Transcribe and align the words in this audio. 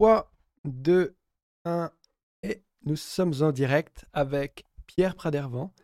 3, 0.00 0.32
2, 0.64 1.14
1 1.66 1.90
et 2.42 2.62
nous 2.86 2.96
sommes 2.96 3.34
en 3.42 3.52
direct 3.52 4.06
avec 4.14 4.64
Pierre 4.86 5.14
Pradervant. 5.14 5.74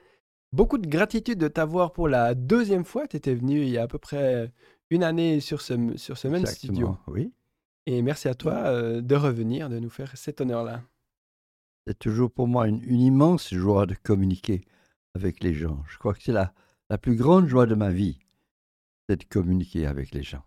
Beaucoup 0.54 0.78
de 0.78 0.88
gratitude 0.88 1.38
de 1.38 1.48
t'avoir 1.48 1.92
pour 1.92 2.08
la 2.08 2.34
deuxième 2.34 2.86
fois. 2.86 3.06
Tu 3.06 3.18
étais 3.18 3.34
venu 3.34 3.60
il 3.60 3.68
y 3.68 3.76
a 3.76 3.82
à 3.82 3.88
peu 3.88 3.98
près 3.98 4.50
une 4.88 5.02
année 5.02 5.40
sur 5.40 5.60
ce, 5.60 5.98
sur 5.98 6.16
ce 6.16 6.28
même 6.28 6.46
studio. 6.46 6.96
Oui. 7.08 7.34
Et 7.84 8.00
merci 8.00 8.26
à 8.28 8.34
toi 8.34 8.54
euh, 8.54 9.02
de 9.02 9.14
revenir, 9.14 9.68
de 9.68 9.78
nous 9.78 9.90
faire 9.90 10.16
cet 10.16 10.40
honneur-là. 10.40 10.82
C'est 11.86 11.98
toujours 11.98 12.30
pour 12.30 12.48
moi 12.48 12.68
une, 12.68 12.82
immense 12.88 13.52
joie 13.52 13.84
de 13.84 13.96
communiquer 13.96 14.64
avec 15.14 15.44
les 15.44 15.52
gens. 15.52 15.84
Je 15.90 15.98
crois 15.98 16.14
que 16.14 16.22
c'est 16.22 16.32
la, 16.32 16.54
la 16.88 16.96
plus 16.96 17.16
grande 17.16 17.48
joie 17.48 17.66
de 17.66 17.74
ma 17.74 17.90
vie, 17.90 18.18
c'est 19.10 19.20
de 19.20 19.24
communiquer 19.24 19.84
avec 19.84 20.12
les 20.12 20.22
gens. 20.22 20.42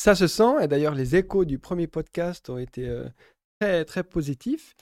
Ça 0.00 0.14
se 0.14 0.28
sent, 0.28 0.62
et 0.62 0.66
d'ailleurs 0.66 0.94
les 0.94 1.14
échos 1.14 1.44
du 1.44 1.58
premier 1.58 1.86
podcast 1.86 2.48
ont 2.48 2.56
été 2.56 2.88
euh, 2.88 3.04
très, 3.60 3.84
très 3.84 4.02
positifs. 4.02 4.74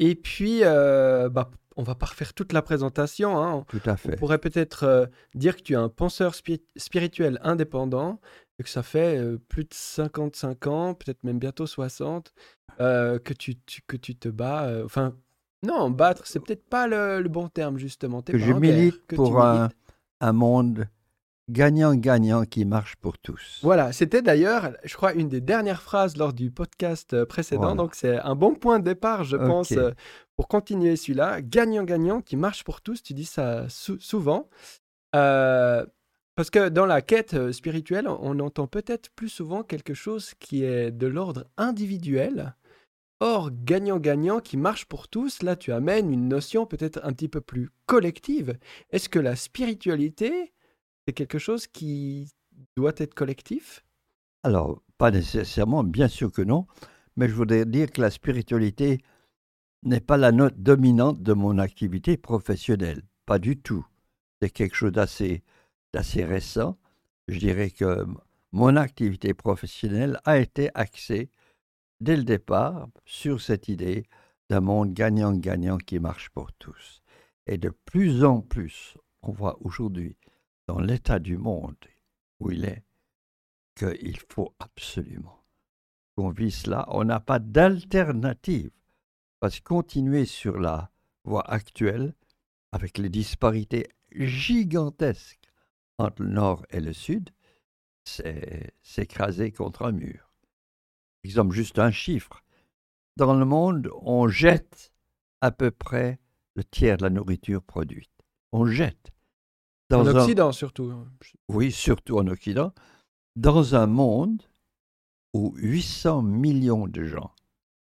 Et 0.00 0.16
puis, 0.16 0.64
euh, 0.64 1.28
bah, 1.28 1.52
on 1.76 1.84
va 1.84 1.94
pas 1.94 2.06
refaire 2.06 2.34
toute 2.34 2.52
la 2.52 2.60
présentation. 2.60 3.40
Hein. 3.40 3.64
Tout 3.68 3.80
à 3.84 3.96
fait. 3.96 4.14
On 4.14 4.16
pourrait 4.16 4.38
peut-être 4.38 4.82
euh, 4.82 5.06
dire 5.36 5.54
que 5.54 5.62
tu 5.62 5.74
es 5.74 5.76
un 5.76 5.88
penseur 5.88 6.34
spirituel 6.76 7.38
indépendant 7.44 8.20
et 8.58 8.64
que 8.64 8.68
ça 8.68 8.82
fait 8.82 9.22
plus 9.48 9.62
de 9.62 9.72
55 9.72 10.66
ans, 10.66 10.94
peut-être 10.94 11.22
même 11.22 11.38
bientôt 11.38 11.68
60, 11.68 12.34
que, 12.80 13.32
tu, 13.32 13.54
que 13.86 13.96
tu 13.96 14.16
te 14.16 14.28
bats. 14.28 14.68
Enfin, 14.84 15.14
non, 15.62 15.88
battre, 15.90 16.26
c'est 16.26 16.40
peut-être 16.40 16.68
pas 16.68 16.88
le, 16.88 17.22
bon 17.28 17.46
terme, 17.46 17.78
justement. 17.78 18.22
que 18.22 18.38
je 18.38 18.52
milite 18.52 19.06
pour 19.06 19.40
un, 19.40 19.68
un 20.20 20.32
monde 20.32 20.88
gagnant-gagnant 21.50 22.44
qui 22.44 22.64
marche 22.64 22.96
pour 22.96 23.18
tous. 23.18 23.60
Voilà, 23.62 23.92
c'était 23.92 24.22
d'ailleurs, 24.22 24.72
je 24.84 24.94
crois, 24.94 25.12
une 25.12 25.28
des 25.28 25.40
dernières 25.40 25.82
phrases 25.82 26.16
lors 26.16 26.32
du 26.32 26.50
podcast 26.50 27.12
euh, 27.14 27.26
précédent. 27.26 27.74
Donc, 27.74 27.94
c'est 27.94 28.18
un 28.18 28.34
bon 28.34 28.54
point 28.54 28.78
de 28.78 28.84
départ, 28.84 29.24
je 29.24 29.36
pense, 29.36 29.72
euh, 29.72 29.90
pour 30.36 30.48
continuer 30.48 30.96
celui-là. 30.96 31.42
Gagnant-gagnant 31.42 32.20
qui 32.20 32.36
marche 32.36 32.64
pour 32.64 32.80
tous, 32.80 33.02
tu 33.02 33.14
dis 33.14 33.26
ça 33.26 33.66
souvent. 33.68 34.48
Euh, 35.14 35.84
parce 36.34 36.50
que 36.50 36.68
dans 36.68 36.86
la 36.86 37.02
quête 37.02 37.52
spirituelle, 37.52 38.08
on 38.08 38.40
entend 38.40 38.66
peut-être 38.66 39.10
plus 39.10 39.28
souvent 39.28 39.62
quelque 39.62 39.94
chose 39.94 40.32
qui 40.40 40.64
est 40.64 40.90
de 40.90 41.06
l'ordre 41.06 41.44
individuel. 41.56 42.56
Or, 43.20 43.50
gagnant-gagnant 43.52 44.40
qui 44.40 44.56
marche 44.56 44.86
pour 44.86 45.06
tous, 45.06 45.42
là 45.42 45.54
tu 45.54 45.72
amènes 45.72 46.12
une 46.12 46.28
notion 46.28 46.66
peut-être 46.66 47.00
un 47.04 47.12
petit 47.12 47.28
peu 47.28 47.40
plus 47.40 47.70
collective. 47.86 48.58
Est-ce 48.90 49.08
que 49.08 49.20
la 49.20 49.36
spiritualité 49.36 50.53
c'est 51.06 51.12
quelque 51.12 51.38
chose 51.38 51.66
qui 51.66 52.30
doit 52.76 52.94
être 52.96 53.14
collectif? 53.14 53.84
Alors, 54.42 54.82
pas 54.98 55.10
nécessairement, 55.10 55.84
bien 55.84 56.08
sûr 56.08 56.32
que 56.32 56.42
non, 56.42 56.66
mais 57.16 57.28
je 57.28 57.34
voudrais 57.34 57.64
dire 57.64 57.90
que 57.90 58.00
la 58.00 58.10
spiritualité 58.10 59.00
n'est 59.82 60.00
pas 60.00 60.16
la 60.16 60.32
note 60.32 60.58
dominante 60.58 61.22
de 61.22 61.32
mon 61.32 61.58
activité 61.58 62.16
professionnelle, 62.16 63.02
pas 63.26 63.38
du 63.38 63.58
tout. 63.58 63.86
C'est 64.40 64.50
quelque 64.50 64.76
chose 64.76 64.92
d'assez, 64.92 65.42
d'assez 65.92 66.24
récent. 66.24 66.78
Je 67.28 67.38
dirais 67.38 67.70
que 67.70 68.06
mon 68.52 68.76
activité 68.76 69.34
professionnelle 69.34 70.20
a 70.24 70.38
été 70.38 70.70
axée 70.74 71.30
dès 72.00 72.16
le 72.16 72.24
départ 72.24 72.88
sur 73.04 73.40
cette 73.40 73.68
idée 73.68 74.04
d'un 74.50 74.60
monde 74.60 74.92
gagnant-gagnant 74.92 75.78
qui 75.78 75.98
marche 75.98 76.30
pour 76.30 76.52
tous. 76.52 77.02
Et 77.46 77.58
de 77.58 77.70
plus 77.70 78.24
en 78.24 78.40
plus, 78.40 78.96
on 79.22 79.32
voit 79.32 79.58
aujourd'hui 79.60 80.16
dans 80.66 80.78
l'état 80.78 81.18
du 81.18 81.36
monde 81.36 81.76
où 82.40 82.50
il 82.50 82.64
est 82.64 82.84
qu'il 83.76 84.18
faut 84.28 84.54
absolument 84.58 85.44
qu'on 86.16 86.30
vise 86.30 86.56
cela. 86.56 86.86
On 86.88 87.04
n'a 87.04 87.20
pas 87.20 87.38
d'alternative. 87.38 88.70
Parce 89.40 89.60
que 89.60 89.64
continuer 89.64 90.24
sur 90.24 90.58
la 90.58 90.90
voie 91.24 91.48
actuelle, 91.50 92.14
avec 92.72 92.98
les 92.98 93.08
disparités 93.08 93.88
gigantesques 94.12 95.50
entre 95.98 96.22
le 96.22 96.30
nord 96.30 96.64
et 96.70 96.80
le 96.80 96.92
sud, 96.92 97.30
c'est 98.04 98.74
s'écraser 98.82 99.52
contre 99.52 99.82
un 99.82 99.92
mur. 99.92 100.32
Exemple, 101.24 101.54
juste 101.54 101.78
un 101.78 101.90
chiffre. 101.90 102.42
Dans 103.16 103.34
le 103.34 103.44
monde, 103.44 103.90
on 104.02 104.28
jette 104.28 104.92
à 105.40 105.50
peu 105.50 105.70
près 105.70 106.18
le 106.54 106.64
tiers 106.64 106.96
de 106.96 107.04
la 107.04 107.10
nourriture 107.10 107.62
produite. 107.62 108.10
On 108.52 108.66
jette 108.66 109.13
en 109.92 110.06
Occident 110.06 110.52
surtout. 110.52 110.90
Hein. 110.90 111.06
Oui, 111.48 111.72
surtout 111.72 112.18
en 112.18 112.26
Occident. 112.26 112.72
Dans 113.36 113.74
un 113.74 113.86
monde 113.86 114.42
où 115.32 115.52
800 115.56 116.22
millions 116.22 116.86
de 116.86 117.04
gens 117.04 117.32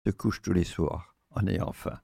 se 0.06 0.12
couchent 0.12 0.42
tous 0.42 0.52
les 0.52 0.64
soirs 0.64 1.16
en 1.30 1.46
ayant 1.46 1.72
faim. 1.72 2.00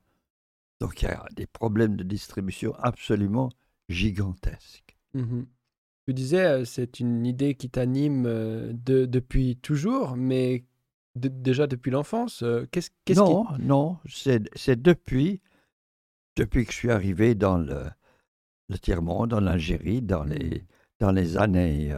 Donc 0.80 1.02
il 1.02 1.06
y 1.06 1.08
a 1.08 1.24
des 1.34 1.46
problèmes 1.46 1.96
de 1.96 2.04
distribution 2.04 2.74
absolument 2.78 3.50
gigantesques. 3.88 4.96
Mmh 5.14 5.44
tu 6.06 6.14
disais, 6.14 6.44
euh, 6.44 6.64
c'est 6.64 7.00
une 7.00 7.26
idée 7.26 7.56
qui 7.56 7.68
t'anime 7.68 8.26
euh, 8.26 8.72
de, 8.72 9.06
depuis 9.06 9.56
toujours, 9.56 10.16
mais 10.16 10.64
déjà 11.16 11.66
depuis 11.66 11.90
l'enfance. 11.90 12.44
Euh, 12.44 12.64
qu'est-ce, 12.70 12.90
qu'est-ce 13.04 13.18
non, 13.18 13.44
non, 13.58 13.98
c'est, 14.08 14.80
depuis, 14.80 15.40
depuis 16.36 16.64
que 16.64 16.70
je 16.70 16.76
suis 16.76 16.90
arrivé 16.92 17.34
dans 17.34 17.58
le, 17.58 17.86
le 18.68 18.78
tiers-monde 18.78 19.32
en 19.32 19.46
Algérie 19.46 20.02
dans 20.02 20.24
les, 20.24 20.64
dans 20.98 21.12
les 21.12 21.36
années 21.36 21.94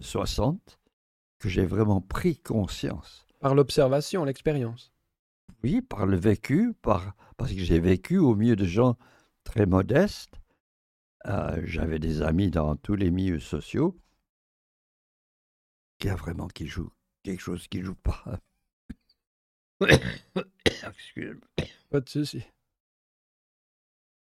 60 0.00 0.56
euh, 0.56 0.56
euh, 0.56 0.76
que 1.38 1.48
j'ai 1.48 1.66
vraiment 1.66 2.00
pris 2.00 2.38
conscience. 2.38 3.26
Par 3.40 3.54
l'observation, 3.54 4.24
l'expérience 4.24 4.92
Oui, 5.62 5.82
par 5.82 6.06
le 6.06 6.16
vécu, 6.16 6.74
par, 6.82 7.14
parce 7.36 7.52
que 7.52 7.60
j'ai 7.60 7.78
vécu 7.78 8.18
au 8.18 8.34
milieu 8.34 8.56
de 8.56 8.64
gens 8.64 8.96
très 9.44 9.66
modestes. 9.66 10.34
Euh, 11.26 11.60
j'avais 11.64 11.98
des 11.98 12.22
amis 12.22 12.50
dans 12.50 12.76
tous 12.76 12.94
les 12.94 13.10
milieux 13.10 13.40
sociaux 13.40 13.96
qui 15.98 16.08
a 16.08 16.14
vraiment 16.14 16.48
qui 16.48 16.66
joue 16.66 16.90
quelque 17.22 17.40
chose 17.40 17.68
qui 17.68 17.82
joue 17.82 17.96
pas. 17.96 18.24
Pas 21.90 22.00
de 22.00 22.08
souci 22.08 22.44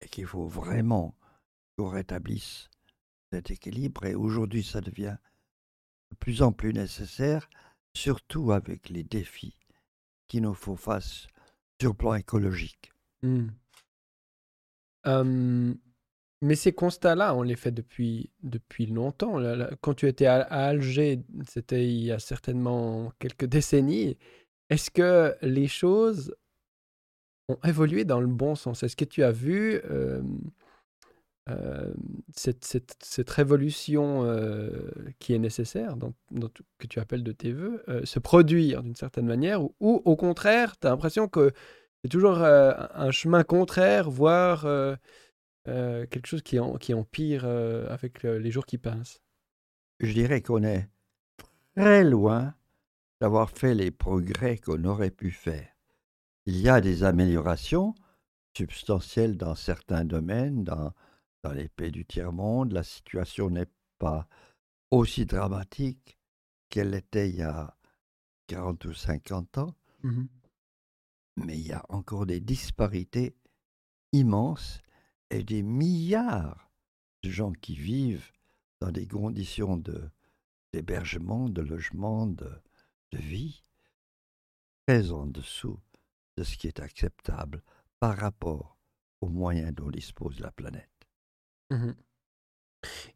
et 0.04 0.10
qu'il 0.10 0.26
faut 0.26 0.48
vraiment 0.48 1.16
qu'on 1.78 1.88
rétablisse 1.88 2.70
cet 3.32 3.52
équilibre. 3.52 4.06
Et 4.06 4.16
aujourd'hui, 4.16 4.64
ça 4.64 4.82
devient 4.82 5.18
de 6.12 6.16
plus 6.16 6.42
en 6.42 6.52
plus 6.52 6.74
nécessaire, 6.74 7.50
surtout 7.96 8.52
avec 8.52 8.90
les 8.90 9.04
défis 9.04 9.58
qui 10.28 10.42
nous 10.42 10.54
font 10.54 10.76
face 10.76 11.28
sur 11.80 11.92
le 11.92 11.98
plan 11.98 12.16
écologique. 12.16 12.92
Mmh. 13.24 13.48
mais 16.42 16.56
ces 16.56 16.74
constats-là, 16.74 17.36
on 17.36 17.42
les 17.42 17.56
fait 17.56 17.72
depuis, 17.72 18.32
depuis 18.42 18.86
longtemps. 18.86 19.38
Quand 19.82 19.94
tu 19.94 20.08
étais 20.08 20.26
à, 20.26 20.42
Alger, 20.42 21.24
c'était 21.48 21.88
il 21.88 22.04
y 22.04 22.12
a 22.12 22.20
certainement 22.20 23.14
quelques 23.20 23.46
décennies. 23.46 24.18
Est-ce 24.70 24.92
que 24.92 25.36
les 25.42 25.68
choses 25.68 26.36
ont 27.50 27.58
évolué 27.64 28.06
dans 28.06 28.22
le 28.22 28.28
bon 28.28 28.56
sens. 28.56 28.84
Est-ce 28.84 28.96
que 28.96 29.06
tu 29.06 29.24
as 29.24 29.32
vu 29.32 29.82
euh, 29.90 30.22
euh, 31.50 31.94
cette, 32.36 33.30
révolution 33.30 34.24
euh, 34.24 34.90
qui 35.20 35.34
est 35.34 35.40
nécessaire, 35.40 35.96
que 36.78 36.88
tu 36.88 37.00
appelles 37.00 37.24
de 37.24 37.32
tes 37.32 37.52
voeux, 37.52 37.84
se 38.04 38.20
produire 38.20 38.84
d'une 38.84 38.96
certaine 38.96 39.26
manière, 39.26 39.64
ou, 39.64 39.72
au 39.80 40.16
contraire, 40.16 40.78
tu 40.80 40.88
as 40.88 40.90
l'impression 40.90 41.28
que 41.28 41.52
c'est 42.02 42.10
toujours 42.10 42.38
un 42.40 43.12
chemin 43.12 43.44
contraire, 43.44 44.10
voire 44.10 44.62
quelque 45.66 46.26
chose 46.26 46.42
qui, 46.42 46.60
en, 46.60 46.76
qui 46.76 46.94
empire 46.94 47.46
avec 47.46 48.24
les 48.24 48.52
jours 48.52 48.66
qui 48.66 48.78
passent? 48.78 49.22
Je 50.00 50.12
dirais 50.12 50.42
qu'on 50.42 50.64
est 50.64 50.90
très 51.76 52.04
loin 52.04 52.54
d'avoir 53.22 53.50
fait 53.50 53.74
les 53.74 53.92
progrès 53.92 54.58
qu'on 54.58 54.84
aurait 54.84 55.12
pu 55.12 55.32
faire 55.32 55.73
il 56.46 56.60
y 56.60 56.70
a 56.70 56.82
des 56.82 57.04
améliorations 57.04 57.96
substantielles 58.56 59.38
dans 59.38 59.56
certains 59.56 60.06
domaines, 60.06 60.64
dans, 60.64 60.94
dans 61.44 61.54
les 61.54 61.70
pays 61.70 61.92
du 61.92 62.06
tiers-monde. 62.06 62.72
La 62.72 62.84
situation 62.84 63.50
n'est 63.50 63.72
pas 63.98 64.28
aussi 64.92 65.26
dramatique 65.26 66.18
qu'elle 66.70 66.94
était 66.94 67.30
il 67.30 67.38
y 67.38 67.42
a 67.44 67.78
40 68.48 68.86
ou 68.86 68.94
50 68.94 69.58
ans. 69.58 69.76
Mmh 70.04 70.24
Mais 71.38 71.58
il 71.58 71.68
y 71.68 71.74
a 71.74 71.84
encore 71.90 72.26
des 72.26 72.40
disparités 72.40 73.36
immenses 74.12 74.82
et 75.30 75.44
des 75.44 75.64
milliards 75.64 76.72
de 77.24 77.30
gens 77.30 77.54
qui 77.54 77.76
vivent 77.76 78.32
dans 78.82 78.92
des 78.92 79.08
conditions 79.08 79.82
d'hébergement, 80.74 81.50
de, 81.50 81.62
logement, 81.62 82.28
de, 82.28 82.52
de 83.12 83.18
vie 83.18 83.64
très 84.86 85.12
en 85.12 85.26
dessous 85.26 85.80
de 86.38 86.44
ce 86.44 86.58
qui 86.58 86.68
est 86.68 86.80
acceptable 86.80 87.62
par 88.00 88.18
rapport 88.18 88.78
aux 89.22 89.30
moyens 89.30 89.74
dont 89.74 89.90
dispose 89.90 90.40
la 90.40 90.52
planète. 90.52 90.90
Mmh 91.70 91.92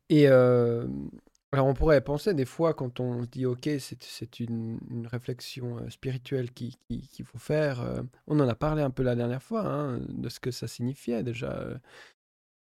Et 0.09 0.27
Alors 0.27 1.67
on 1.67 1.73
pourrait 1.73 2.01
penser 2.01 2.33
des 2.33 2.45
fois 2.45 2.73
quand 2.73 2.99
on 2.99 3.23
se 3.23 3.27
dit 3.27 3.45
ok 3.45 3.69
c'est 3.79 4.39
une, 4.39 4.79
une 4.89 5.07
réflexion 5.07 5.77
euh, 5.77 5.89
spirituelle 5.89 6.51
qu'il 6.51 6.75
qui, 6.89 7.23
faut 7.23 7.37
faire, 7.37 7.81
euh, 7.81 8.03
on 8.27 8.39
en 8.39 8.47
a 8.47 8.55
parlé 8.55 8.81
un 8.81 8.89
peu 8.89 9.01
la 9.03 9.15
dernière 9.15 9.41
fois 9.41 9.65
hein, 9.65 9.99
de 10.09 10.29
ce 10.29 10.39
que 10.39 10.51
ça 10.51 10.67
signifiait 10.67 11.23
déjà, 11.23 11.53
euh, 11.53 11.77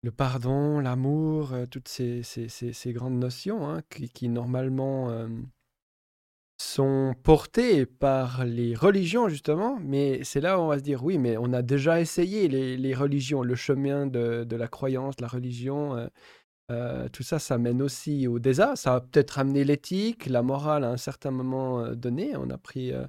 le 0.02 0.12
pardon, 0.12 0.78
l'amour, 0.78 1.52
toutes 1.70 1.88
ces, 1.88 2.22
ces, 2.22 2.48
ces, 2.48 2.92
grandes 2.92 3.18
notions 3.18 3.68
hein, 3.68 3.82
qui, 3.90 4.28
normalement 4.28 5.10
sont 6.60 7.14
portées 7.22 7.86
par 7.86 8.44
les 8.44 8.74
religions 8.74 9.28
justement, 9.28 9.78
mais 9.80 10.22
c'est 10.24 10.40
là 10.40 10.58
où 10.58 10.62
on 10.62 10.68
va 10.68 10.78
se 10.78 10.82
dire 10.82 11.02
oui 11.04 11.18
mais 11.18 11.36
on 11.38 11.52
a 11.52 11.62
déjà 11.62 12.00
essayé 12.00 12.48
les, 12.48 12.76
les 12.76 12.94
religions, 12.94 13.42
le 13.42 13.54
chemin 13.54 14.06
de, 14.06 14.44
de, 14.44 14.56
la 14.56 14.68
croyance, 14.68 15.20
la 15.20 15.28
religion 15.28 16.10
euh, 16.70 17.08
tout 17.08 17.24
ça, 17.24 17.38
ça 17.38 17.58
mène 17.58 17.82
aussi 17.82 18.28
au 18.28 18.38
désastre. 18.38 18.78
Ça 18.78 18.94
a 18.96 19.00
peut-être 19.00 19.38
amené 19.38 19.64
l'éthique, 19.64 20.26
la 20.26 20.42
morale 20.42 20.84
à 20.84 20.90
un 20.90 20.96
certain 20.96 21.32
moment 21.32 21.80
euh, 21.80 21.94
donné. 21.94 22.36
On 22.36 22.48
a 22.50 22.58
pris 22.58 22.92
euh, 22.92 23.06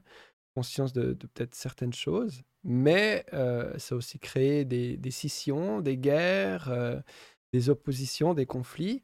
conscience 0.55 0.93
de, 0.93 1.13
peut-être 1.13 1.55
certaines 1.55 1.93
choses, 1.93 2.41
mais 2.63 3.25
ça 3.31 3.95
a 3.95 3.97
aussi 3.97 4.19
créé 4.19 4.65
des, 4.65 5.11
scissions, 5.11 5.79
des 5.81 5.97
guerres, 5.97 7.01
des 7.53 7.69
oppositions, 7.69 8.33
des 8.33 8.45
conflits. 8.45 9.01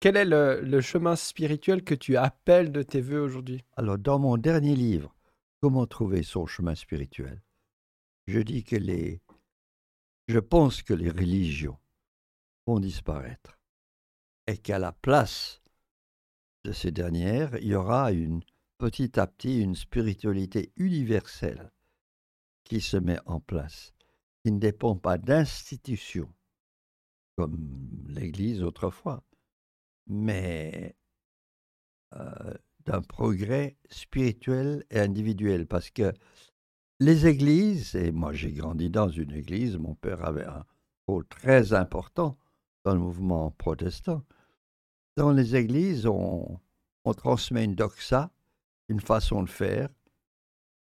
Quel 0.00 0.16
est 0.16 0.24
le, 0.24 0.80
chemin 0.80 1.16
spirituel 1.16 1.82
que 1.84 1.94
tu 1.94 2.16
appelles 2.16 2.72
de 2.72 2.82
tes 2.82 3.00
voeux 3.00 3.20
aujourd'hui? 3.20 3.64
Alors, 3.76 3.98
dans 3.98 4.18
mon 4.18 4.36
dernier 4.36 4.76
livre, 4.76 5.14
Comment 5.60 5.88
trouver 5.88 6.22
son 6.22 6.46
chemin 6.46 6.76
spirituel, 6.76 7.42
je 8.28 8.38
dis 8.38 8.62
que 8.62 8.76
les. 8.76 9.20
Je 10.28 10.38
pense 10.38 10.84
que 10.84 10.94
les 10.94 11.10
religions 11.10 11.78
disparaître 12.78 13.58
et 14.46 14.58
qu'à 14.58 14.78
la 14.78 14.92
place 14.92 15.62
de 16.64 16.72
ces 16.72 16.90
dernières, 16.90 17.56
il 17.56 17.68
y 17.68 17.74
aura 17.74 18.12
une, 18.12 18.42
petit 18.76 19.18
à 19.18 19.26
petit 19.26 19.62
une 19.62 19.74
spiritualité 19.74 20.70
universelle 20.76 21.72
qui 22.64 22.82
se 22.82 22.98
met 22.98 23.18
en 23.24 23.40
place, 23.40 23.94
qui 24.44 24.52
ne 24.52 24.58
dépend 24.58 24.96
pas 24.96 25.16
d'institutions 25.16 26.30
comme 27.36 27.56
l'Église 28.08 28.62
autrefois, 28.62 29.24
mais 30.08 30.96
euh, 32.14 32.54
d'un 32.86 33.02
progrès 33.02 33.76
spirituel 33.90 34.84
et 34.90 34.98
individuel. 34.98 35.66
Parce 35.66 35.90
que 35.90 36.12
les 37.00 37.26
églises, 37.26 37.94
et 37.94 38.12
moi 38.12 38.32
j'ai 38.32 38.52
grandi 38.52 38.90
dans 38.90 39.08
une 39.08 39.32
église, 39.32 39.76
mon 39.76 39.94
père 39.94 40.24
avait 40.24 40.46
un 40.46 40.64
rôle 41.06 41.26
très 41.26 41.74
important 41.74 42.38
dans 42.84 42.94
le 42.94 43.00
mouvement 43.00 43.50
protestant. 43.50 44.22
Dans 45.16 45.32
les 45.32 45.54
églises, 45.56 46.06
on, 46.06 46.60
transmet 47.16 47.64
une 47.64 47.74
doxa, 47.74 48.30
une 48.88 49.00
façon 49.00 49.42
de 49.42 49.48
faire, 49.48 49.88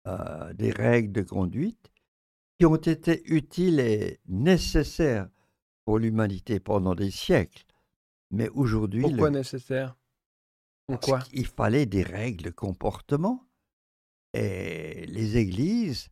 euh, 0.07 0.53
des 0.53 0.71
règles 0.71 1.11
de 1.11 1.21
conduite 1.21 1.91
qui 2.57 2.65
ont 2.65 2.75
été 2.75 3.21
utiles 3.31 3.79
et 3.79 4.19
nécessaires 4.27 5.29
pour 5.85 5.99
l'humanité 5.99 6.59
pendant 6.59 6.95
des 6.95 7.11
siècles. 7.11 7.65
Mais 8.31 8.49
aujourd'hui. 8.49 9.01
Pourquoi 9.01 9.29
nécessaire? 9.29 9.95
Pourquoi 10.87 11.19
Il 11.33 11.47
fallait 11.47 11.85
des 11.85 12.03
règles 12.03 12.45
de 12.45 12.49
comportement. 12.49 13.45
Et 14.33 15.05
les 15.07 15.37
églises 15.37 16.09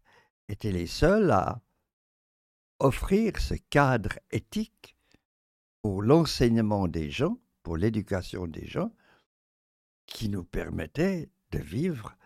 étaient 0.47 0.71
les 0.71 0.87
seules 0.87 1.31
à 1.31 1.61
offrir 2.79 3.39
ce 3.39 3.55
cadre 3.69 4.19
éthique 4.31 4.97
pour 5.81 6.01
l'enseignement 6.01 6.87
des 6.87 7.09
gens, 7.09 7.39
pour 7.63 7.77
l'éducation 7.77 8.47
des 8.47 8.65
gens, 8.65 8.91
qui 10.05 10.29
nous 10.29 10.43
permettait 10.43 11.29
de 11.51 11.59
vivre 11.59 12.17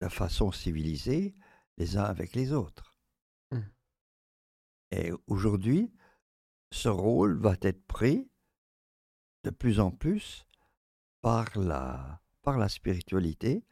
de 0.00 0.08
façon 0.08 0.52
civilisée 0.52 1.34
les 1.76 1.96
uns 1.96 2.04
avec 2.04 2.34
les 2.34 2.52
autres. 2.52 2.94
Mmh. 3.50 3.58
Et 4.92 5.12
aujourd'hui, 5.26 5.92
ce 6.70 6.88
rôle 6.88 7.38
va 7.40 7.56
être 7.62 7.86
pris 7.86 8.28
de 9.44 9.50
plus 9.50 9.80
en 9.80 9.90
plus 9.90 10.46
par 11.20 11.58
la, 11.58 12.20
par 12.42 12.58
la 12.58 12.68
spiritualité, 12.68 13.64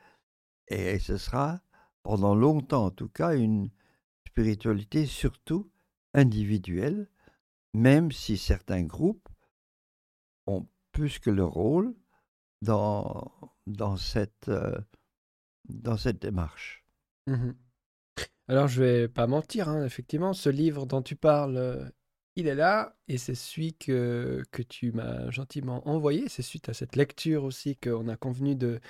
et 0.68 0.98
ce 0.98 1.16
sera 1.16 1.60
pendant 2.02 2.34
longtemps 2.34 2.86
en 2.86 2.90
tout 2.90 3.08
cas 3.08 3.36
une 3.36 3.70
spiritualité 4.26 5.06
surtout 5.06 5.70
individuelle, 6.14 7.08
même 7.74 8.12
si 8.12 8.36
certains 8.36 8.82
groupes 8.82 9.28
ont 10.46 10.66
plus 10.92 11.18
que 11.18 11.30
le 11.30 11.44
rôle 11.44 11.94
dans, 12.62 13.32
dans, 13.66 13.96
cette, 13.96 14.48
euh, 14.48 14.78
dans 15.68 15.96
cette 15.96 16.20
démarche. 16.20 16.84
Mmh 17.26 17.52
Alors, 18.48 18.68
je 18.68 18.82
vais 18.82 19.08
pas 19.08 19.26
mentir, 19.26 19.68
hein, 19.68 19.84
effectivement, 19.84 20.32
ce 20.32 20.48
livre 20.48 20.86
dont 20.86 21.02
tu 21.02 21.16
parles, 21.16 21.56
euh, 21.56 21.88
il 22.36 22.46
est 22.46 22.54
là, 22.54 22.94
et 23.08 23.18
c'est 23.18 23.34
celui 23.34 23.74
que, 23.74 24.42
que 24.52 24.62
tu 24.62 24.92
m'as 24.92 25.30
gentiment 25.30 25.86
envoyé. 25.88 26.28
C'est 26.28 26.42
suite 26.42 26.68
à 26.68 26.74
cette 26.74 26.96
lecture 26.96 27.44
aussi 27.44 27.76
qu'on 27.76 28.08
a 28.08 28.16
convenu 28.16 28.54
de, 28.54 28.80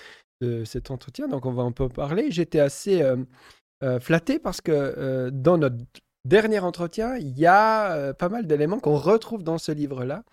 de 0.40 0.64
cet 0.64 0.90
entretien, 0.90 1.28
donc 1.28 1.46
on 1.46 1.52
va 1.52 1.62
un 1.62 1.72
peu 1.72 1.88
parler. 1.88 2.31
J'étais 2.31 2.60
assez 2.60 3.02
euh, 3.02 4.00
flatté 4.00 4.38
parce 4.38 4.60
que 4.60 5.31
dans 5.31 5.58
notre 5.58 5.76
dernier 6.25 6.58
entretien, 6.58 7.16
il 7.16 7.38
y 7.38 7.46
a 7.46 8.12
pas 8.14 8.28
mal 8.28 8.46
d'éléments 8.46 8.81
qu'on 8.81 8.96
retrouve 8.96 9.43
dans 9.43 9.58
ce 9.58 9.72
livre-là. 9.72 10.25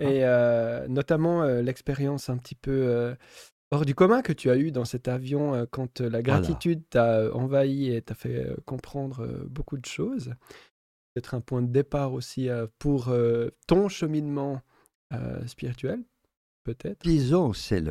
Et 0.00 0.24
euh, 0.24 0.88
notamment 0.88 1.42
euh, 1.42 1.62
l'expérience 1.62 2.30
un 2.30 2.38
petit 2.38 2.54
peu 2.54 2.70
euh, 2.70 3.14
hors 3.70 3.84
du 3.84 3.94
commun 3.94 4.22
que 4.22 4.32
tu 4.32 4.50
as 4.50 4.56
eu 4.56 4.70
dans 4.72 4.84
cet 4.84 5.08
avion 5.08 5.66
quand 5.70 6.00
la 6.00 6.22
gratitude 6.22 6.82
t'a 6.88 7.34
envahi 7.34 7.94
et 7.94 8.02
t'a 8.02 8.14
fait 8.14 8.54
comprendre 8.64 9.26
beaucoup 9.46 9.76
de 9.76 9.86
choses. 9.86 10.32
Peut-être 11.14 11.34
un 11.34 11.40
point 11.40 11.62
de 11.62 11.70
départ 11.70 12.12
aussi 12.12 12.48
pour 12.78 13.12
ton 13.68 13.88
cheminement 13.88 14.60
spirituel, 15.46 16.04
peut-être? 16.64 17.02
Disons, 17.02 17.52
c'est 17.52 17.82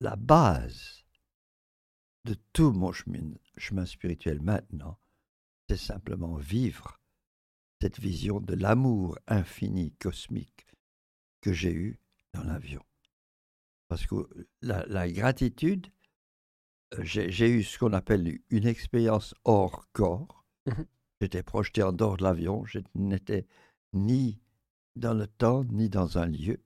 la, 0.00 0.16
base 0.16 1.04
de 2.24 2.36
tout 2.52 2.72
mon 2.72 2.92
chemin 2.92 3.84
spirituel 3.86 4.40
maintenant. 4.40 4.98
C'est 5.68 5.76
simplement 5.76 6.36
vivre 6.36 7.00
cette 7.80 7.98
vision 7.98 8.40
de 8.40 8.54
l'amour 8.54 9.18
infini 9.26 9.92
cosmique 9.92 10.66
que 11.40 11.52
j'ai 11.52 11.72
eu 11.72 11.98
dans 12.34 12.42
l'avion. 12.44 12.84
Parce 13.88 14.06
que 14.06 14.14
la, 14.60 15.10
gratitude, 15.10 15.86
euh, 15.86 15.90
j'ai 16.98 17.48
eu 17.48 17.62
ce 17.62 17.78
qu'on 17.78 17.92
appelle 17.92 18.40
une 18.50 18.66
expérience 18.66 19.34
hors 19.44 19.86
corps. 19.92 20.44
Mmh 20.66 20.82
J'étais 21.20 21.42
projeté 21.42 21.82
en 21.82 21.92
dehors 21.92 22.16
de 22.16 22.22
l'avion, 22.22 22.64
je 22.64 22.78
n'étais 22.94 23.46
ni 23.92 24.40
dans 24.96 25.12
le 25.12 25.26
temps, 25.26 25.64
ni 25.64 25.90
dans 25.90 26.16
un 26.16 26.24
lieu. 26.24 26.62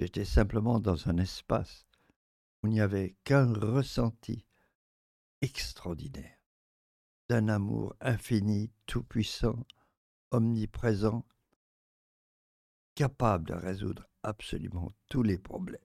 J'étais 0.00 0.24
simplement 0.24 0.80
dans 0.80 1.08
un 1.08 1.18
espace 1.18 1.86
où 2.62 2.68
il 2.68 2.72
n'y 2.72 2.80
avait 2.80 3.14
qu'un 3.24 3.52
ressenti 3.52 4.46
extraordinaire 5.42 6.38
d'un 7.28 7.48
amour 7.48 7.94
infini, 8.00 8.70
tout-puissant, 8.86 9.66
omniprésent, 10.30 11.26
capable 12.94 13.48
de 13.48 13.54
résoudre 13.54 14.08
absolument 14.22 14.92
tous 15.10 15.22
les 15.22 15.38
problèmes. 15.38 15.80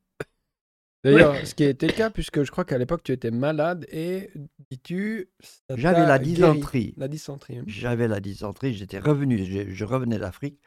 D'ailleurs, 1.03 1.35
ce 1.45 1.55
qui 1.55 1.63
était 1.63 1.87
le 1.87 1.93
cas, 1.93 2.09
puisque 2.09 2.43
je 2.43 2.51
crois 2.51 2.65
qu'à 2.65 2.77
l'époque 2.77 3.03
tu 3.03 3.11
étais 3.11 3.31
malade 3.31 3.85
et 3.89 4.31
dis-tu. 4.69 5.29
J'avais 5.69 6.05
la 6.05 6.19
dysenterie. 6.19 6.93
La 6.97 7.07
dysenterie. 7.07 7.59
Hein. 7.59 7.63
J'avais 7.67 8.07
la 8.07 8.19
dysenterie, 8.19 8.73
j'étais 8.73 8.99
revenu, 8.99 9.37
je, 9.73 9.85
revenais 9.85 10.19
d'Afrique 10.19 10.59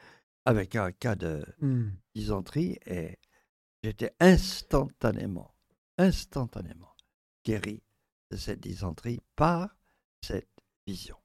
avec 0.47 0.75
un 0.75 0.91
cas 0.91 1.17
de 1.17 1.45
hmm. 1.61 1.91
dysenterie 2.15 2.79
et 2.87 3.19
j'étais 3.83 4.13
instantanément, 4.21 5.55
instantanément 5.99 6.97
guéri 7.45 7.83
de 8.31 8.37
cette 8.37 8.61
dysenterie 8.61 9.21
par 9.37 9.77
cette 10.23 10.49
vision. 10.87 11.17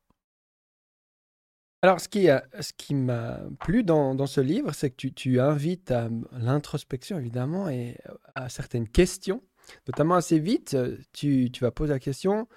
Alors, 1.84 2.00
ce 2.00 2.08
qui, 2.08 2.96
m'a 2.96 3.40
plu 3.60 3.84
dans, 3.84 4.26
ce 4.26 4.42
livre, 4.42 4.74
c'est 4.74 4.90
que 4.90 5.08
tu, 5.08 5.40
invites 5.40 5.92
à 5.92 6.10
l'introspection, 6.32 7.20
évidemment, 7.20 7.70
et 7.70 7.98
à 8.36 8.50
certaines 8.50 8.88
questions, 8.88 9.44
notamment 9.88 10.16
assez 10.16 10.40
vite. 10.40 10.76
Tu, 11.14 11.52
tu 11.52 11.64
vas 11.64 11.72
poser 11.72 11.94
la 11.94 12.00
question 12.00 12.48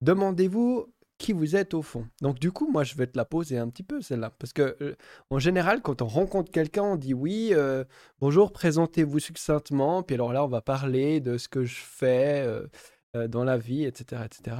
demandez-vous 0.00 0.92
qui 1.18 1.32
vous 1.32 1.56
êtes 1.56 1.74
au 1.74 1.82
fond. 1.82 2.06
Donc, 2.22 2.38
du 2.38 2.52
coup, 2.52 2.70
moi, 2.70 2.84
je 2.84 2.94
vais 2.94 3.08
te 3.08 3.16
la 3.16 3.24
poser 3.24 3.58
un 3.58 3.68
petit 3.68 3.82
peu, 3.82 4.00
celle-là. 4.00 4.30
Parce 4.38 4.52
que, 4.52 4.76
euh, 4.80 4.94
en 5.30 5.40
général, 5.40 5.82
quand 5.82 6.00
on 6.00 6.06
rencontre 6.06 6.52
quelqu'un, 6.52 6.84
on 6.84 6.96
dit 6.96 7.12
oui, 7.12 7.50
euh, 7.52 7.84
bonjour, 8.20 8.52
présentez-vous 8.52 9.18
succinctement. 9.18 10.04
Puis 10.04 10.14
alors 10.14 10.32
là, 10.32 10.44
on 10.44 10.48
va 10.48 10.60
parler 10.60 11.20
de 11.20 11.36
ce 11.36 11.48
que 11.48 11.64
je 11.64 11.74
fais 11.74 12.44
euh, 12.46 13.26
dans 13.26 13.42
la 13.42 13.58
vie, 13.58 13.84
etc., 13.84 14.22
etc. 14.24 14.56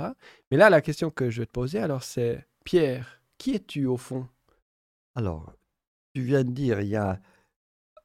Mais 0.50 0.56
là, 0.56 0.68
la 0.68 0.80
question 0.80 1.10
que 1.10 1.30
je 1.30 1.42
vais 1.42 1.46
te 1.46 1.52
poser, 1.52 1.78
alors, 1.78 2.02
c'est 2.02 2.44
Pierre 2.64 3.17
qui 3.38 3.54
es-tu 3.54 3.86
au 3.86 3.96
fond? 3.96 4.28
Alors, 5.14 5.52
tu 6.14 6.22
viens 6.22 6.44
de 6.44 6.50
dire, 6.50 6.80
il 6.80 6.88
y 6.88 6.96
a 6.96 7.20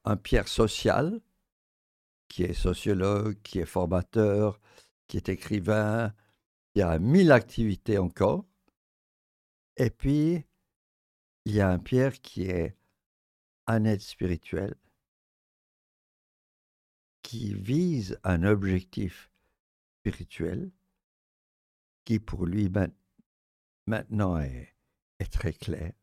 un 0.06 0.18
Pierre 0.18 0.48
social, 0.48 1.22
qui 2.28 2.44
est 2.44 2.54
sociologue, 2.54 3.42
qui 3.44 3.60
est 3.60 3.66
formateur, 3.66 4.60
qui 5.08 5.18
est 5.18 5.30
écrivain, 5.30 6.14
y 6.76 6.82
a 6.82 6.98
mille 7.00 7.32
activités 7.32 7.98
encore. 7.98 8.46
Et 9.78 9.90
puis, 9.90 10.46
il 11.46 11.54
y 11.54 11.62
a 11.62 11.70
un 11.70 11.80
Pierre 11.80 12.22
qui 12.22 12.46
est 12.46 12.78
un 13.68 13.86
aide 13.86 14.02
spirituel, 14.02 14.76
qui 17.22 17.54
vise 17.54 18.20
un 18.24 18.44
objectif 18.44 19.32
spirituel, 20.00 20.72
qui 22.06 22.20
pour 22.20 22.46
lui 22.46 22.70
maintenant 23.88 24.38
est, 24.40 24.73
est 25.20 25.32
très 25.32 25.54
clair. 25.54 25.94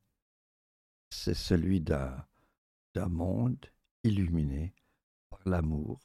C'est 1.10 1.34
celui 1.34 1.80
d'un 1.80 2.26
monde 2.94 3.66
illuminé 4.04 4.74
par 5.28 5.40
l'amour, 5.46 6.00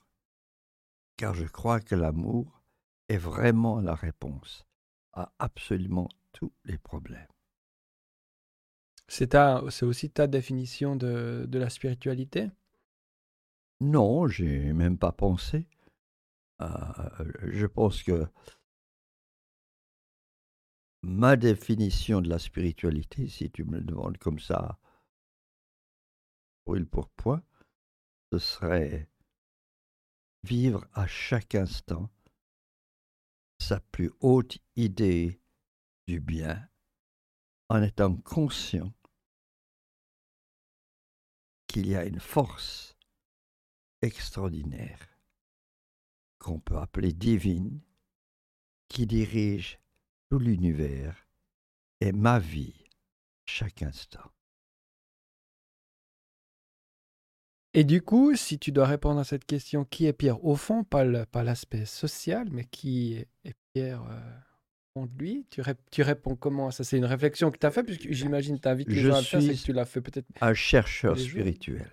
car 1.17 1.33
je 1.33 1.45
crois 1.45 1.79
que 1.79 1.95
l'amour 1.95 2.61
est 3.07 3.17
vraiment 3.17 3.79
la 3.81 3.95
réponse 3.95 4.65
à 5.13 5.31
absolument 5.39 6.09
tous 6.33 6.51
les 6.65 6.77
problèmes. 6.77 7.27
C'est 9.07 9.35
aussi 9.83 10.09
ta 10.09 10.27
définition 10.27 10.95
de, 10.95 11.45
de 11.47 11.59
la 11.59 11.69
spiritualité? 11.69 12.49
Non, 13.79 14.27
j'ai 14.27 14.73
même 14.73 14.97
pas 14.97 15.11
pensé. 15.11 15.67
Euh, 16.61 16.69
je 17.43 17.67
pense 17.67 18.01
que 18.01 18.25
ma 21.05 21.35
définition 21.35 22.19
de 22.19 22.29
la 22.29 22.39
spiritualité, 22.39 23.29
si 23.29 23.51
tu 23.51 23.63
me 23.63 23.77
le 23.77 23.83
demandes 23.83 24.17
comme 24.17 24.39
ça, 24.39 24.79
brûle 26.65 26.87
pour 26.87 27.09
point, 27.09 27.43
ce 28.31 28.39
serait 28.39 29.07
vivre 30.43 30.87
à 30.93 31.05
chaque 31.05 31.53
instant 31.53 32.09
sa 33.59 33.79
plus 33.79 34.11
haute 34.19 34.57
idée 34.75 35.39
du 36.07 36.19
bien 36.19 36.67
en 37.69 37.83
étant 37.83 38.15
conscient 38.17 38.91
qu'il 41.67 41.87
y 41.87 41.95
a 41.95 42.05
une 42.05 42.19
force 42.19 42.97
extraordinaire 44.01 45.19
qu'on 46.39 46.59
peut 46.59 46.77
appeler 46.77 47.13
divine 47.13 47.79
qui 48.87 49.05
dirige 49.05 49.79
tout 50.29 50.39
l'univers 50.39 51.27
et 52.01 52.11
ma 52.11 52.39
vie 52.39 52.85
chaque 53.45 53.81
instant. 53.81 54.31
Et 57.73 57.83
du 57.83 58.01
coup, 58.01 58.35
si 58.35 58.57
tu 58.57 58.71
dois 58.71 58.87
répondre 58.87 59.19
à 59.19 59.25
cette 59.25 59.43
question, 59.43 59.83
qui 59.83 60.05
est 60.05 60.13
Pierre? 60.13 60.43
Au 60.45 60.55
fond, 60.55 60.85
pas 60.85 61.03
l'aspect 61.03 61.85
social, 61.85 62.47
mais 62.49 62.63
qui 62.63 63.15
est 63.43 63.55
Pierre 63.73 64.01
euh, 64.95 65.05
de 65.05 65.19
lui? 65.19 65.45
Tu, 65.49 65.61
tu, 65.91 66.01
réponds 66.01 66.37
comment? 66.37 66.71
Ça, 66.71 66.85
c'est 66.85 66.97
une 66.97 67.05
réflexion 67.05 67.51
que 67.51 67.57
tu 67.57 67.65
as 67.65 67.71
fait, 67.71 67.83
puisque 67.83 68.09
j'imagine 68.09 68.55
que 68.57 68.61
tu 68.61 68.69
invites 68.69 68.87
les 68.87 69.01
gens 69.01 69.15
à 69.15 69.19
le 69.19 69.25
faire, 69.25 69.41
c'est 69.41 69.55
que 69.55 69.61
tu 69.61 69.73
l'as 69.73 69.85
fait 69.85 69.99
peut-être. 69.99 70.25
Un 70.39 70.53
chercheur 70.53 71.19
spirituel. 71.19 71.91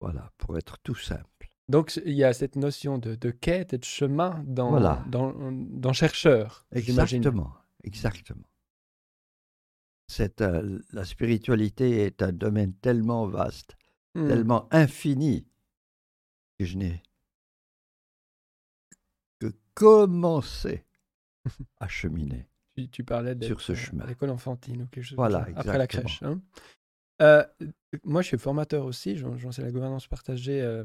Voilà, 0.00 0.30
pour 0.36 0.58
être 0.58 0.76
tout 0.82 0.94
simple. 0.94 1.37
Donc, 1.68 2.00
il 2.04 2.14
y 2.14 2.24
a 2.24 2.32
cette 2.32 2.56
notion 2.56 2.98
de, 2.98 3.30
quête 3.30 3.74
et 3.74 3.78
de 3.78 3.84
chemin 3.84 4.42
dans, 4.46 4.80
dans, 5.06 5.34
dans, 5.52 5.92
chercheur. 5.92 6.66
Exactement, 6.72 7.52
exactement. 7.84 8.44
Euh, 10.40 10.78
la 10.92 11.04
spiritualité 11.04 12.04
est 12.04 12.22
un 12.22 12.32
domaine 12.32 12.72
tellement 12.72 13.26
vaste 13.26 13.76
Mmh. 14.18 14.26
tellement 14.26 14.68
infini 14.72 15.46
que 16.58 16.64
je 16.64 16.76
n'ai 16.76 17.02
que 19.38 19.52
commencé 19.74 20.84
à 21.78 21.88
cheminer 21.88 22.48
tu, 22.90 23.04
parlais 23.04 23.36
sur 23.42 23.60
ce 23.60 23.74
chemin. 23.74 24.04
à 24.04 24.06
l'école 24.08 24.30
enfantine 24.30 24.82
ou 24.82 24.86
quelque 24.86 25.04
chose 25.04 25.16
voilà, 25.16 25.46
après 25.56 25.78
la 25.78 25.86
crèche. 25.88 26.22
Hein. 26.22 26.40
Euh, 27.20 27.44
moi, 28.04 28.22
je 28.22 28.28
suis 28.28 28.38
formateur 28.38 28.84
aussi, 28.84 29.16
j'en 29.16 29.50
sais 29.50 29.62
la 29.62 29.72
gouvernance 29.72 30.06
partagée, 30.06 30.62
euh, 30.62 30.84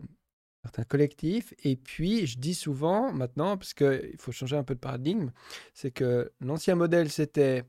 certains 0.64 0.84
collectifs. 0.84 1.54
Et 1.64 1.76
puis, 1.76 2.26
je 2.26 2.40
dis 2.40 2.56
souvent 2.56 3.12
maintenant, 3.14 3.58
parce 3.58 3.74
qu'il 3.74 4.16
faut 4.18 4.32
changer 4.32 4.56
un 4.56 4.64
peu 4.64 4.76
de 4.76 4.80
paradigme, 4.80 5.32
c'est 5.74 5.92
que 5.92 6.32
l'ancien 6.42 6.76
modèle, 6.76 7.10
c'était 7.10 7.64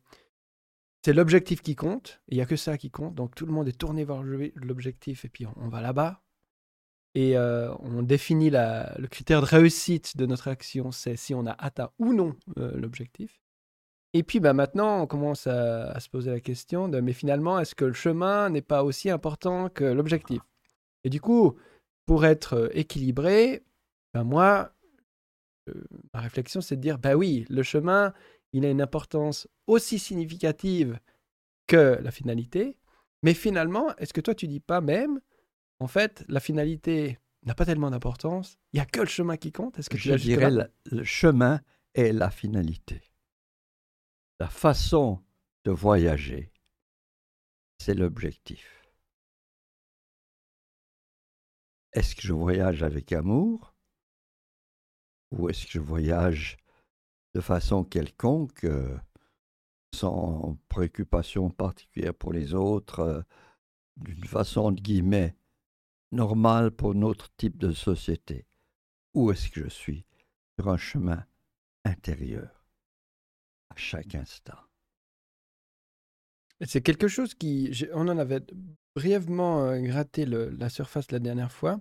c'est 1.04 1.12
l'objectif 1.12 1.60
qui 1.60 1.76
compte. 1.76 2.22
Il 2.28 2.38
n'y 2.38 2.42
a 2.42 2.46
que 2.46 2.56
ça 2.56 2.78
qui 2.78 2.90
compte. 2.90 3.14
Donc 3.14 3.34
tout 3.34 3.44
le 3.44 3.52
monde 3.52 3.68
est 3.68 3.78
tourné 3.78 4.06
vers 4.06 4.22
l'objectif 4.22 5.26
et 5.26 5.28
puis 5.28 5.44
on, 5.56 5.68
va 5.68 5.82
là-bas. 5.82 6.22
Et 7.14 7.36
euh, 7.36 7.74
on 7.80 8.02
définit 8.02 8.48
le 8.50 9.06
critère 9.08 9.42
de 9.42 9.46
réussite 9.46 10.16
de 10.16 10.24
notre 10.24 10.48
action, 10.48 10.92
c'est 10.92 11.16
si 11.16 11.34
on 11.34 11.46
a 11.46 11.52
atteint 11.52 11.90
ou 11.98 12.14
non 12.14 12.34
euh, 12.58 12.72
l'objectif. 12.78 13.38
Et 14.14 14.22
puis 14.22 14.40
bah, 14.40 14.54
maintenant, 14.54 15.02
on 15.02 15.06
commence 15.06 15.46
à, 15.46 16.00
se 16.00 16.08
poser 16.08 16.30
la 16.30 16.40
question 16.40 16.88
de 16.88 17.00
mais 17.00 17.12
finalement, 17.12 17.60
est-ce 17.60 17.74
que 17.74 17.84
le 17.84 17.92
chemin 17.92 18.48
n'est 18.48 18.62
pas 18.62 18.82
aussi 18.82 19.10
important 19.10 19.68
que 19.68 19.84
l'objectif? 19.84 20.40
Et 21.04 21.10
du 21.10 21.20
coup, 21.20 21.54
pour 22.06 22.24
être 22.24 22.54
euh, 22.54 22.68
équilibré, 22.72 23.62
ben 24.12 24.24
moi, 24.24 24.72
ma 26.12 26.20
réflexion, 26.20 26.60
c'est 26.60 26.76
de 26.76 26.80
dire 26.80 26.98
bah 26.98 27.14
oui, 27.14 27.46
le 27.48 27.62
chemin, 27.62 28.12
il 28.52 28.64
a 28.64 28.70
une 28.70 28.82
importance 28.82 29.48
aussi 29.66 29.98
significative 29.98 30.98
que 31.66 31.98
la 32.00 32.10
finalité. 32.10 32.76
Mais 33.22 33.34
finalement, 33.34 33.96
est-ce 33.96 34.12
que 34.12 34.20
toi, 34.20 34.34
tu 34.34 34.46
dis 34.46 34.60
pas 34.60 34.80
même, 34.80 35.20
en 35.80 35.88
fait, 35.88 36.24
la 36.28 36.40
finalité 36.40 37.18
n'a 37.44 37.54
pas 37.54 37.64
tellement 37.64 37.90
d'importance, 37.90 38.58
il 38.72 38.76
n'y 38.76 38.80
a 38.80 38.86
que 38.86 39.00
le 39.00 39.06
chemin 39.06 39.36
qui 39.36 39.52
compte 39.52 39.78
Est-ce 39.78 39.90
que 39.90 39.98
Je 39.98 40.14
dirais 40.14 40.50
le, 40.50 40.70
le 40.90 41.04
chemin 41.04 41.60
est 41.94 42.12
la 42.12 42.30
finalité. 42.30 43.02
La 44.40 44.48
façon 44.48 45.20
de 45.64 45.70
voyager, 45.70 46.52
c'est 47.78 47.94
l'objectif. 47.94 48.83
Est-ce 51.94 52.16
que 52.16 52.22
je 52.22 52.32
voyage 52.32 52.82
avec 52.82 53.12
amour 53.12 53.72
ou 55.30 55.48
est-ce 55.48 55.64
que 55.66 55.72
je 55.72 55.80
voyage 55.80 56.56
de 57.34 57.40
façon 57.40 57.84
quelconque, 57.84 58.64
euh, 58.64 58.96
sans 59.94 60.58
préoccupation 60.68 61.50
particulière 61.50 62.14
pour 62.14 62.32
les 62.32 62.54
autres, 62.54 63.00
euh, 63.00 63.22
d'une 63.96 64.24
façon 64.24 64.72
de 64.72 64.80
guillemets 64.80 65.36
normale 66.10 66.72
pour 66.72 66.94
notre 66.96 67.32
type 67.36 67.58
de 67.58 67.72
société? 67.72 68.46
Où 69.14 69.30
est-ce 69.30 69.48
que 69.48 69.62
je 69.62 69.68
suis 69.68 70.04
Sur 70.58 70.68
un 70.68 70.76
chemin 70.76 71.24
intérieur, 71.84 72.64
à 73.70 73.76
chaque 73.76 74.16
instant? 74.16 74.58
C'est 76.60 76.82
quelque 76.82 77.08
chose 77.08 77.34
qui, 77.34 77.86
on 77.92 78.08
en 78.08 78.18
avait 78.18 78.42
brièvement 78.94 79.64
euh, 79.64 79.80
gratté 79.80 80.26
la 80.26 80.68
surface 80.68 81.10
la 81.10 81.18
dernière 81.18 81.52
fois, 81.52 81.80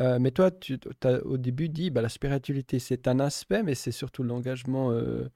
euh, 0.00 0.18
mais 0.20 0.30
toi, 0.30 0.50
tu 0.50 0.78
as 1.02 1.24
au 1.24 1.38
début 1.38 1.68
dit, 1.68 1.90
bah, 1.90 2.02
la 2.02 2.08
spiritualité, 2.08 2.78
c'est 2.78 3.08
un 3.08 3.18
aspect, 3.18 3.62
mais 3.62 3.74
c'est 3.74 3.92
surtout 3.92 4.22
l'engagement 4.22 4.92
euh, 4.92 5.28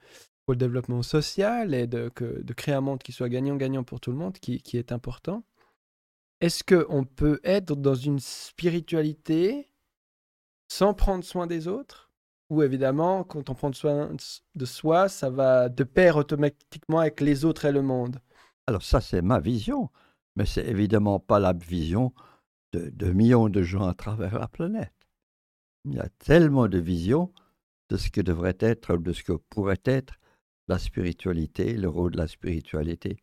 pour 0.45 0.53
le 0.53 0.57
développement 0.57 1.03
social 1.03 1.75
et 1.75 1.87
de, 1.87 2.11
de, 2.17 2.55
créer 2.55 2.75
un 2.75 2.81
monde 2.81 3.03
qui 3.03 3.13
soit 3.13 3.29
gagnant-gagnant 3.29 3.83
pour 3.83 4.01
tout 4.01 4.13
le 4.13 4.17
monde, 4.17 4.35
qui, 4.39 4.63
qui 4.63 4.77
est 4.79 4.93
important. 4.93 5.45
Est-ce 6.41 6.63
qu'on 6.65 7.05
peut 7.05 7.41
être 7.45 7.75
dans 7.75 7.95
une 7.95 8.19
spiritualité 8.19 9.69
sans 10.69 10.95
prendre 10.95 11.25
soin 11.25 11.47
des 11.47 11.67
autres? 11.69 12.11
Ou 12.51 12.63
évidemment, 12.63 13.25
quand 13.25 13.49
on 13.51 13.55
prend 13.55 13.73
soin 13.73 14.11
de 14.55 14.65
soi, 14.65 15.09
ça 15.09 15.31
va 15.31 15.69
de 15.69 15.85
pair 15.85 16.17
automatiquement 16.17 16.99
avec 16.99 17.21
les 17.21 17.45
autres 17.45 17.65
et 17.65 17.73
le 17.73 17.83
monde? 17.83 18.21
Alors 18.67 18.83
ça, 18.83 19.01
c'est 19.01 19.23
ma 19.23 19.41
vision, 19.41 19.91
mais 20.37 20.47
c'est 20.47 20.67
évidemment 20.67 21.21
pas 21.21 21.39
la 21.39 21.53
vision 21.53 22.13
de, 22.73 23.13
millions 23.13 23.49
de 23.49 23.63
gens 23.63 23.87
à 23.87 23.95
travers 23.95 24.39
la 24.39 24.49
planète. 24.49 24.95
Il 25.85 25.95
y 25.95 26.01
a 26.01 26.09
tellement 26.19 26.69
de 26.69 26.79
visions 26.79 27.33
de 27.91 27.97
ce 27.97 28.11
que 28.11 28.21
devrait 28.21 28.57
être, 28.61 28.97
de 28.97 29.13
ce 29.13 29.23
que 29.23 29.33
pourrait 29.33 29.83
être 29.85 30.15
la 30.69 30.79
spiritualité, 30.79 31.75
le 31.75 31.89
rôle 31.89 32.13
de 32.13 32.19
la 32.19 32.29
spiritualité 32.29 33.19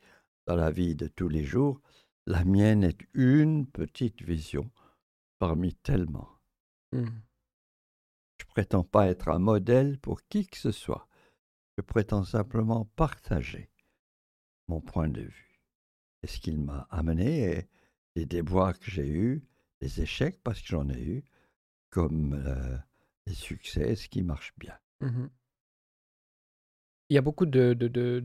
dans 0.45 0.55
la 0.55 0.69
vie 0.69 0.95
de 0.95 1.07
tous 1.07 1.29
les 1.29 1.43
jours. 1.43 1.81
La 2.27 2.43
mienne 2.43 2.83
est 2.83 2.99
une 3.13 3.65
petite 3.65 4.21
vision 4.21 4.69
parmi 5.39 5.73
tellement. 5.73 6.29
Mmh. 6.91 7.07
Je 8.39 8.45
prétends 8.45 8.83
pas 8.83 9.07
être 9.07 9.29
un 9.29 9.39
modèle 9.39 9.97
pour 9.97 10.21
qui 10.27 10.45
que 10.47 10.57
ce 10.57 10.71
soit. 10.71 11.07
Je 11.77 11.81
prétends 11.81 12.23
simplement 12.23 12.85
partager 12.95 13.71
mon 14.67 14.81
point 14.81 15.07
de 15.07 15.21
vue 15.21 15.48
et 16.23 16.27
ce 16.27 16.39
qu'il 16.39 16.59
m'a 16.59 16.87
amené 16.89 17.67
les 18.15 18.25
déboires 18.25 18.77
que 18.77 18.91
j'ai 18.91 19.07
eus, 19.07 19.43
les 19.81 20.01
échecs, 20.01 20.39
parce 20.43 20.61
que 20.61 20.67
j'en 20.67 20.89
ai 20.89 21.01
eu, 21.01 21.23
comme 21.89 22.33
euh, 22.33 22.77
les 23.25 23.33
succès, 23.33 23.95
ce 23.95 24.09
qui 24.09 24.21
marche 24.21 24.53
bien. 24.57 24.77
Mmh 25.01 25.27
Il 27.09 27.15
y 27.15 27.17
a 27.17 27.21
beaucoup 27.21 27.45
de 27.45 28.23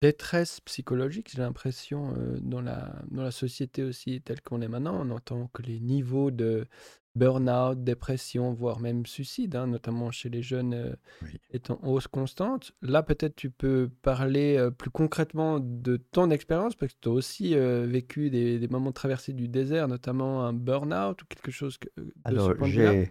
détresse 0.00 0.60
psychologique, 0.60 1.30
j'ai 1.30 1.38
l'impression, 1.38 2.14
euh, 2.16 2.38
dans 2.40 2.60
la, 2.60 3.02
dans 3.10 3.22
la 3.22 3.30
société 3.30 3.82
aussi 3.82 4.20
telle 4.20 4.42
qu'on 4.42 4.60
est 4.60 4.68
maintenant. 4.68 5.00
On 5.00 5.10
entend 5.10 5.48
que 5.48 5.62
les 5.62 5.80
niveaux 5.80 6.30
de 6.30 6.66
burn-out, 7.16 7.82
dépression, 7.82 8.52
voire 8.52 8.78
même 8.80 9.06
suicide, 9.06 9.56
hein, 9.56 9.66
notamment 9.66 10.10
chez 10.10 10.28
les 10.28 10.42
jeunes, 10.42 10.74
euh, 10.74 10.94
Oui. 11.22 11.40
est 11.50 11.70
en 11.70 11.80
hausse 11.82 12.06
constante. 12.08 12.72
Là, 12.82 13.02
peut-être 13.02 13.34
tu 13.34 13.50
peux 13.50 13.90
parler 14.02 14.56
euh, 14.56 14.70
plus 14.70 14.90
concrètement 14.90 15.58
de 15.58 15.96
ton 15.96 16.30
expérience, 16.30 16.74
parce 16.76 16.92
que 16.92 16.98
tu 17.00 17.08
as 17.08 17.12
aussi 17.12 17.54
euh, 17.54 17.86
vécu 17.86 18.30
des, 18.30 18.58
des 18.58 18.68
moments 18.68 18.90
de 18.90 18.94
traversée 18.94 19.32
du 19.32 19.48
désert, 19.48 19.88
notamment 19.88 20.44
un 20.44 20.52
burn-out 20.52 21.22
ou 21.22 21.26
quelque 21.26 21.50
chose 21.50 21.78
que, 21.78 21.88
euh, 21.98 22.04
de 22.04 22.10
ce 22.10 22.22
Alors, 22.24 22.64
j'ai, 22.66 23.10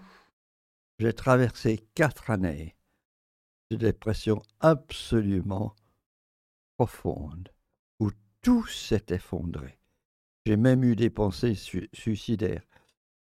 j'ai 1.00 1.14
traversé 1.14 1.80
quatre 1.96 2.30
années 2.30 2.76
de 3.72 3.78
dépression 3.78 4.42
absolument 4.60 5.76
profonde, 6.78 7.50
où 8.00 8.12
tout 8.42 8.66
s'est 8.68 9.06
effondré. 9.10 9.80
J'ai 10.46 10.58
même 10.58 10.84
eu 10.84 10.96
des 10.96 11.10
pensées 11.10 11.56
su- 11.56 11.90
suicidaires. 11.94 12.64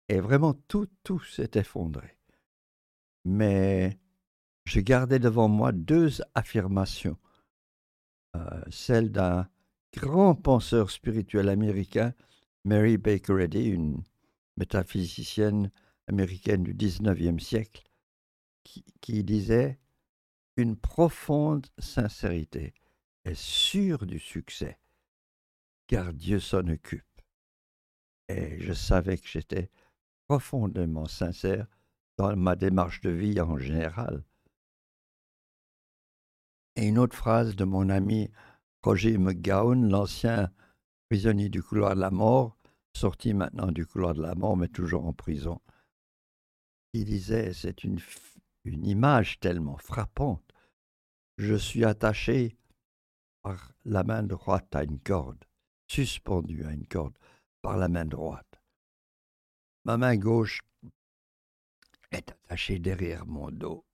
Et 0.08 0.20
vraiment, 0.20 0.54
tout, 0.68 0.88
tout 1.02 1.20
s'est 1.20 1.52
effondré. 1.54 2.18
Mais 3.24 3.98
je 4.66 4.80
gardais 4.80 5.18
devant 5.18 5.48
moi 5.48 5.72
deux 5.72 6.20
affirmations. 6.34 7.18
Euh, 8.36 8.62
celle 8.70 9.12
d'un 9.12 9.48
grand 9.94 10.34
penseur 10.34 10.90
spirituel 10.90 11.48
américain, 11.48 12.14
Mary 12.64 12.98
Baker 12.98 13.40
Eddy, 13.40 13.66
une 13.66 14.02
métaphysicienne 14.56 15.70
américaine 16.06 16.62
du 16.62 16.74
19e 16.74 17.38
siècle, 17.38 17.82
qui, 18.64 18.84
qui 19.00 19.24
disait 19.24 19.78
Une 20.56 20.76
profonde 20.76 21.66
sincérité 21.78 22.74
est 23.24 23.34
sûre 23.34 24.06
du 24.06 24.18
succès, 24.18 24.78
car 25.86 26.12
Dieu 26.12 26.40
s'en 26.40 26.66
occupe. 26.68 27.04
Et 28.28 28.58
je 28.60 28.72
savais 28.72 29.18
que 29.18 29.28
j'étais 29.28 29.70
profondément 30.28 31.06
sincère 31.06 31.66
dans 32.16 32.36
ma 32.36 32.56
démarche 32.56 33.00
de 33.00 33.10
vie 33.10 33.40
en 33.40 33.58
général. 33.58 34.24
Et 36.76 36.86
une 36.88 36.98
autre 36.98 37.16
phrase 37.16 37.54
de 37.54 37.64
mon 37.64 37.88
ami 37.88 38.30
Roger 38.82 39.16
McGowan, 39.18 39.88
l'ancien 39.88 40.50
prisonnier 41.08 41.48
du 41.48 41.62
couloir 41.62 41.94
de 41.94 42.00
la 42.00 42.10
mort, 42.10 42.56
sorti 42.96 43.34
maintenant 43.34 43.70
du 43.70 43.86
couloir 43.86 44.14
de 44.14 44.22
la 44.22 44.34
mort, 44.34 44.56
mais 44.56 44.68
toujours 44.68 45.06
en 45.06 45.12
prison. 45.12 45.60
Il 46.92 47.04
disait, 47.04 47.52
c'est 47.52 47.84
une, 47.84 48.00
une 48.64 48.86
image 48.86 49.40
tellement 49.40 49.76
frappante. 49.76 50.44
Je 51.38 51.54
suis 51.54 51.84
attaché 51.84 52.56
par 53.42 53.72
la 53.84 54.04
main 54.04 54.22
droite 54.22 54.74
à 54.74 54.84
une 54.84 55.00
corde, 55.00 55.44
suspendu 55.88 56.64
à 56.64 56.72
une 56.72 56.86
corde 56.86 57.18
par 57.62 57.76
la 57.76 57.88
main 57.88 58.04
droite. 58.04 58.53
Ma 59.84 59.98
main 59.98 60.16
gauche 60.16 60.62
est 62.10 62.30
attachée 62.30 62.78
derrière 62.78 63.26
mon 63.26 63.50
dos. 63.50 63.84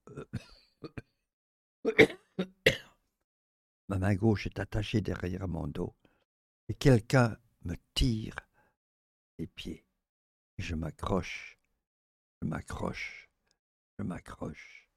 Ma 3.89 3.99
main 3.99 4.15
gauche 4.15 4.47
est 4.47 4.61
attachée 4.61 5.01
derrière 5.01 5.49
mon 5.49 5.67
dos. 5.67 5.97
Et 6.69 6.75
quelqu'un 6.75 7.37
me 7.63 7.75
tire 7.95 8.37
les 9.39 9.49
pieds. 9.49 9.85
Je 10.59 10.77
m'accroche, 10.77 11.59
je 12.41 12.47
m'accroche, 12.47 13.29
je 13.99 14.05
m'accroche. 14.05 14.89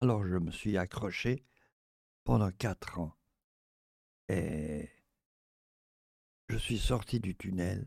Alors 0.00 0.26
je 0.26 0.36
me 0.36 0.50
suis 0.50 0.78
accroché 0.78 1.44
pendant 2.24 2.50
quatre 2.50 2.98
ans. 2.98 3.14
Et 4.28 4.88
je 6.48 6.56
suis 6.56 6.78
sorti 6.78 7.20
du 7.20 7.36
tunnel. 7.36 7.86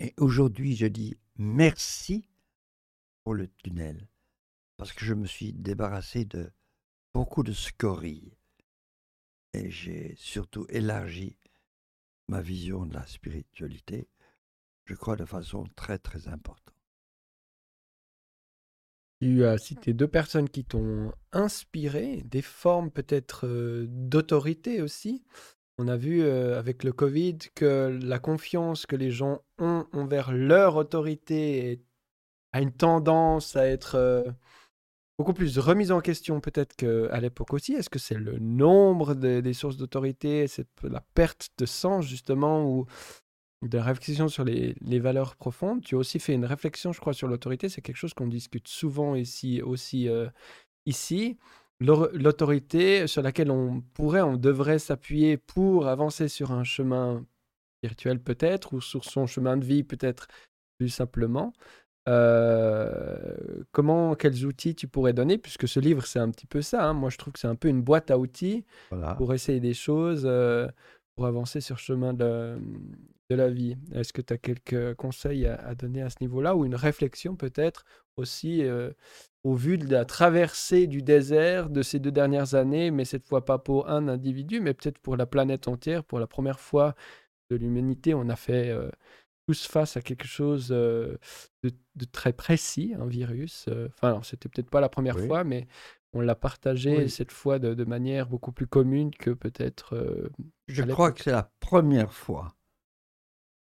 Et 0.00 0.14
aujourd'hui, 0.16 0.76
je 0.76 0.86
dis 0.86 1.16
merci 1.36 2.28
pour 3.24 3.34
le 3.34 3.48
tunnel. 3.48 4.08
Parce 4.76 4.92
que 4.92 5.04
je 5.04 5.14
me 5.14 5.26
suis 5.26 5.52
débarrassé 5.52 6.24
de 6.24 6.52
beaucoup 7.12 7.42
de 7.42 7.52
scories. 7.52 8.32
Et 9.54 9.70
j'ai 9.70 10.14
surtout 10.16 10.66
élargi 10.68 11.36
ma 12.28 12.40
vision 12.40 12.86
de 12.86 12.94
la 12.94 13.06
spiritualité, 13.06 14.08
je 14.84 14.94
crois 14.94 15.16
de 15.16 15.24
façon 15.24 15.64
très 15.74 15.98
très 15.98 16.28
importante. 16.28 16.74
Tu 19.20 19.44
as 19.44 19.58
cité 19.58 19.94
deux 19.94 20.06
personnes 20.06 20.48
qui 20.48 20.64
t'ont 20.64 21.12
inspiré, 21.32 22.22
des 22.22 22.42
formes 22.42 22.90
peut-être 22.90 23.46
euh, 23.48 23.86
d'autorité 23.88 24.80
aussi. 24.80 25.24
On 25.78 25.86
a 25.88 25.96
vu 25.96 26.22
euh, 26.22 26.58
avec 26.58 26.82
le 26.82 26.92
Covid 26.92 27.38
que 27.54 27.98
la 28.02 28.18
confiance 28.18 28.84
que 28.86 28.96
les 28.96 29.10
gens 29.10 29.42
ont 29.58 29.86
envers 29.92 30.32
leur 30.32 30.76
autorité 30.76 31.80
a 32.52 32.60
une 32.60 32.72
tendance 32.72 33.54
à 33.56 33.66
être 33.66 33.94
euh, 33.94 34.24
beaucoup 35.18 35.34
plus 35.34 35.58
remise 35.58 35.92
en 35.92 36.00
question 36.00 36.40
peut-être 36.40 36.74
qu'à 36.76 37.20
l'époque 37.20 37.54
aussi. 37.54 37.74
Est-ce 37.74 37.90
que 37.90 37.98
c'est 37.98 38.16
le 38.18 38.38
nombre 38.38 39.14
de- 39.14 39.40
des 39.40 39.54
sources 39.54 39.76
d'autorité, 39.76 40.48
c'est 40.48 40.66
la 40.82 41.00
perte 41.14 41.50
de 41.58 41.66
sens 41.66 42.06
justement 42.06 42.64
ou 42.68 42.86
de 43.62 43.78
réflexion 43.78 44.28
sur 44.28 44.44
les, 44.44 44.74
les 44.80 44.98
valeurs 45.00 45.36
profondes? 45.36 45.82
Tu 45.84 45.94
as 45.94 45.98
aussi 45.98 46.18
fait 46.20 46.34
une 46.34 46.44
réflexion, 46.44 46.92
je 46.92 47.00
crois, 47.00 47.12
sur 47.14 47.28
l'autorité. 47.28 47.68
C'est 47.68 47.82
quelque 47.82 47.96
chose 47.96 48.14
qu'on 48.14 48.28
discute 48.28 48.68
souvent 48.68 49.14
ici 49.14 49.62
aussi. 49.62 50.08
euh, 50.08 50.28
ici. 50.86 51.38
L'au- 51.80 52.10
L'autorité 52.12 53.06
sur 53.06 53.22
laquelle 53.22 53.50
on 53.50 53.80
pourrait, 53.94 54.22
on 54.22 54.36
devrait 54.36 54.78
s'appuyer 54.78 55.36
pour 55.36 55.86
avancer 55.86 56.28
sur 56.28 56.50
un 56.52 56.64
chemin 56.64 57.24
spirituel 57.78 58.20
peut-être, 58.20 58.72
ou 58.72 58.80
sur 58.80 59.04
son 59.04 59.26
chemin 59.26 59.56
de 59.56 59.64
vie 59.64 59.84
peut-être 59.84 60.26
plus 60.78 60.88
simplement. 60.88 61.52
Euh, 62.08 63.62
comment, 63.70 64.14
quels 64.14 64.44
outils 64.46 64.74
tu 64.74 64.88
pourrais 64.88 65.12
donner, 65.12 65.38
puisque 65.38 65.68
ce 65.68 65.78
livre, 65.78 66.06
c'est 66.06 66.18
un 66.18 66.30
petit 66.30 66.46
peu 66.46 66.62
ça. 66.62 66.88
hein. 66.88 66.94
Moi, 66.94 67.10
je 67.10 67.18
trouve 67.18 67.32
que 67.34 67.38
c'est 67.38 67.48
un 67.48 67.54
peu 67.54 67.68
une 67.68 67.82
boîte 67.82 68.10
à 68.10 68.18
outils 68.18 68.64
Voilà. 68.90 69.14
pour 69.14 69.34
essayer 69.34 69.60
des 69.60 69.74
choses, 69.74 70.22
euh, 70.24 70.66
pour 71.14 71.26
avancer 71.26 71.60
sur 71.60 71.76
le 71.76 71.80
chemin 71.80 72.14
de, 72.14 72.58
de 73.30 73.36
la 73.36 73.50
vie. 73.50 73.76
Est-ce 73.92 74.12
que 74.12 74.22
tu 74.22 74.32
as 74.32 74.38
quelques 74.38 74.94
conseils 74.94 75.46
à, 75.46 75.56
à 75.56 75.74
donner 75.74 76.02
à 76.02 76.10
ce 76.10 76.16
niveau-là? 76.22 76.56
Ou 76.56 76.64
une 76.64 76.74
réflexion 76.76 77.36
peut-être 77.36 77.84
aussi 78.16 78.64
euh, 78.64 78.90
au 79.44 79.54
vu 79.54 79.78
de 79.78 79.88
la 79.90 80.04
traversée 80.04 80.86
du 80.86 81.02
désert 81.02 81.70
de 81.70 81.82
ces 81.82 81.98
deux 82.00 82.10
dernières 82.12 82.54
années, 82.54 82.90
mais 82.90 83.04
cette 83.04 83.26
fois 83.26 83.44
pas 83.44 83.58
pour 83.58 83.88
un 83.88 84.08
individu, 84.08 84.60
mais 84.60 84.74
peut-être 84.74 84.98
pour 84.98 85.16
la 85.16 85.26
planète 85.26 85.68
entière, 85.68 86.04
pour 86.04 86.18
la 86.18 86.26
première 86.26 86.60
fois 86.60 86.94
de 87.50 87.56
l'humanité, 87.56 88.14
on 88.14 88.28
a 88.28 88.36
fait 88.36 88.70
euh, 88.70 88.90
tous 89.46 89.66
face 89.66 89.96
à 89.96 90.02
quelque 90.02 90.26
chose 90.26 90.68
euh, 90.72 91.16
de, 91.62 91.70
de 91.96 92.04
très 92.04 92.32
précis, 92.32 92.94
un 92.98 93.06
virus. 93.06 93.66
euh, 93.68 93.88
Enfin, 93.94 94.20
c'était 94.22 94.48
peut-être 94.48 94.70
pas 94.70 94.80
la 94.80 94.88
première 94.88 95.16
Oui. 95.16 95.26
fois, 95.26 95.44
mais 95.44 95.66
on 96.12 96.20
l'a 96.20 96.34
partagé 96.34 96.96
Oui. 96.98 97.10
cette 97.10 97.32
fois 97.32 97.58
de, 97.58 97.74
de 97.74 97.84
manière 97.84 98.28
beaucoup 98.28 98.52
plus 98.52 98.66
commune 98.66 99.10
que 99.12 99.30
peut-être. 99.30 99.94
euh, 99.94 100.28
Je 100.68 100.82
crois 100.82 101.12
que 101.12 101.22
c'est 101.22 101.32
la 101.32 101.50
première 101.60 102.12
fois 102.12 102.54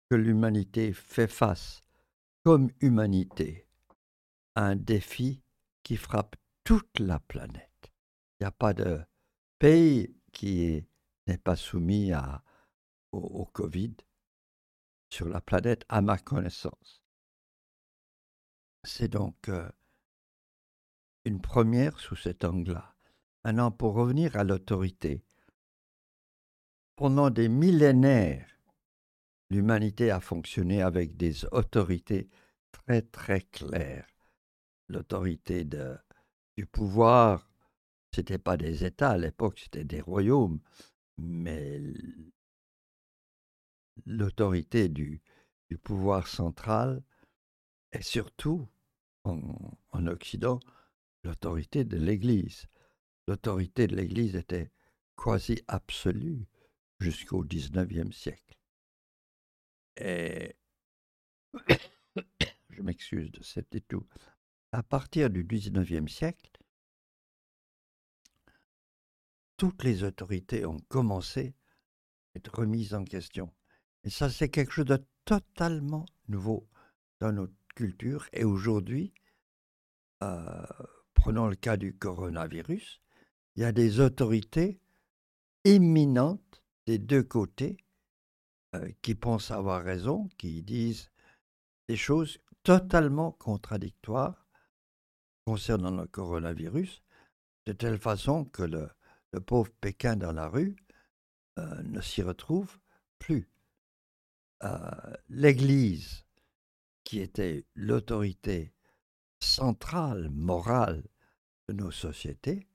que 0.09 0.15
l'humanité 0.15 0.93
fait 0.93 1.27
face, 1.27 1.83
comme 2.43 2.69
humanité, 2.81 3.67
à 4.55 4.65
un 4.65 4.75
défi 4.75 5.41
qui 5.85 5.97
frappe 5.97 6.35
toute 6.63 6.99
la 6.99 7.19
planète. 7.19 7.93
Il 8.39 8.43
n'y 8.43 8.47
a 8.47 8.51
pas 8.51 8.73
de 8.73 8.99
pays 9.59 10.17
qui 10.33 10.63
est- 10.63 10.89
n'est 11.27 11.37
pas 11.37 11.55
soumis 11.55 12.11
au 13.11 13.45
Covid 13.45 13.95
sur 15.11 15.29
la 15.29 15.41
planète, 15.41 15.85
à 15.87 16.01
ma 16.01 16.17
connaissance. 16.17 17.03
C'est 18.83 19.07
donc 19.07 19.47
euh, 19.47 19.69
une 21.23 21.39
première 21.39 21.99
sous 21.99 22.15
cet 22.15 22.43
angle-là. 22.43 22.95
Maintenant, 23.43 23.71
pour 23.71 23.93
revenir 23.93 24.35
à 24.37 24.43
l'autorité, 24.43 25.23
pendant 26.95 27.29
des 27.29 27.47
millénaires, 27.47 28.59
l'humanité 29.51 30.09
a 30.09 30.19
fonctionné 30.19 30.81
avec 30.81 31.15
des 31.15 31.45
autorités 31.45 32.27
très 32.71 33.03
très 33.03 33.41
claires. 33.41 34.14
L'autorité 34.87 35.65
du 35.65 36.65
pouvoir, 36.65 37.49
ce 38.13 38.21
n'était 38.21 38.37
pas 38.37 38.57
des 38.57 38.85
États 38.85 39.11
à 39.11 39.17
l'époque, 39.17 39.59
c'était 39.59 39.83
des 39.83 40.01
royaumes, 40.01 40.59
mais 41.17 41.81
l'autorité 44.05 44.89
du, 44.89 45.21
pouvoir 45.83 46.27
central 46.27 47.03
et 47.91 48.01
surtout 48.01 48.65
en, 49.25 49.41
en 49.91 50.07
Occident, 50.07 50.61
l'autorité 51.23 51.83
de 51.83 51.97
l'Église. 51.97 52.67
L'autorité 53.27 53.87
de 53.87 53.95
l'Église 53.95 54.35
était 54.35 54.71
quasi 55.17 55.61
absolue 55.67 56.45
jusqu'au 56.99 57.43
XIXe 57.43 58.15
siècle. 58.15 58.57
Et 59.97 60.55
je 62.69 62.81
m'excuse 62.81 63.31
de 63.31 63.43
cet 63.43 63.75
étou. 63.75 64.05
À 64.75 64.83
partir 64.83 65.29
du 65.29 65.45
XIXe 65.45 66.11
siècle, 66.11 66.51
toutes 69.55 69.85
les 69.85 70.03
autorités 70.03 70.65
ont 70.65 70.81
commencé 70.89 71.55
à 72.33 72.39
être 72.39 72.59
remises 72.59 72.93
en 72.93 73.05
question. 73.05 73.53
Et 74.03 74.09
ça, 74.09 74.29
c'est 74.29 74.49
quelque 74.49 74.73
chose 74.73 74.83
de 74.83 75.01
totalement 75.23 76.05
nouveau 76.27 76.67
dans 77.21 77.31
notre 77.31 77.53
culture. 77.73 78.27
Et 78.33 78.43
aujourd'hui, 78.43 79.13
euh, 80.23 80.65
prenons 81.13 81.47
le 81.47 81.55
cas 81.55 81.77
du 81.77 81.95
coronavirus, 81.97 82.99
il 83.55 83.61
y 83.61 83.65
a 83.65 83.71
des 83.71 84.01
autorités 84.01 84.81
éminentes 85.63 86.61
des 86.85 86.99
deux 86.99 87.23
côtés 87.23 87.77
euh, 88.75 88.91
qui 89.01 89.15
pensent 89.15 89.51
avoir 89.51 89.85
raison, 89.85 90.27
qui 90.37 90.63
disent 90.63 91.11
des 91.87 91.95
choses 91.95 92.39
totalement 92.63 93.31
contradictoires 93.31 94.44
concernant 95.45 95.91
le 95.91 96.07
coronavirus, 96.07 97.03
de 97.65 97.73
telle 97.73 97.99
façon 97.99 98.45
que 98.45 98.63
le, 98.63 98.89
pauvre 99.45 99.71
Pékin 99.81 100.15
dans 100.15 100.31
la 100.31 100.47
rue 100.47 100.77
euh, 101.59 101.83
ne 101.83 101.99
s'y 101.99 102.21
retrouve 102.21 102.79
plus. 103.19 103.49
Euh, 104.63 104.79
L'Église, 105.27 106.25
qui 107.03 107.19
était 107.19 107.65
l'autorité 107.75 108.73
centrale, 109.41 110.29
morale 110.29 111.03
de 111.67 111.73
nos 111.73 111.91
sociétés, 111.91 112.65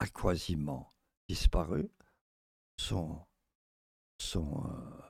a 0.00 0.06
quasiment 0.08 0.92
disparu. 1.28 1.88
Son, 2.76 3.24
euh, 4.36 5.00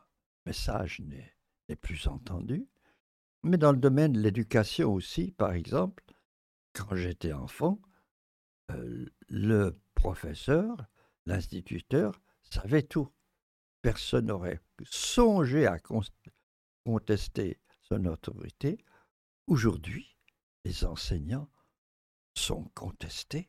message 0.44 1.00
n'est 1.00 1.76
plus 1.76 2.06
entendu. 2.06 2.68
Mais 3.42 3.56
dans 3.56 3.72
le 3.72 3.78
domaine 3.78 4.12
de 4.12 4.20
l'éducation 4.20 4.92
aussi, 4.92 5.32
par 5.32 5.52
exemple, 5.52 6.04
quand 6.72 6.94
j'étais 6.94 7.32
enfant, 7.32 7.80
euh, 8.70 9.06
le 9.28 9.78
professeur, 9.94 10.76
l'instituteur, 11.26 12.20
savait 12.42 12.82
tout. 12.82 13.08
Personne 13.82 14.26
n'aurait 14.26 14.60
songé 14.84 15.66
à 15.66 15.78
contester 16.84 17.58
son 17.82 18.04
autorité. 18.06 18.78
Aujourd'hui, 19.46 20.16
les 20.64 20.84
enseignants 20.84 21.50
sont 22.34 22.64
contestés 22.74 23.48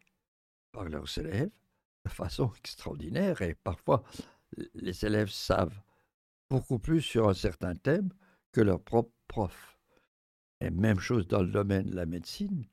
par 0.71 0.85
leurs 0.85 1.17
élèves 1.17 1.51
de 2.05 2.09
façon 2.09 2.51
extraordinaire 2.57 3.41
et 3.41 3.55
parfois 3.55 4.03
les 4.73 5.05
élèves 5.05 5.29
savent 5.29 5.79
beaucoup 6.49 6.79
plus 6.79 7.01
sur 7.01 7.29
un 7.29 7.33
certain 7.33 7.75
thème 7.75 8.09
que 8.51 8.61
leur 8.61 8.81
propre 8.81 9.13
prof. 9.27 9.79
Et 10.61 10.69
même 10.69 10.99
chose 10.99 11.27
dans 11.27 11.41
le 11.41 11.51
domaine 11.51 11.89
de 11.89 11.95
la 11.95 12.05
médecine. 12.05 12.65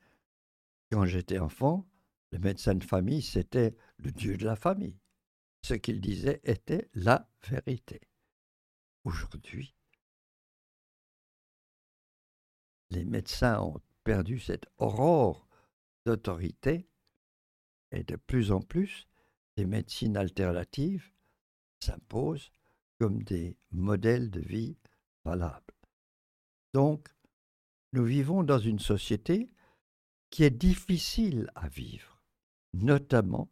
Quand 0.91 1.05
j'étais 1.05 1.39
enfant, 1.39 1.87
le 2.33 2.39
médecin 2.39 2.75
de 2.75 2.85
famille, 2.85 3.23
c'était 3.23 3.77
le 3.99 4.11
dieu 4.11 4.37
de 4.37 4.45
la 4.45 4.57
famille. 4.57 4.99
Ce 5.63 5.75
qu'il 5.75 6.01
disait 6.01 6.41
était 6.45 6.89
la 6.95 7.29
vérité. 7.49 8.01
Aujourd'hui, 9.05 9.75
les 12.91 13.05
médecins 13.05 13.61
ont 13.61 13.81
perdu 14.05 14.39
cette 14.41 14.67
aurore 14.79 15.47
d'autorité 16.07 16.89
et 17.93 18.05
de 18.05 18.17
plus 18.17 18.53
en 18.53 18.61
plus, 18.61 19.09
les 19.57 19.67
médecines 19.67 20.17
alternatives 20.17 21.13
s'imposent 21.81 22.51
comme 22.99 23.23
des 23.23 23.57
modèles 23.71 24.31
de 24.31 24.41
vie 24.41 24.77
valables. 25.25 25.75
Donc, 26.73 27.09
nous 27.93 28.05
vivons 28.05 28.43
dans 28.43 28.59
une 28.59 28.79
société 28.79 29.51
qui 30.31 30.45
est 30.45 30.51
difficile 30.51 31.51
à 31.55 31.69
vivre, 31.69 32.23
notamment 32.73 33.51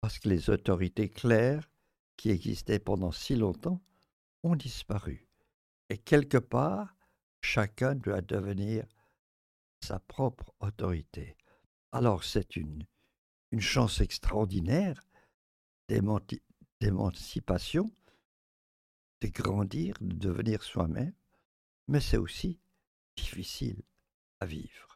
parce 0.00 0.18
que 0.18 0.28
les 0.28 0.50
autorités 0.50 1.08
claires 1.08 1.68
qui 2.16 2.30
existaient 2.30 2.78
pendant 2.78 3.10
si 3.10 3.36
longtemps 3.36 3.82
ont 4.42 4.54
disparu. 4.54 5.26
Et 5.88 5.98
quelque 5.98 6.36
part, 6.36 6.94
chacun 7.40 7.94
doit 7.94 8.20
devenir 8.20 8.86
sa 9.80 9.98
propre 9.98 10.52
autorité. 10.60 11.36
Alors 11.92 12.24
c'est 12.24 12.56
une, 12.56 12.84
chance 13.58 14.00
extraordinaire 14.00 15.00
d'émancipation, 16.80 17.92
de 19.20 19.28
grandir, 19.28 19.94
de 20.00 20.16
devenir 20.16 20.64
soi-même, 20.64 21.14
mais 21.86 22.00
c'est 22.00 22.16
aussi 22.16 22.58
difficile 23.16 23.80
à 24.40 24.46
vivre. 24.46 24.93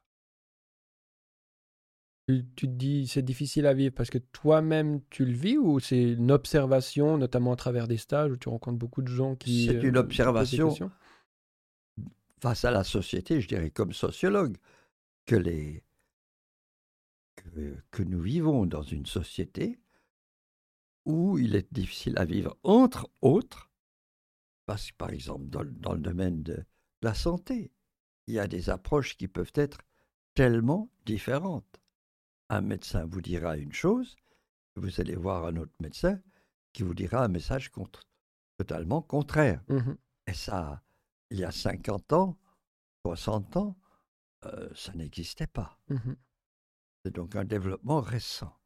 Tu 2.29 2.45
te 2.45 2.67
dis 2.67 3.09
c'est 3.09 3.23
difficile 3.23 3.67
à 3.67 3.73
vivre 3.73 3.95
parce 3.95 4.11
que 4.11 4.19
toi-même 4.19 5.01
tu 5.09 5.25
le 5.25 5.33
vis 5.33 5.57
ou 5.57 5.81
c'est 5.81 6.12
une 6.12 6.31
observation, 6.31 7.17
notamment 7.17 7.53
à 7.53 7.57
travers 7.57 7.88
des 7.88 7.97
stages 7.97 8.33
où 8.33 8.37
tu 8.37 8.51
rencontres 8.51 8.77
beaucoup 8.77 9.01
de 9.01 9.09
gens 9.09 9.35
qui... 9.35 9.64
C'est 9.64 9.83
une 9.83 9.97
euh, 9.97 10.01
observation 10.01 10.91
face 12.41 12.64
à 12.67 12.71
la 12.71 12.85
société, 12.85 13.41
je 13.41 13.49
dirais 13.49 13.71
comme 13.71 13.93
sociologue, 13.93 14.59
que, 15.27 15.37
les, 15.37 15.83
que 17.91 18.03
nous 18.03 18.21
vivons 18.21 18.67
dans 18.67 18.83
une 18.83 19.07
société 19.07 19.81
où 21.07 21.38
il 21.38 21.57
est 21.57 21.73
difficile 21.73 22.19
à 22.19 22.27
vivre, 22.27 22.59
entre 22.62 23.11
autres, 23.23 23.71
parce 24.67 24.91
que 24.91 24.97
par 24.97 25.11
exemple 25.11 25.47
dans, 25.47 25.64
dans 25.64 25.95
le 25.95 26.01
domaine 26.01 26.43
de 26.43 26.62
la 27.01 27.14
santé, 27.14 27.73
il 28.27 28.35
y 28.35 28.38
a 28.38 28.47
des 28.47 28.69
approches 28.69 29.17
qui 29.17 29.29
peuvent 29.29 29.53
être 29.55 29.79
tellement 30.35 30.91
différentes. 31.07 31.81
Un 32.50 32.61
médecin 32.62 33.04
vous 33.06 33.20
dira 33.20 33.56
une 33.56 33.72
chose, 33.72 34.16
vous 34.76 35.00
allez 35.00 35.16
voir 35.16 35.46
un 35.46 35.56
autre 35.56 35.74
médecin 35.80 36.20
qui 36.72 36.82
vous 36.82 36.94
dira 36.94 37.24
un 37.24 37.28
message 37.28 37.70
contre, 37.70 38.00
totalement 38.56 39.02
contraire. 39.02 39.62
Mmh 39.68 39.92
Et 40.26 40.34
ça, 40.34 40.82
il 41.30 41.38
y 41.38 41.44
a 41.44 41.50
50 41.50 42.12
ans, 42.12 42.38
60 43.04 43.56
ans, 43.56 43.76
euh, 44.44 44.68
ça 44.74 44.92
n'existait 44.94 45.46
pas. 45.46 45.78
Mmh 45.88 46.12
C'est 47.04 47.14
donc 47.14 47.37
un 47.37 47.44
développement 47.44 48.00
récent. 48.00 48.58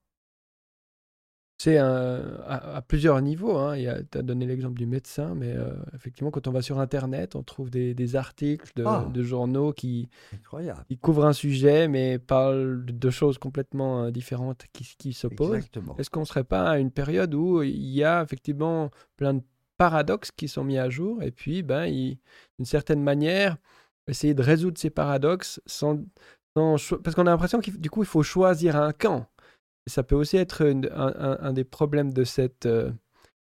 C'est 1.62 1.78
à, 1.78 2.82
plusieurs 2.88 3.22
niveaux. 3.22 3.56
Hein. 3.56 3.76
Tu 4.10 4.18
as 4.18 4.22
donné 4.22 4.46
l'exemple 4.46 4.76
du 4.76 4.86
médecin, 4.86 5.36
mais 5.36 5.52
euh, 5.52 5.72
effectivement, 5.94 6.32
quand 6.32 6.48
on 6.48 6.50
va 6.50 6.60
sur 6.60 6.80
Internet, 6.80 7.36
on 7.36 7.44
trouve 7.44 7.70
des, 7.70 8.16
articles 8.16 8.72
de, 8.74 8.82
ah! 8.84 9.08
journaux 9.18 9.72
qui, 9.72 10.08
qui, 10.88 10.98
couvrent 10.98 11.24
un 11.24 11.32
sujet, 11.32 11.86
mais 11.86 12.18
parlent 12.18 12.84
de 12.84 13.10
choses 13.10 13.38
complètement 13.38 14.02
euh, 14.06 14.10
différentes 14.10 14.64
qui, 14.72 14.92
qui 14.98 15.12
s'opposent. 15.12 15.62
Est-ce 15.98 16.10
qu'on 16.10 16.22
ne 16.22 16.24
serait 16.24 16.42
pas 16.42 16.68
à 16.68 16.78
une 16.78 16.90
période 16.90 17.32
où 17.32 17.62
il 17.62 17.90
y 17.90 18.02
a 18.02 18.24
effectivement 18.24 18.90
plein 19.16 19.34
de 19.34 19.42
paradoxes 19.76 20.32
qui 20.32 20.48
sont 20.48 20.64
mis 20.64 20.78
à 20.78 20.90
jour, 20.90 21.22
et 21.22 21.30
puis, 21.30 21.62
ben, 21.62 21.88
d'une 21.88 22.66
certaine 22.66 23.04
manière, 23.04 23.56
essayer 24.08 24.34
de 24.34 24.42
résoudre 24.42 24.78
ces 24.78 24.90
paradoxes 24.90 25.60
sans, 25.66 26.00
parce 26.54 27.14
qu'on 27.14 27.26
a 27.28 27.30
l'impression 27.30 27.60
qu'il 27.60 27.80
du 27.80 27.88
coup, 27.88 28.02
il 28.02 28.08
faut 28.08 28.24
choisir 28.24 28.74
un 28.74 28.92
camp 28.92 29.28
ça 29.86 30.02
peut 30.02 30.14
aussi 30.14 30.36
être 30.36 30.64
un, 30.64 31.52
des 31.52 31.64
problèmes 31.64 32.12
de 32.12 32.24
cette 32.24 32.66
euh, 32.66 32.92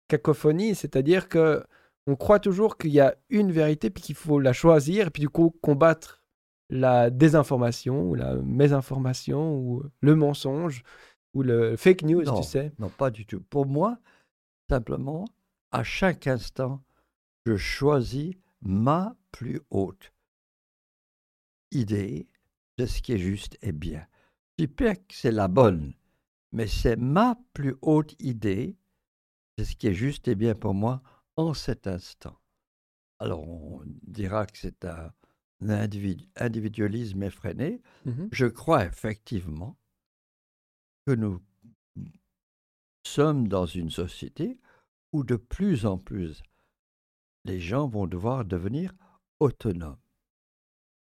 cacophonie, 0.08 0.76
c'est-à-dire 0.76 1.30
que 1.30 1.64
on 2.06 2.16
croit 2.16 2.40
toujours 2.40 2.78
qu'il 2.78 2.92
y 2.92 3.02
a 3.02 3.16
une 3.30 3.52
vérité 3.52 3.90
puis 3.90 4.02
qu'il 4.02 4.16
faut 4.16 4.40
la 4.40 4.54
choisir 4.54 5.08
et 5.08 5.10
puis 5.10 5.22
du 5.22 5.30
coup 5.30 5.54
combattre 5.62 6.24
la 6.70 7.10
désinformation 7.10 8.02
ou 8.04 8.16
la 8.16 8.36
mésinformation 8.36 9.58
ou 9.58 9.84
le 10.02 10.16
mensonge 10.16 10.84
ou 11.34 11.44
le 11.44 11.76
fake 11.76 12.04
news, 12.04 12.24
tu 12.24 12.44
sais. 12.44 12.72
Non, 12.80 12.90
pas 12.90 13.12
du 13.12 13.26
tout. 13.26 13.42
Pour 13.42 13.66
moi, 13.66 14.00
simplement, 14.70 15.26
à 15.72 15.84
chaque 15.84 16.28
instant, 16.28 16.82
je 17.46 17.58
choisis 17.58 18.36
ma 18.62 19.16
plus 19.32 19.62
haute 19.70 20.14
idée 21.72 22.28
de 22.78 22.86
ce 22.86 23.02
qui 23.02 23.14
est 23.14 23.20
juste 23.20 23.58
et 23.62 23.72
bien. 23.72 24.06
Je 24.58 24.66
dis 24.66 24.74
que 24.74 25.14
c'est 25.14 25.32
la 25.32 25.48
bonne, 25.48 25.94
mais 26.52 26.68
c'est 26.68 26.96
ma 26.96 27.38
plus 27.54 27.76
haute 27.82 28.16
idée, 28.20 28.78
c'est 29.58 29.66
ce 29.66 29.76
qui 29.76 29.88
est 29.88 29.94
juste 29.94 30.28
et 30.28 30.36
bien 30.36 30.56
pour 30.56 30.74
moi 30.74 31.02
en 31.36 31.54
cet 31.54 31.88
instant. 31.88 32.38
Alors 33.20 33.48
on 33.48 33.82
dira 34.04 34.46
que 34.46 34.58
c'est 34.58 34.86
un 34.86 35.12
individualisme 35.62 37.24
effréné. 37.24 37.82
Mmh 38.06 38.28
Je 38.32 38.46
crois 38.46 38.86
effectivement 38.86 39.78
que 41.06 41.14
nous 41.14 41.42
sommes 43.04 43.48
dans 43.48 43.66
une 43.66 43.90
société 43.90 44.60
où 45.14 45.24
de 45.24 45.36
plus 45.36 45.86
en 45.86 45.98
plus 45.98 46.44
les 47.46 47.60
gens 47.60 47.88
vont 47.88 48.08
devoir 48.08 48.46
devenir 48.46 48.94
autonomes. 49.40 49.98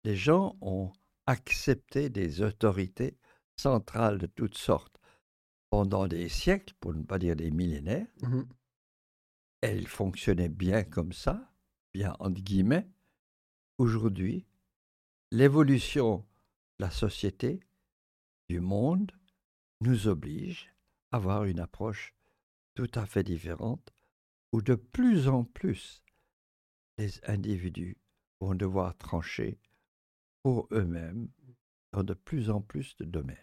Les 0.05 0.15
gens 0.15 0.57
ont 0.61 0.93
accepté 1.25 2.09
des 2.09 2.41
autorités 2.41 3.17
centrales 3.57 4.17
de 4.17 4.27
toutes 4.27 4.57
sortes 4.57 4.97
pendant 5.69 6.07
des 6.07 6.29
siècles, 6.29 6.73
pour 6.79 6.93
ne 6.93 7.03
pas 7.03 7.19
dire 7.19 7.35
des 7.35 7.51
millénaires. 7.51 8.07
Mmh 8.21 8.43
Elle 9.61 9.87
fonctionnait 9.87 10.49
bien 10.49 10.83
comme 10.83 11.13
ça, 11.13 11.51
bien 11.93 12.15
entre 12.19 12.41
guillemets. 12.41 12.87
Aujourd'hui, 13.77 14.45
l'évolution 15.31 16.25
de 16.79 16.85
la 16.85 16.91
société, 16.91 17.59
du 18.49 18.59
monde, 18.59 19.11
nous 19.81 20.07
oblige 20.07 20.73
à 21.11 21.17
avoir 21.17 21.43
une 21.43 21.59
approche 21.59 22.15
tout 22.75 22.89
à 22.93 23.05
fait 23.05 23.23
différentes 23.23 23.93
où 24.51 24.61
de 24.61 24.75
plus 24.75 25.27
en 25.27 25.43
plus 25.43 26.03
les 26.97 27.23
individus 27.25 27.97
vont 28.39 28.55
devoir 28.55 28.97
trancher 28.97 29.59
pour 30.43 30.67
eux-mêmes 30.71 31.29
dans 31.91 32.03
de 32.03 32.13
plus 32.13 32.49
en 32.49 32.61
plus 32.61 32.95
de 32.97 33.05
domaines. 33.05 33.37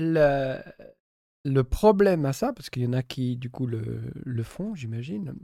Le, 0.00 0.58
le 1.44 1.64
problème 1.64 2.24
à 2.24 2.32
ça, 2.32 2.52
parce 2.52 2.70
qu'il 2.70 2.82
y 2.82 2.86
en 2.86 2.92
a 2.92 3.02
qui 3.02 3.36
du 3.36 3.50
coup 3.50 3.66
le, 3.66 4.10
le 4.14 4.42
font, 4.42 4.74
j'imagine, 4.74 5.34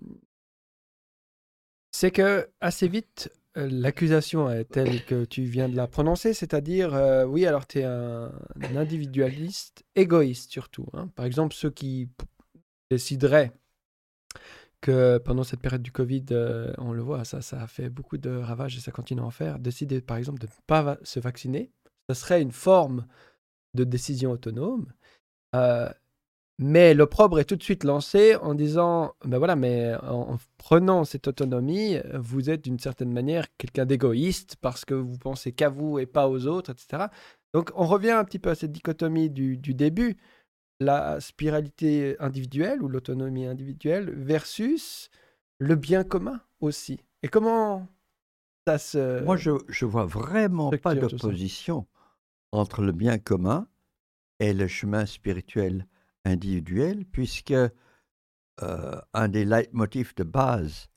c'est 1.92 2.10
que 2.10 2.48
assez 2.60 2.88
vite, 2.88 3.30
euh, 3.56 3.68
l'accusation 3.70 4.50
est 4.50 4.64
telle 4.64 5.04
que 5.04 5.24
tu 5.24 5.44
viens 5.44 5.68
de 5.68 5.76
la 5.76 5.86
prononcer, 5.86 6.34
c'est-à-dire, 6.34 6.94
euh, 6.94 7.24
oui, 7.24 7.46
alors 7.46 7.66
tu 7.66 7.78
es 7.78 7.84
un, 7.84 8.32
individualiste, 8.74 9.84
égoïste 9.94 10.50
surtout. 10.50 10.86
Hein. 10.92 11.08
Par 11.16 11.24
exemple, 11.24 11.54
ceux 11.54 11.70
qui 11.70 12.10
décideraient 12.90 13.52
que 14.82 15.18
pendant 15.18 15.42
cette 15.42 15.60
période 15.60 15.82
du 15.82 15.90
Covid, 15.90 16.26
euh, 16.32 16.72
on 16.78 16.92
le 16.92 17.02
voit, 17.02 17.24
ça, 17.24 17.40
ça 17.40 17.62
a 17.62 17.66
fait 17.66 17.88
beaucoup 17.88 18.18
de 18.18 18.30
ravages 18.30 18.76
et 18.76 18.80
ça 18.80 18.92
continue 18.92 19.22
à 19.22 19.24
en 19.24 19.30
faire, 19.30 19.58
décider 19.58 20.02
par 20.02 20.18
exemple 20.18 20.38
de 20.38 20.46
ne 20.46 20.52
pas 20.66 20.98
se 21.02 21.18
vacciner, 21.18 21.72
ce 22.10 22.14
serait 22.14 22.42
une 22.42 22.52
forme 22.52 23.06
de 23.76 23.84
décision 23.84 24.32
autonome. 24.32 24.86
Mais 26.58 26.94
l'opprobre 26.94 27.38
est 27.38 27.44
tout 27.44 27.56
de 27.56 27.62
suite 27.62 27.84
lancé 27.84 28.34
en 28.36 28.54
disant, 28.54 29.14
ben 29.24 29.36
voilà, 29.36 29.56
mais 29.56 29.94
en, 30.02 30.38
prenant 30.56 31.04
cette 31.04 31.28
autonomie, 31.28 31.98
vous 32.14 32.48
êtes 32.48 32.64
d'une 32.64 32.78
certaine 32.78 33.12
manière 33.12 33.44
quelqu'un 33.58 33.84
d'égoïste 33.84 34.56
parce 34.62 34.86
que 34.86 34.94
vous 34.94 35.18
pensez 35.18 35.52
qu'à 35.52 35.68
vous 35.68 35.98
et 35.98 36.06
pas 36.06 36.28
aux 36.28 36.46
autres, 36.46 36.70
etc. 36.70 37.08
Donc 37.52 37.70
on 37.74 37.84
revient 37.84 38.12
un 38.12 38.24
petit 38.24 38.38
peu 38.38 38.48
à 38.48 38.54
cette 38.54 38.72
dichotomie 38.72 39.28
du, 39.28 39.58
début, 39.58 40.16
la 40.80 41.20
spiralité 41.20 42.16
individuelle 42.20 42.82
ou 42.82 42.88
l'autonomie 42.88 43.44
individuelle 43.44 44.10
versus 44.10 45.10
le 45.58 45.74
bien 45.74 46.04
commun 46.04 46.40
aussi. 46.60 47.00
Et 47.22 47.28
comment 47.28 47.86
ça 48.66 48.78
se... 48.78 49.22
Moi, 49.24 49.36
je, 49.36 49.50
je 49.68 49.84
vois 49.84 50.06
vraiment 50.06 50.70
pas 50.70 50.94
d'opposition 50.94 51.86
entre 52.52 52.82
le 52.82 52.92
bien 52.92 53.18
commun 53.18 53.68
et 54.38 54.52
le 54.52 54.68
chemin 54.68 55.06
spirituel 55.06 55.87
individuel, 56.24 57.04
puisque 57.04 57.52
euh, 57.52 59.00
un 59.12 59.28
des 59.28 59.44
leitmotifs 59.44 60.14
de 60.14 60.24
base, 60.24 60.88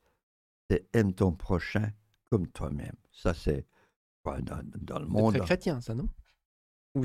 c'est 0.70 0.88
aime 0.94 1.14
ton 1.14 1.32
prochain 1.32 1.92
comme 2.30 2.48
toi-même. 2.48 2.96
Ça, 3.12 3.34
c'est 3.34 3.66
dans, 4.24 5.00
le 5.00 5.08
monde. 5.08 5.34
C'est 5.34 5.40
chrétien, 5.40 5.82
ça, 5.82 5.96
non? 5.96 6.08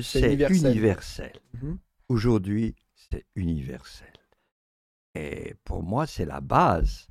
C'est 0.01 0.33
universel? 0.33 1.33
Mhm. 1.53 1.79
Aujourd'hui, 2.09 2.75
c'est 2.93 3.25
universel. 3.35 4.13
Et 5.15 5.55
pour 5.63 5.83
moi, 5.83 6.05
c'est 6.05 6.25
la 6.25 6.41
base 6.41 7.07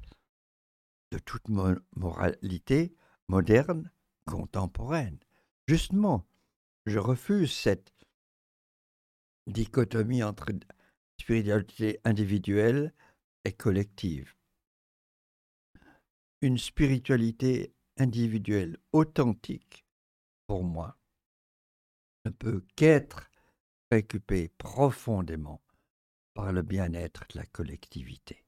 de 1.11 1.19
toute 1.19 1.49
moralité 1.97 2.95
moderne, 3.29 3.91
contemporaine. 4.27 5.19
Justement, 5.67 6.27
je 6.87 6.99
refuse 6.99 7.53
cette 7.53 7.93
dichotomie 9.47 10.23
entre 10.23 10.53
spiritualité 11.21 12.01
individuelle 12.05 12.93
et 13.45 13.53
collective. 13.53 14.35
Une 16.41 16.59
spiritualité 16.59 17.75
individuelle 17.97 18.77
authentique, 18.93 19.87
pour 20.47 20.65
moi, 20.65 20.99
ne 22.25 22.31
peut 22.31 22.65
qu'être 22.77 23.31
préoccupée 23.89 24.49
profondément 24.59 25.63
par 26.35 26.53
le 26.53 26.63
bien-être 26.63 27.25
de 27.31 27.39
la 27.39 27.47
collectivité 27.47 28.45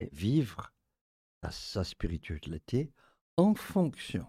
et 0.00 0.08
vivre 0.12 0.72
sa, 1.50 1.84
spiritualité 1.84 2.92
en 3.36 3.54
fonction 3.54 4.26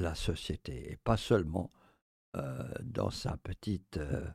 la 0.00 0.14
société 0.14 0.92
et 0.92 0.96
pas 0.96 1.16
seulement 1.16 1.70
euh, 2.36 2.62
dans 2.82 3.10
sa 3.10 3.38
petite 3.38 3.96
euh, 3.96 4.28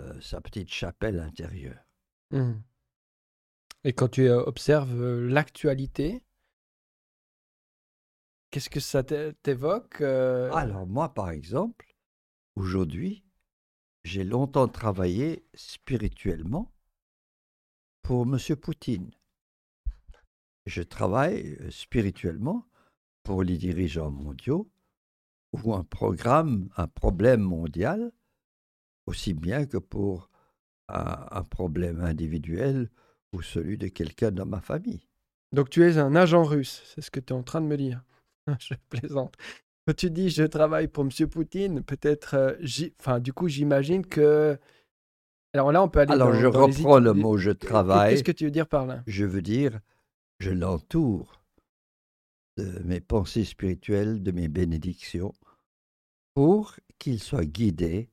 euh, 0.00 0.20
sa 0.20 0.40
petite 0.40 0.70
chapelle 0.70 1.20
intérieure. 1.20 1.84
Mmh. 2.30 2.54
Et 3.84 3.92
quand 3.92 4.08
tu 4.08 4.28
observes 4.28 5.20
l'actualité, 5.20 6.24
qu'est-ce 8.50 8.70
que 8.70 8.80
ça 8.80 9.02
t'évoque 9.04 10.00
Alors 10.00 10.86
moi, 10.86 11.12
par 11.12 11.30
exemple, 11.30 11.94
aujourd'hui, 12.54 13.24
j'ai 14.04 14.24
longtemps 14.24 14.68
travaillé 14.68 15.44
spirituellement 15.54 16.72
pour 18.02 18.22
M. 18.22 18.38
Poutine. 18.56 19.10
Je 20.66 20.82
travaille 20.82 21.58
spirituellement 21.70 22.66
pour 23.22 23.42
les 23.42 23.58
dirigeants 23.58 24.10
mondiaux 24.10 24.70
ou 25.52 25.74
un 25.74 25.84
programme, 25.84 26.68
un 26.76 26.86
problème 26.86 27.40
mondial 27.40 28.12
aussi 29.06 29.34
bien 29.34 29.66
que 29.66 29.78
pour 29.78 30.30
un, 30.88 31.42
problème 31.44 32.00
individuel 32.00 32.90
ou 33.32 33.42
celui 33.42 33.78
de 33.78 33.88
quelqu'un 33.88 34.30
dans 34.30 34.46
ma 34.46 34.60
famille. 34.60 35.08
Donc 35.52 35.70
tu 35.70 35.84
es 35.84 35.98
un 35.98 36.14
agent 36.14 36.44
russe, 36.44 36.82
c'est 36.86 37.00
ce 37.00 37.10
que 37.10 37.20
tu 37.20 37.32
es 37.32 37.36
en 37.36 37.42
train 37.42 37.60
de 37.60 37.66
me 37.66 37.76
dire. 37.76 38.02
je 38.58 38.74
plaisante. 38.90 39.34
Quand 39.86 39.94
tu 39.94 40.10
dis 40.10 40.30
je 40.30 40.44
travaille 40.44 40.88
pour 40.88 41.04
M. 41.04 41.28
Poutine, 41.28 41.82
peut-être, 41.82 42.34
euh, 42.34 42.88
enfin 43.00 43.20
du 43.20 43.32
coup 43.32 43.48
j'imagine 43.48 44.04
que... 44.04 44.58
Alors 45.54 45.72
là 45.72 45.82
on 45.82 45.88
peut 45.88 46.00
aller... 46.00 46.12
Alors 46.12 46.34
je 46.34 46.46
reprends 46.46 46.98
le 46.98 47.12
mot 47.12 47.36
je 47.38 47.50
travaille. 47.50 48.12
Qu'est-ce 48.12 48.24
que 48.24 48.32
tu 48.32 48.44
veux 48.44 48.50
dire 48.50 48.68
par 48.68 48.86
là? 48.86 49.02
Je 49.06 49.24
veux 49.24 49.42
dire, 49.42 49.80
je 50.40 50.50
l'entoure 50.50 51.41
de 52.56 52.80
mes 52.84 53.00
pensées 53.00 53.44
spirituelles, 53.44 54.22
de 54.22 54.30
mes 54.30 54.48
bénédictions, 54.48 55.32
pour 56.34 56.76
qu'il 56.98 57.20
soit 57.20 57.44
guidé 57.44 58.10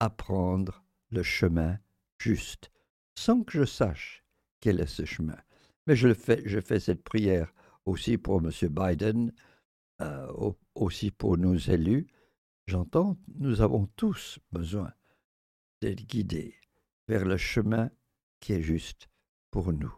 apprendre 0.00 0.84
le 1.10 1.22
chemin 1.22 1.78
juste, 2.18 2.70
sans 3.16 3.42
que 3.42 3.58
je 3.58 3.64
sache 3.64 4.24
quel 4.60 4.80
est 4.80 4.86
ce 4.86 5.04
chemin. 5.04 5.38
Mais 5.86 5.96
je, 5.96 6.08
le 6.08 6.14
fais, 6.14 6.42
je 6.46 6.60
fais 6.60 6.80
cette 6.80 7.02
prière 7.02 7.52
aussi 7.84 8.16
pour 8.18 8.40
M. 8.42 8.50
Biden, 8.70 9.32
euh, 10.00 10.52
aussi 10.74 11.10
pour 11.10 11.36
nos 11.36 11.56
élus. 11.56 12.06
J'entends, 12.66 13.18
nous 13.36 13.60
avons 13.60 13.86
tous 13.96 14.38
besoin 14.52 14.92
d'être 15.80 16.06
guidés 16.06 16.54
vers 17.08 17.24
le 17.24 17.36
chemin 17.36 17.90
qui 18.40 18.54
est 18.54 18.62
juste 18.62 19.08
pour 19.50 19.72
nous. 19.72 19.94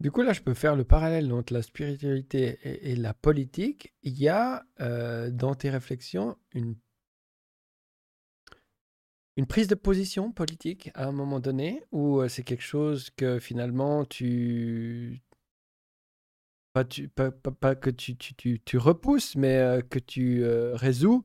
Du 0.00 0.10
coup, 0.10 0.22
là, 0.22 0.32
je 0.32 0.40
peux 0.40 0.54
faire 0.54 0.76
le 0.76 0.84
parallèle 0.84 1.30
entre 1.32 1.52
la 1.52 1.60
spiritualité 1.60 2.58
et, 2.64 2.96
la 2.96 3.12
politique. 3.12 3.92
Il 4.02 4.18
y 4.18 4.28
a 4.28 4.64
euh, 4.80 5.30
dans 5.30 5.54
tes 5.54 5.68
réflexions 5.70 6.36
une 6.52 6.76
une 9.36 9.46
prise 9.46 9.68
de 9.68 9.74
position 9.74 10.32
politique 10.32 10.90
à 10.94 11.06
un 11.06 11.12
moment 11.12 11.40
donné 11.40 11.82
ou 11.92 12.26
c'est 12.28 12.42
quelque 12.42 12.62
chose 12.62 13.10
que 13.10 13.38
finalement 13.38 14.04
tu 14.04 15.22
pas, 16.74 16.84
que 16.84 17.90
tu, 17.90 18.16
tu, 18.16 18.60
tu, 18.60 18.78
repousses, 18.78 19.36
mais 19.36 19.80
que 19.88 19.98
tu 19.98 20.44
résous 20.74 21.24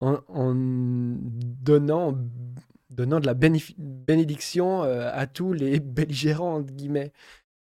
en, 0.00 0.20
en, 0.28 0.54
donnant, 0.54 2.16
donnant 2.90 3.20
de 3.20 3.26
la 3.26 3.34
bénédiction 3.34 4.82
à 4.82 5.26
tous 5.26 5.52
les 5.52 5.80
belligérants, 5.80 6.56
entre 6.58 6.72
guillemets. 6.72 7.12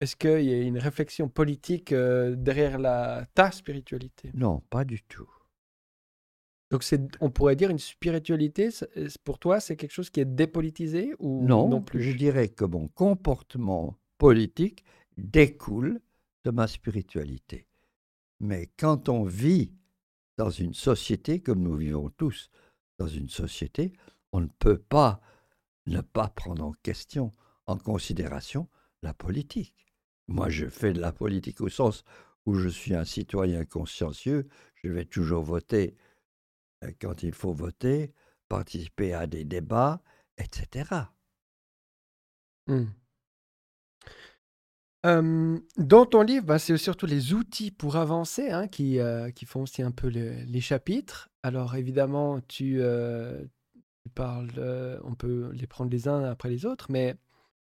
Est-ce 0.00 0.14
qu'il 0.14 0.44
y 0.44 0.52
a 0.52 0.62
une 0.62 0.78
réflexion 0.78 1.28
politique 1.28 1.92
derrière 1.92 2.78
la, 2.78 3.26
ta 3.34 3.50
spiritualité? 3.50 4.30
Non, 4.34 4.60
pas 4.70 4.84
du 4.84 5.02
tout. 5.02 5.28
Donc, 6.70 6.84
on 7.20 7.30
pourrait 7.30 7.56
dire 7.56 7.70
une 7.70 7.78
spiritualité, 7.78 8.68
pour 9.24 9.38
toi, 9.38 9.58
c'est 9.58 9.76
quelque 9.76 9.92
chose 9.92 10.10
qui 10.10 10.20
est 10.20 10.26
dépolitisé 10.26 11.14
ou 11.18 11.42
non, 11.44 11.68
non 11.68 11.80
plus? 11.80 12.02
Je 12.02 12.16
dirais 12.16 12.48
que 12.48 12.64
mon 12.64 12.88
comportement 12.88 13.96
politique 14.18 14.84
découle 15.16 16.00
de 16.44 16.50
ma 16.50 16.66
spiritualité. 16.66 17.66
Mais 18.40 18.68
quand 18.78 19.08
on 19.08 19.24
vit 19.24 19.72
dans 20.36 20.50
une 20.50 20.74
société, 20.74 21.40
comme 21.40 21.62
nous 21.62 21.76
vivons 21.76 22.10
tous 22.10 22.50
dans 22.98 23.08
une 23.08 23.28
société, 23.28 23.92
on 24.32 24.40
ne 24.40 24.48
peut 24.58 24.78
pas 24.78 25.20
ne 25.86 26.02
pas 26.02 26.28
prendre 26.28 26.64
en 26.64 26.72
question, 26.82 27.32
en 27.66 27.78
considération, 27.78 28.68
la 29.02 29.14
politique. 29.14 29.87
Moi, 30.28 30.48
je 30.50 30.66
fais 30.66 30.92
de 30.92 31.00
la 31.00 31.12
politique 31.12 31.60
au 31.60 31.68
sens 31.68 32.04
où 32.46 32.54
je 32.54 32.68
suis 32.68 32.94
un 32.94 33.04
citoyen 33.04 33.64
consciencieux, 33.64 34.48
je 34.82 34.88
vais 34.90 35.04
toujours 35.04 35.42
voter 35.42 35.96
euh, 36.84 36.90
quand 37.00 37.22
il 37.22 37.32
faut 37.32 37.52
voter, 37.52 38.12
participer 38.48 39.12
à 39.12 39.26
des 39.26 39.44
débats, 39.44 40.02
etc. 40.38 40.90
Mmh. 42.66 42.84
dans 45.78 46.04
ton 46.04 46.22
livre, 46.22 46.44
bah, 46.44 46.58
c'est 46.58 46.76
surtout 46.76 47.06
les 47.06 47.32
outils 47.32 47.70
pour 47.70 47.96
avancer 47.96 48.50
hein, 48.50 48.68
qui, 48.68 48.98
euh, 48.98 49.30
qui 49.30 49.46
font 49.46 49.62
aussi 49.62 49.82
un 49.82 49.90
peu 49.90 50.08
les 50.08 50.60
chapitres. 50.60 51.30
Alors 51.42 51.76
évidemment, 51.76 52.40
tu, 52.42 52.80
euh, 52.80 53.42
parle, 54.08 54.50
euh, 54.58 54.98
on 55.04 55.14
peut 55.14 55.50
les 55.52 55.66
prendre 55.66 55.90
les 55.90 56.08
uns 56.08 56.24
après 56.24 56.48
les 56.48 56.66
autres, 56.66 56.86
mais 56.90 57.16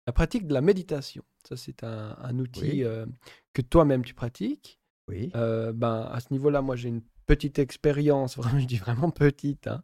la 0.07 0.13
pratique 0.13 0.47
de 0.47 0.55
la 0.55 0.61
méditation, 0.61 1.23
ça 1.49 1.57
c'est 1.57 1.85
un, 1.85 2.17
un 2.21 2.39
outil 2.39 2.61
Oui. 2.63 2.85
euh, 2.85 3.07
que 3.53 3.63
toi-même 3.63 4.05
tu 4.05 4.15
pratiques. 4.15 4.79
Oui. 5.09 5.31
Euh, 5.35 5.73
ben, 5.73 6.09
à 6.13 6.21
ce 6.21 6.29
niveau-là, 6.33 6.63
moi 6.63 6.77
j'ai 6.77 6.89
une 6.89 7.03
petite 7.27 7.59
expérience, 7.59 8.37
vraiment, 8.39 8.59
je 8.59 8.67
dis 8.67 8.77
vraiment 8.79 9.11
petite. 9.11 9.67
hein. 9.67 9.83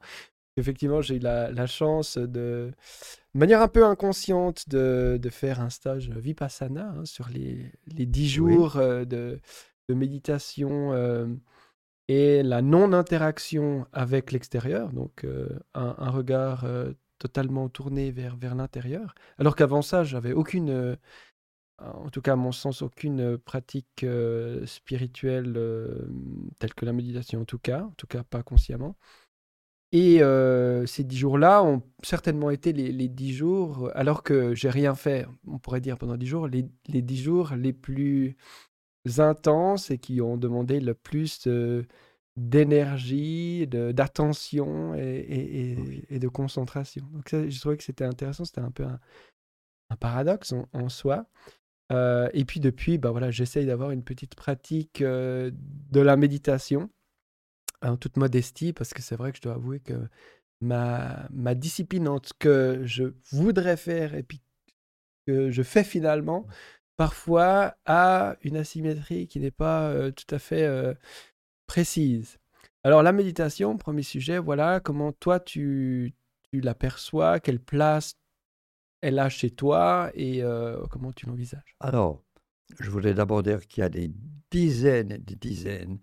Effectivement, 0.59 1.03
j'ai 1.03 1.17
eu 1.17 1.19
la, 1.19 1.51
la 1.51 1.67
chance 1.67 2.17
de, 2.17 2.73
de 3.35 3.39
manière 3.39 3.61
un 3.61 3.69
peu 3.69 3.85
inconsciente, 3.85 4.69
de, 4.71 5.19
de 5.21 5.29
faire 5.29 5.61
un 5.61 5.69
stage 5.69 6.09
Vipassana 6.11 6.95
hein, 6.97 7.05
sur 7.05 7.29
les, 7.29 7.73
les 7.87 8.07
10 8.07 8.29
jours 8.29 8.77
euh, 8.79 9.05
de, 9.05 9.39
de 9.91 9.95
méditation 9.95 10.95
et 12.09 12.43
la 12.43 12.63
non-interaction 12.63 13.87
avec 13.93 14.33
l'extérieur, 14.33 14.93
donc 14.93 15.27
un, 15.75 15.95
un 15.99 16.11
regard 16.11 16.65
totalement 17.19 17.69
tourné 17.69 18.11
vers, 18.11 18.37
vers 18.37 18.55
l'intérieur. 18.55 19.15
Alors 19.39 19.57
qu'avant 19.57 19.83
ça, 19.83 20.05
j'avais 20.05 20.33
aucune, 20.33 20.71
euh, 20.71 20.97
en 21.79 22.11
tout 22.11 22.23
cas 22.23 22.33
à 22.35 22.37
mon 22.37 22.53
sens, 22.53 22.83
aucune 22.83 23.21
euh, 23.21 23.39
pratique 23.39 24.05
euh, 24.05 24.65
spirituelle 24.67 25.59
telle 26.59 26.75
que 26.75 26.85
la 26.85 26.93
méditation, 26.93 27.43
en 27.43 27.45
tout 27.45 27.59
cas, 27.59 27.83
en 27.85 27.95
tout 27.97 28.07
cas 28.07 28.23
pas 28.23 28.43
consciemment. 28.43 28.97
Et 29.93 30.21
ces 30.87 31.05
dix 31.05 31.17
jours-là 31.17 31.63
ont 31.63 31.83
certainement 32.03 32.51
été 32.51 32.73
les, 32.73 32.93
les 32.93 33.09
dix 33.09 33.33
jours, 33.33 33.91
alors 33.95 34.23
que 34.23 34.55
j'ai 34.55 34.69
rien 34.69 34.95
fait, 34.95 35.27
on 35.47 35.59
pourrait 35.59 35.81
dire 35.81 35.97
pendant 35.97 36.17
dix 36.17 36.27
jours, 36.27 36.49
les, 36.49 36.67
les 36.89 37.03
dix 37.03 37.17
jours 37.17 37.55
les 37.55 37.73
plus 37.73 38.37
intenses 39.19 39.91
et 39.91 39.99
qui 39.99 40.21
ont 40.21 40.37
demandé 40.37 40.81
le 40.81 40.93
plus 40.93 41.49
d'énergie, 42.37 43.67
d'attention 43.67 44.95
et, 44.95 45.01
et- 45.01 45.73
et- 45.73 45.77
Oui. 45.77 46.03
et 46.11 46.19
de 46.19 46.29
concentration. 46.29 47.07
Donc 47.13 47.29
ça, 47.29 47.49
je 47.49 47.61
trouvais 47.61 47.77
que 47.77 47.85
c'était 47.85 48.05
intéressant, 48.05 48.45
c'était 48.45 48.61
un 48.61 48.71
peu 48.71 48.85
un, 48.85 49.01
un 49.91 49.97
paradoxe 49.97 50.53
en, 50.53 50.69
en 50.73 50.89
soi. 50.89 51.27
Euh, 51.93 52.29
et 52.35 52.45
puis 52.45 52.61
depuis, 52.61 52.99
bah 52.99 53.11
voilà, 53.13 53.31
j'essaye 53.31 53.67
d'avoir 53.67 53.91
une 53.93 54.05
petite 54.05 54.35
pratique 54.35 55.03
euh, 55.03 55.51
de 55.55 56.01
la 56.01 56.17
méditation 56.17 56.91
en 57.83 57.97
toute 57.97 58.17
modestie, 58.17 58.73
parce 58.73 58.95
que 58.95 59.03
c'est 59.03 59.17
vrai 59.17 59.33
que 59.33 59.39
je 59.39 59.43
dois 59.43 59.55
avouer 59.55 59.81
que 59.81 60.09
ma, 60.61 61.29
ma 61.33 61.55
discipline 61.55 62.09
entre 62.09 62.31
ce 62.31 62.35
que 62.39 62.81
je 62.85 63.05
voudrais 63.33 63.77
faire 63.77 64.15
et 64.15 64.23
puis 64.23 64.43
que 65.27 65.51
je 65.51 65.63
fais 65.63 65.85
finalement, 65.85 66.47
parfois 66.97 67.77
a 67.87 68.37
une 68.43 68.57
asymétrie 68.57 69.29
qui 69.29 69.41
n'est 69.41 69.51
pas 69.51 69.91
euh, 69.91 70.11
tout 70.13 70.35
à 70.35 70.39
fait 70.39 70.65
précise. 71.67 72.39
Alors 72.85 73.03
la 73.03 73.13
méditation, 73.13 73.77
premier 73.77 74.03
sujet, 74.03 74.39
voilà, 74.39 74.81
comment 74.81 75.13
toi 75.13 75.41
tu, 75.41 76.15
tu 76.51 76.61
l'aperçois, 76.61 77.41
quelle 77.41 77.61
place 77.61 78.15
elle 79.01 79.19
a 79.19 79.29
chez 79.29 79.51
toi 79.51 80.11
et 80.15 80.43
euh, 80.43 80.85
comment 80.91 81.13
tu 81.13 81.27
l'envisages? 81.27 81.77
Alors, 81.81 82.23
je 82.79 82.91
voudrais 82.91 83.15
d'abord 83.15 83.43
dire 83.43 83.67
qu'il 83.67 83.83
y 83.83 83.85
a 83.85 83.89
des 83.89 84.13
dizaines 84.51 85.13
et 85.13 85.19
des 85.19 85.37
dizaines, 85.37 85.99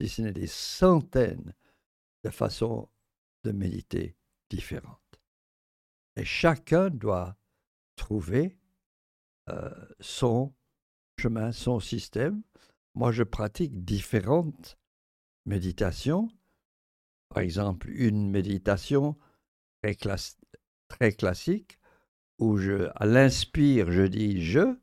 si 0.00 0.08
ce 0.08 0.22
n'est 0.22 0.32
des 0.32 0.46
centaines 0.46 1.54
de 2.24 2.30
façons 2.30 2.88
de 3.44 3.52
méditer 3.52 4.16
différentes. 4.50 5.00
Et 6.16 6.24
chacun 6.24 6.90
doit 6.90 7.36
trouver 7.96 8.56
euh, 9.48 9.70
son 10.00 10.54
chemin, 11.18 11.52
son 11.52 11.80
système. 11.80 12.42
Moi, 12.94 13.12
je 13.12 13.22
pratique 13.22 13.84
différentes 13.84 14.78
méditations. 15.46 16.28
Par 17.28 17.42
exemple, 17.42 17.90
une 17.90 18.30
méditation 18.30 19.16
très, 19.82 19.96
très 20.88 21.12
classique 21.12 21.78
où 22.38 22.56
je, 22.56 22.90
à 22.94 23.06
l'inspire, 23.06 23.90
je 23.90 24.02
dis 24.02 24.42
je, 24.42 24.76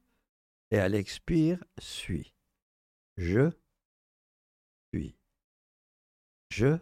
et 0.71 0.80
à 0.80 0.88
l'expire, 0.88 1.63
suis. 1.78 2.34
Je 3.17 3.52
suis. 4.93 5.17
Je 6.50 6.78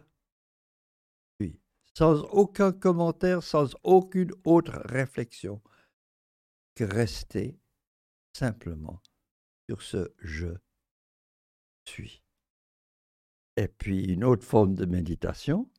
suis. 1.40 1.60
Sans 1.94 2.22
aucun 2.30 2.72
commentaire, 2.72 3.42
sans 3.42 3.74
aucune 3.82 4.32
autre 4.44 4.80
réflexion 4.84 5.60
que 6.74 6.84
rester 6.84 7.58
simplement 8.32 9.02
sur 9.68 9.82
ce 9.82 10.14
je 10.18 10.54
suis. 11.84 12.22
Et 13.60 13.68
puis 13.68 14.04
une 14.04 14.24
autre 14.24 14.46
forme 14.46 14.74
de 14.74 14.86
méditation, 14.86 15.70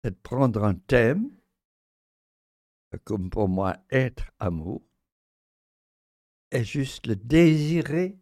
c'est 0.00 0.12
de 0.12 0.20
prendre 0.22 0.62
un 0.62 0.76
thème, 0.76 1.28
comme 3.02 3.30
pour 3.30 3.48
moi 3.48 3.78
être 3.90 4.30
amour, 4.38 4.84
et 6.52 6.62
juste 6.62 7.08
le 7.08 7.16
désirer, 7.16 8.16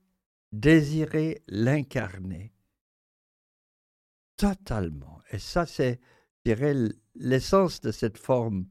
désirer 0.53 1.45
l'incarner 1.49 2.55
totalement. 4.39 5.21
Et 5.33 5.39
ça, 5.39 5.67
c'est, 5.67 6.01
je 6.39 6.55
dirais, 6.55 6.75
l'essence 7.15 7.83
de 7.83 7.93
cette 7.93 8.17
forme 8.17 8.71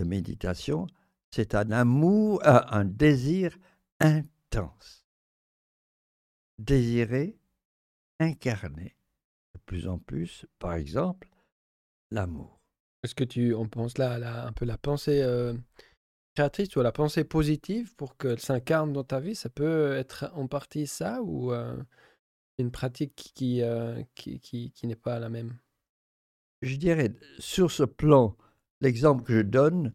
de 0.00 0.04
méditation, 0.04 0.88
c'est 1.30 1.54
un 1.54 1.70
amour, 1.70 2.44
un, 2.44 2.66
un 2.66 2.84
désir 2.84 3.56
intense. 4.00 5.06
Désirer, 6.58 7.38
incarner 8.18 8.96
plus 9.66 9.88
en 9.88 9.98
plus, 9.98 10.46
par 10.58 10.74
exemple, 10.74 11.28
l'amour. 12.10 12.60
Est-ce 13.02 13.14
que 13.14 13.24
tu, 13.24 13.54
on 13.54 13.68
pense 13.68 13.98
là 13.98 14.46
un 14.46 14.52
peu 14.52 14.64
la 14.64 14.78
pensée 14.78 15.22
euh, 15.22 15.54
créatrice 16.34 16.76
ou 16.76 16.82
la 16.82 16.92
pensée 16.92 17.24
positive 17.24 17.94
pour 17.96 18.16
qu'elle 18.16 18.38
s'incarne 18.38 18.92
dans 18.92 19.04
ta 19.04 19.18
vie? 19.18 19.34
Ça 19.34 19.48
peut 19.48 19.92
être 19.96 20.30
en 20.34 20.46
partie 20.46 20.86
ça 20.86 21.20
ou 21.22 21.52
euh, 21.52 21.76
une 22.58 22.70
pratique 22.70 23.32
qui, 23.34 23.62
euh, 23.62 24.02
qui, 24.14 24.38
qui, 24.40 24.70
qui 24.70 24.86
n'est 24.86 24.94
pas 24.94 25.18
la 25.18 25.28
même? 25.28 25.58
Je 26.60 26.76
dirais, 26.76 27.12
sur 27.40 27.72
ce 27.72 27.82
plan, 27.82 28.36
l'exemple 28.80 29.24
que 29.24 29.38
je 29.38 29.42
donne 29.42 29.92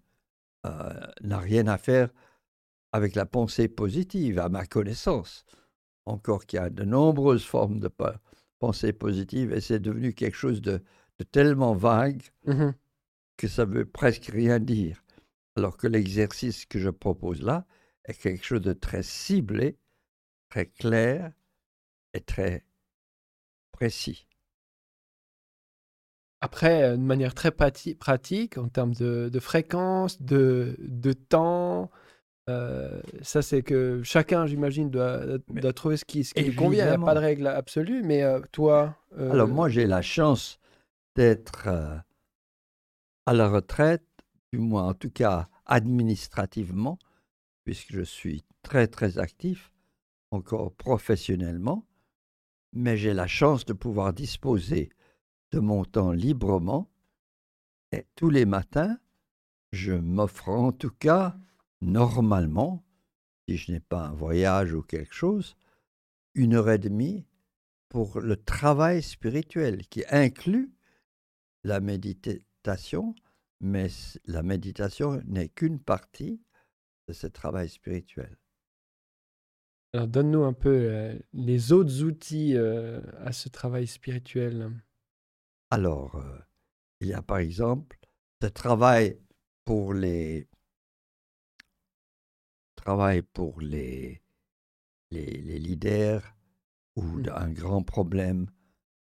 n'a 1.21 1.39
rien 1.39 1.65
à 1.67 1.77
faire 1.77 2.09
avec 2.91 3.15
la 3.15 3.25
pensée 3.25 3.69
positive, 3.69 4.37
à 4.37 4.49
ma 4.49 4.65
connaissance. 4.65 5.45
Encore 6.05 6.45
qu'il 6.45 6.57
y 6.57 6.61
a 6.61 6.69
de 6.69 6.83
nombreuses 6.83 7.45
formes 7.45 7.79
de 7.79 7.87
pensée 8.59 8.93
positive 8.93 9.53
et 9.53 9.61
c'est 9.61 9.79
devenu 9.79 10.13
quelque 10.13 10.37
chose 10.37 10.61
de, 10.61 10.81
de 11.19 11.23
tellement 11.23 11.75
vague 11.75 12.23
Mhm. 12.45 12.73
que 13.37 13.47
ça 13.47 13.65
veut 13.65 13.85
presque 13.85 14.25
rien 14.25 14.59
dire. 14.59 15.03
Alors 15.55 15.77
que 15.77 15.87
l'exercice 15.87 16.65
que 16.65 16.79
je 16.79 16.89
propose 16.89 17.41
là 17.41 17.65
est 18.05 18.13
quelque 18.13 18.45
chose 18.45 18.61
de 18.61 18.73
très 18.73 19.03
ciblé, 19.03 19.77
très 20.49 20.67
clair 20.67 21.31
et 22.13 22.21
très 22.21 22.65
précis. 23.71 24.27
Après, 26.41 26.83
euh, 26.83 26.97
de 26.97 27.01
manière 27.01 27.33
très 27.33 27.49
prati- 27.49 27.95
pratique, 27.95 28.57
en 28.57 28.69
termes 28.69 28.93
de, 28.93 29.29
de 29.31 29.39
fréquence, 29.39 30.21
de, 30.21 30.75
de 30.79 31.13
temps, 31.13 31.89
euh, 32.49 33.01
ça 33.21 33.41
c'est 33.41 33.61
que 33.61 34.01
chacun, 34.03 34.45
j'imagine, 34.45 34.89
doit, 34.89 35.21
trouver 35.73 35.97
ce 35.97 36.05
qui, 36.05 36.23
ce 36.23 36.33
qui 36.33 36.43
lui 36.43 36.55
convient. 36.55 36.85
Il 36.85 36.97
n'y 36.97 37.03
a 37.03 37.05
pas 37.05 37.15
de 37.15 37.19
règle 37.19 37.47
absolue, 37.47 38.03
mais 38.03 38.23
euh, 38.23 38.39
toi, 38.51 38.95
Alors 39.17 39.47
euh, 39.47 39.51
moi, 39.51 39.69
j'ai 39.69 39.85
la 39.85 40.01
chance 40.01 40.59
d'être 41.15 41.67
à 43.25 43.33
la 43.33 43.49
retraite, 43.49 44.05
du 44.53 44.59
moins 44.59 44.87
en 44.87 44.93
tout 44.93 45.09
cas 45.09 45.49
administrativement, 45.65 46.97
puisque 47.65 47.91
je 47.91 48.01
suis 48.01 48.43
très 48.61 48.87
très 48.87 49.17
actif, 49.17 49.73
encore 50.31 50.71
professionnellement, 50.73 51.85
mais 52.73 52.95
j'ai 52.95 53.13
la 53.13 53.27
chance 53.27 53.65
de 53.65 53.73
pouvoir 53.73 54.13
disposer 54.13 54.89
de 55.51 55.59
mon 55.59 55.83
temps 55.83 56.11
librement. 56.11 56.89
Et 57.91 58.05
tous 58.15 58.29
les 58.29 58.45
matins, 58.45 58.97
je 59.71 59.93
m'offre 59.93 60.49
en 60.49 60.71
tout 60.71 60.91
cas, 60.91 61.35
normalement, 61.81 62.83
si 63.47 63.57
je 63.57 63.71
n'ai 63.71 63.79
pas 63.79 64.07
un 64.07 64.13
voyage 64.13 64.73
ou 64.73 64.81
quelque 64.81 65.13
chose, 65.13 65.55
une 66.33 66.53
heure 66.53 66.69
et 66.69 66.77
demie 66.77 67.25
pour 67.89 68.19
le 68.19 68.35
travail 68.35 69.01
spirituel 69.01 69.87
qui 69.87 70.03
inclut 70.09 70.71
la 71.63 71.79
méditation, 71.79 73.15
mais 73.59 73.87
la 74.25 74.43
méditation 74.43 75.21
n'est 75.25 75.49
qu'une 75.49 75.79
partie 75.79 76.41
de 77.07 77.13
ce 77.13 77.27
travail 77.27 77.69
spirituel. 77.69 78.37
alors 79.93 80.07
donne-nous 80.07 80.43
un 80.43 80.53
peu 80.53 80.69
euh, 80.69 81.17
les 81.33 81.71
autres 81.71 82.03
outils 82.03 82.55
euh, 82.55 83.01
à 83.19 83.31
ce 83.31 83.49
travail 83.49 83.87
spirituel. 83.87 84.71
Alors, 85.69 86.15
euh, 86.15 86.37
il 86.99 87.07
y 87.07 87.13
a 87.13 87.21
par 87.21 87.37
exemple 87.37 87.97
ce 88.41 88.47
travail 88.47 89.19
pour 89.65 89.93
les 89.93 90.47
travail 92.87 93.21
pour 93.21 93.59
les, 93.59 94.21
les, 95.11 95.41
les 95.41 95.59
leaders 95.59 96.23
ou 96.95 97.03
Mm. 97.03 97.21
d'un 97.23 97.49
grand 97.49 97.83
problème 97.83 98.45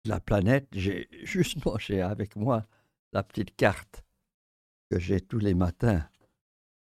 de 0.04 0.10
la 0.10 0.18
planète. 0.18 0.66
J'ai 0.72 1.08
justement 1.24 1.78
j'ai 1.78 2.02
avec 2.02 2.34
moi 2.34 2.66
la 3.12 3.22
petite 3.22 3.54
carte 3.54 4.04
que 4.90 4.98
j'ai 4.98 5.20
tous 5.20 5.38
les 5.38 5.54
matins 5.54 6.04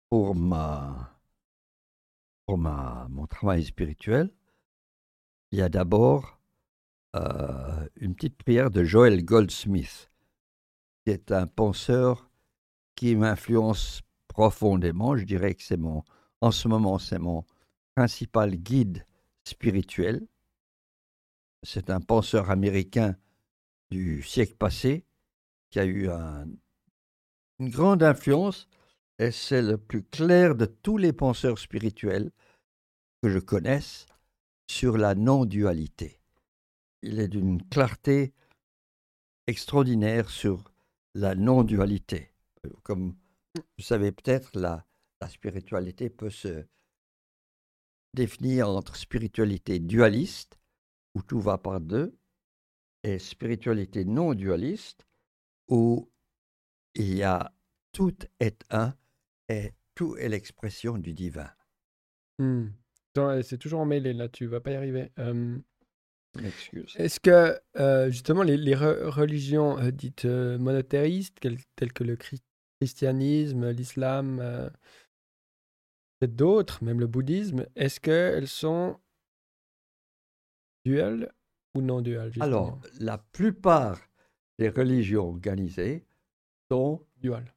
pour 0.09 0.33
ma 0.33 1.15
pour 2.47 2.57
ma, 2.57 3.05
mon 3.11 3.27
travail 3.27 3.63
spirituel, 3.63 4.31
il 5.51 5.59
y 5.59 5.61
a 5.61 5.69
d'abord 5.69 6.41
euh, 7.15 7.87
une 7.97 8.15
petite 8.15 8.37
prière 8.37 8.71
de 8.71 8.83
Joel 8.83 9.23
Goldsmith, 9.23 10.11
qui 11.05 11.11
est 11.11 11.31
un 11.31 11.45
penseur 11.45 12.31
qui 12.95 13.15
m'influence 13.15 14.01
profondément. 14.27 15.15
Je 15.15 15.25
dirais 15.25 15.53
que 15.53 15.61
c'est 15.61 15.77
mon, 15.77 16.03
en 16.41 16.51
ce 16.51 16.67
moment, 16.67 16.99
c'est 16.99 17.19
mon 17.19 17.45
principal 17.95 18.55
guide 18.55 19.05
spirituel. 19.43 20.25
C'est 21.63 21.89
un 21.89 21.99
penseur 21.99 22.49
américain 22.49 23.15
du 23.91 24.23
siècle 24.23 24.55
passé 24.55 25.05
qui 25.69 25.79
a 25.79 25.85
eu 25.85 26.09
une 26.09 27.69
grande 27.69 28.03
influence 28.03 28.67
et 29.17 29.31
c'est 29.31 29.61
le 29.61 29.77
plus 29.77 30.03
clair 30.03 30.55
de 30.55 30.65
tous 30.65 30.97
les 30.97 31.11
penseurs 31.11 31.59
spirituels 31.59 32.31
que 33.21 33.29
je 33.29 33.39
connaisse 33.39 34.05
sur 34.67 34.97
la 34.97 35.15
non-dualité. 35.15 36.21
Il 37.01 37.19
est 37.19 37.27
d'une 37.27 37.61
clarté 37.67 38.33
extraordinaire 39.47 40.29
sur 40.29 40.63
la 41.15 41.35
non-dualité. 41.35 42.31
Comme 42.83 43.15
vous 43.55 43.83
savez 43.83 44.11
peut-être, 44.11 44.57
la, 44.57 44.85
la 45.21 45.29
spiritualité 45.29 46.09
peut 46.09 46.29
se 46.29 46.65
définir 48.13 48.69
entre 48.69 48.95
spiritualité 48.95 49.79
dualiste, 49.79 50.59
où 51.15 51.21
tout 51.21 51.39
va 51.39 51.57
par 51.57 51.81
deux, 51.81 52.17
et 53.03 53.19
spiritualité 53.19 54.05
non 54.05 54.33
dualiste, 54.33 55.05
où 55.67 56.09
il 56.95 57.15
y 57.15 57.23
a 57.23 57.53
tout 57.91 58.15
est 58.39 58.63
un 58.69 58.95
et 59.47 59.73
tout 59.95 60.15
est 60.17 60.29
l'expression 60.29 60.97
du 60.97 61.13
divin. 61.13 61.49
Hmm. 62.39 62.67
C'est 63.43 63.57
toujours 63.57 63.81
emmêlé 63.81 64.13
là, 64.13 64.29
tu 64.29 64.45
vas 64.45 64.61
pas 64.61 64.71
y 64.71 64.75
arriver. 64.75 65.11
Excuse. 66.37 66.95
Est-ce 66.97 67.19
que 67.19 67.59
euh, 67.77 68.09
justement 68.11 68.43
les, 68.43 68.75
religions 68.75 69.77
euh, 69.79 69.91
dites 69.91 70.25
euh, 70.25 70.57
monothéistes, 70.57 71.39
telles 71.75 71.93
que 71.93 72.03
le 72.03 72.17
christianisme, 72.79 73.71
l'islam, 73.71 74.69
d'autres, 76.27 76.83
même 76.83 76.99
le 76.99 77.07
bouddhisme, 77.07 77.65
est-ce 77.75 77.99
qu'elles 77.99 78.47
sont 78.47 78.97
duales 80.85 81.31
ou 81.75 81.81
non 81.81 82.01
duales 82.01 82.31
Alors, 82.39 82.79
la 82.99 83.17
plupart 83.17 83.99
des 84.57 84.69
religions 84.69 85.29
organisées 85.29 86.05
sont 86.69 87.05
duales 87.17 87.53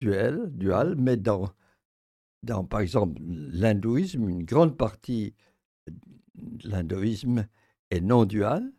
duel, 0.00 0.50
dual, 0.52 0.94
mais 0.96 1.16
dans, 1.16 1.50
dans 2.42 2.64
par 2.64 2.80
exemple, 2.80 3.20
l'hindouisme, 3.22 4.28
une 4.28 4.44
grande 4.44 4.76
partie 4.76 5.34
de 5.86 6.68
l'hindouisme 6.68 7.46
est 7.90 8.00
non 8.00 8.24
dual. 8.24 8.72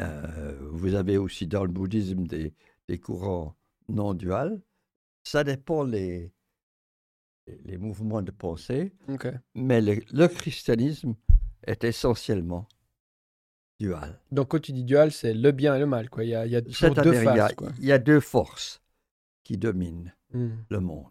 Euh, 0.00 0.58
vous 0.70 0.94
avez 0.94 1.18
aussi 1.18 1.46
dans 1.46 1.64
le 1.64 1.70
bouddhisme 1.70 2.26
des, 2.26 2.54
des 2.88 2.98
courants 2.98 3.56
non 3.88 4.14
duals. 4.14 4.60
Ça 5.24 5.44
dépend 5.44 5.84
les, 5.84 6.32
les 7.64 7.78
mouvements 7.78 8.22
de 8.22 8.30
pensée. 8.30 8.92
Mais 9.54 9.80
le, 9.80 10.26
christianisme 10.28 11.14
est 11.64 11.84
essentiellement 11.84 12.68
dual. 13.80 14.20
Donc 14.30 14.48
quand 14.48 14.60
tu 14.60 14.72
dis 14.72 14.84
dual, 14.84 15.12
c'est 15.12 15.34
le 15.34 15.52
bien 15.52 15.74
et 15.76 15.78
le 15.78 15.86
mal. 15.86 16.08
Quoi. 16.08 16.24
Il, 16.24 16.30
y 16.30 16.34
a, 16.34 16.46
il 16.46 16.52
y 16.52 16.56
a 16.56 16.60
deux 16.60 17.12
faces. 17.12 17.54
Il 17.78 17.84
y 17.84 17.92
a 17.92 17.98
deux 17.98 18.20
forces 18.20 18.80
qui 19.44 19.56
dominent. 19.56 20.14
Mmh. 20.34 20.48
le 20.70 20.80
monde. 20.80 21.10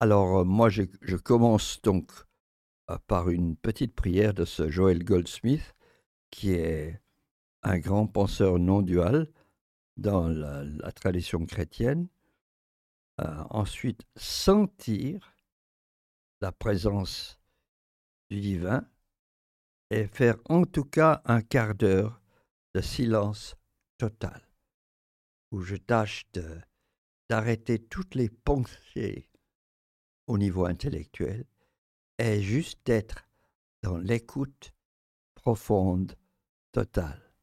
Alors, 0.00 0.38
euh, 0.38 0.44
moi, 0.44 0.68
je, 0.68 0.82
commence 1.16 1.80
donc 1.82 2.10
euh, 2.90 2.98
par 3.06 3.30
une 3.30 3.56
petite 3.56 3.94
prière 3.94 4.34
de 4.34 4.44
ce 4.44 4.68
Joel 4.68 5.04
Goldsmith, 5.04 5.76
qui 6.30 6.52
est 6.52 7.00
un 7.62 7.78
grand 7.78 8.06
penseur 8.06 8.58
non 8.58 8.82
dual 8.82 9.28
dans 9.96 10.28
la, 10.28 10.64
tradition 10.92 11.46
chrétienne. 11.46 12.08
Euh, 13.20 13.44
ensuite, 13.50 14.02
sentir 14.16 15.34
la 16.40 16.52
présence 16.52 17.38
du 18.30 18.40
divin 18.40 18.88
et 19.90 20.06
faire 20.06 20.36
en 20.48 20.64
tout 20.64 20.84
cas 20.84 21.20
un 21.26 21.42
quart 21.42 21.74
d'heure 21.74 22.22
de 22.74 22.80
silence 22.80 23.56
total, 23.98 24.40
où 25.50 25.60
je 25.60 25.76
tâche 25.76 26.24
d'arrêter 27.28 27.78
toutes 27.78 28.14
les 28.14 28.30
pensées 28.30 29.28
au 30.26 30.38
niveau 30.38 30.64
intellectuel 30.64 31.44
et 32.18 32.40
juste 32.40 32.88
être 32.88 33.28
dans 33.82 33.98
l'écoute 33.98 34.72
profonde, 35.34 36.16
totale. 36.72 37.34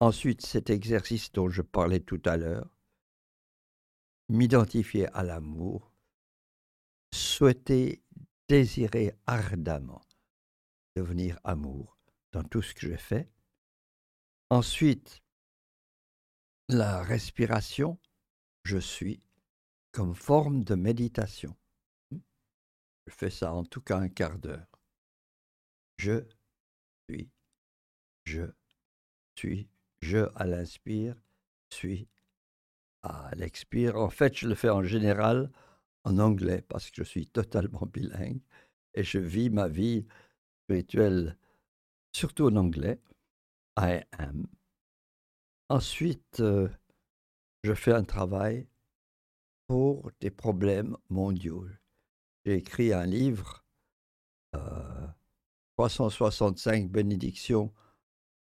Ensuite, 0.00 0.44
cet 0.44 0.70
exercice 0.70 1.30
dont 1.30 1.50
je 1.50 1.62
parlais 1.62 2.00
tout 2.00 2.22
à 2.24 2.36
l'heure, 2.36 2.71
m'identifier 4.32 5.08
à 5.08 5.22
l'amour, 5.22 5.92
souhaiter, 7.12 8.02
désirer 8.48 9.14
ardemment 9.26 10.02
devenir 10.96 11.38
amour 11.44 11.98
dans 12.32 12.42
tout 12.42 12.62
ce 12.62 12.74
que 12.74 12.88
je 12.88 12.96
fais. 12.96 13.30
Ensuite, 14.48 15.22
la 16.68 17.02
respiration, 17.02 17.98
je 18.64 18.78
suis 18.78 19.22
comme 19.90 20.14
forme 20.14 20.64
de 20.64 20.74
méditation. 20.74 21.54
Je 22.10 23.12
fais 23.12 23.30
ça 23.30 23.52
en 23.52 23.64
tout 23.64 23.82
cas 23.82 23.98
un 23.98 24.08
quart 24.08 24.38
d'heure. 24.38 24.66
Je 25.98 26.26
suis, 27.06 27.30
je 28.24 28.44
suis, 29.36 29.68
je 30.00 30.30
à 30.34 30.46
l'inspire, 30.46 31.22
suis 31.70 32.08
à 33.02 33.30
l'expire. 33.36 33.96
En 33.96 34.10
fait, 34.10 34.36
je 34.36 34.48
le 34.48 34.54
fais 34.54 34.70
en 34.70 34.82
général 34.82 35.50
en 36.04 36.18
anglais 36.18 36.62
parce 36.68 36.90
que 36.90 37.02
je 37.02 37.08
suis 37.08 37.26
totalement 37.26 37.86
bilingue 37.92 38.40
et 38.94 39.04
je 39.04 39.18
vis 39.18 39.50
ma 39.50 39.68
vie 39.68 40.06
spirituelle 40.64 41.36
surtout 42.12 42.46
en 42.46 42.56
anglais. 42.56 43.00
I 43.78 44.02
am. 44.18 44.46
Ensuite, 45.68 46.40
euh, 46.40 46.68
je 47.62 47.72
fais 47.74 47.92
un 47.92 48.04
travail 48.04 48.68
pour 49.66 50.10
des 50.20 50.30
problèmes 50.30 50.96
mondiaux. 51.08 51.66
J'ai 52.44 52.56
écrit 52.56 52.92
un 52.92 53.06
livre, 53.06 53.64
365 55.76 56.84
euh, 56.84 56.88
bénédictions 56.88 57.72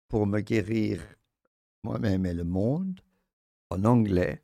pour 0.09 0.27
me 0.27 0.41
guérir 0.41 1.01
moi-même 1.85 2.27
et 2.27 2.35
le 2.35 2.45
monde, 2.45 3.01
en 3.71 3.85
anglais, 3.85 4.43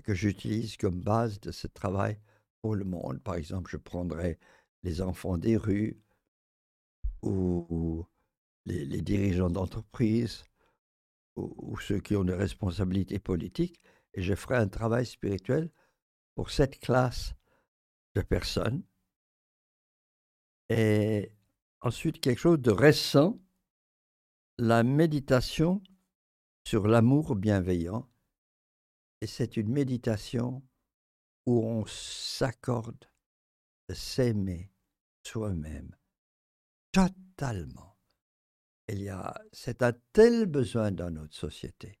que 0.00 0.14
j'utilise 0.14 0.76
comme 0.76 1.00
base 1.00 1.40
de 1.40 1.50
ce 1.50 1.66
travail 1.66 2.18
pour 2.60 2.74
le 2.74 2.84
monde. 2.84 3.20
Par 3.22 3.34
exemple, 3.34 3.70
je 3.70 3.76
prendrai 3.76 4.38
les 4.82 5.02
enfants 5.02 5.36
des 5.36 5.56
rues 5.56 6.00
ou, 7.22 8.06
les 8.64 9.02
dirigeants 9.02 9.50
d'entreprise 9.50 10.44
ou, 11.36 11.78
ceux 11.80 12.00
qui 12.00 12.16
ont 12.16 12.24
des 12.24 12.34
responsabilités 12.34 13.18
politiques, 13.18 13.80
et 14.14 14.22
je 14.22 14.34
ferai 14.34 14.56
un 14.56 14.68
travail 14.68 15.06
spirituel 15.06 15.70
pour 16.34 16.50
cette 16.50 16.78
classe 16.78 17.34
de 18.14 18.22
personnes. 18.22 18.82
Et 20.68 21.32
ensuite, 21.80 22.20
quelque 22.20 22.38
chose 22.38 22.60
de 22.60 22.70
récent, 22.70 23.38
la 24.58 24.82
méditation 24.82 25.82
sur 26.64 26.86
l'amour 26.86 27.34
bienveillant. 27.36 28.08
Et 29.22 29.26
c'est 29.26 29.56
une 29.56 29.70
méditation 29.70 30.62
où 31.46 31.64
on 31.64 31.86
s'accorde 31.86 33.08
de 33.88 33.94
s'aimer 33.94 34.70
soi-même 35.22 35.96
totalement 36.90 37.92
il 38.88 39.02
y 39.02 39.08
a, 39.08 39.34
c'est 39.52 39.82
un 39.82 39.92
tel 40.12 40.46
besoin 40.46 40.90
dans 40.90 41.10
notre 41.10 41.34
société. 41.34 41.98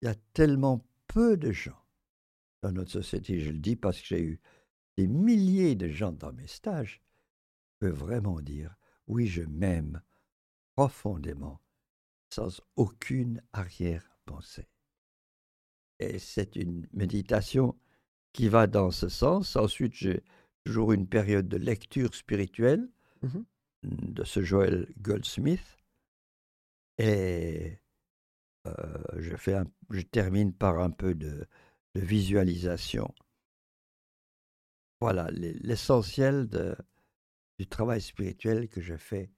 Il 0.00 0.06
y 0.06 0.08
a 0.08 0.14
tellement 0.32 0.86
peu 1.06 1.36
de 1.36 1.52
gens 1.52 1.84
dans 2.62 2.72
notre 2.72 2.92
société. 2.92 3.40
Je 3.40 3.50
le 3.50 3.58
dis 3.58 3.76
parce 3.76 4.00
que 4.00 4.06
j'ai 4.06 4.22
eu 4.22 4.40
des 4.96 5.06
milliers 5.06 5.74
de 5.74 5.88
gens 5.88 6.12
dans 6.12 6.32
mes 6.32 6.46
stages 6.46 7.02
qui 7.66 7.74
peuvent 7.78 7.98
vraiment 7.98 8.40
dire 8.40 8.74
oui, 9.06 9.26
je 9.26 9.42
m'aime 9.42 10.02
profondément, 10.76 11.60
sans 12.30 12.60
aucune 12.76 13.42
arrière-pensée. 13.52 14.68
Et 15.98 16.18
c'est 16.18 16.56
une 16.56 16.86
méditation 16.92 17.76
qui 18.32 18.48
va 18.48 18.66
dans 18.66 18.90
ce 18.90 19.08
sens. 19.08 19.56
Ensuite, 19.56 19.94
j'ai 19.94 20.22
toujours 20.64 20.92
une 20.92 21.06
période 21.06 21.48
de 21.48 21.56
lecture 21.56 22.14
spirituelle 22.14 22.88
mmh 23.22 23.42
de 23.84 24.24
ce 24.24 24.42
Joel 24.42 24.90
Goldsmith 24.96 25.76
et 26.96 27.78
je, 28.64 29.36
fais 29.36 29.56
je 29.90 30.00
termine 30.00 30.54
par 30.54 30.78
un 30.78 30.90
peu 30.90 31.14
de, 31.14 31.46
visualisation 31.94 33.14
voilà 35.00 35.30
l'essentiel 35.32 36.48
du 37.58 37.66
travail 37.66 38.00
spirituel 38.00 38.68
que 38.68 38.80
je 38.80 38.96
fais 38.96 39.30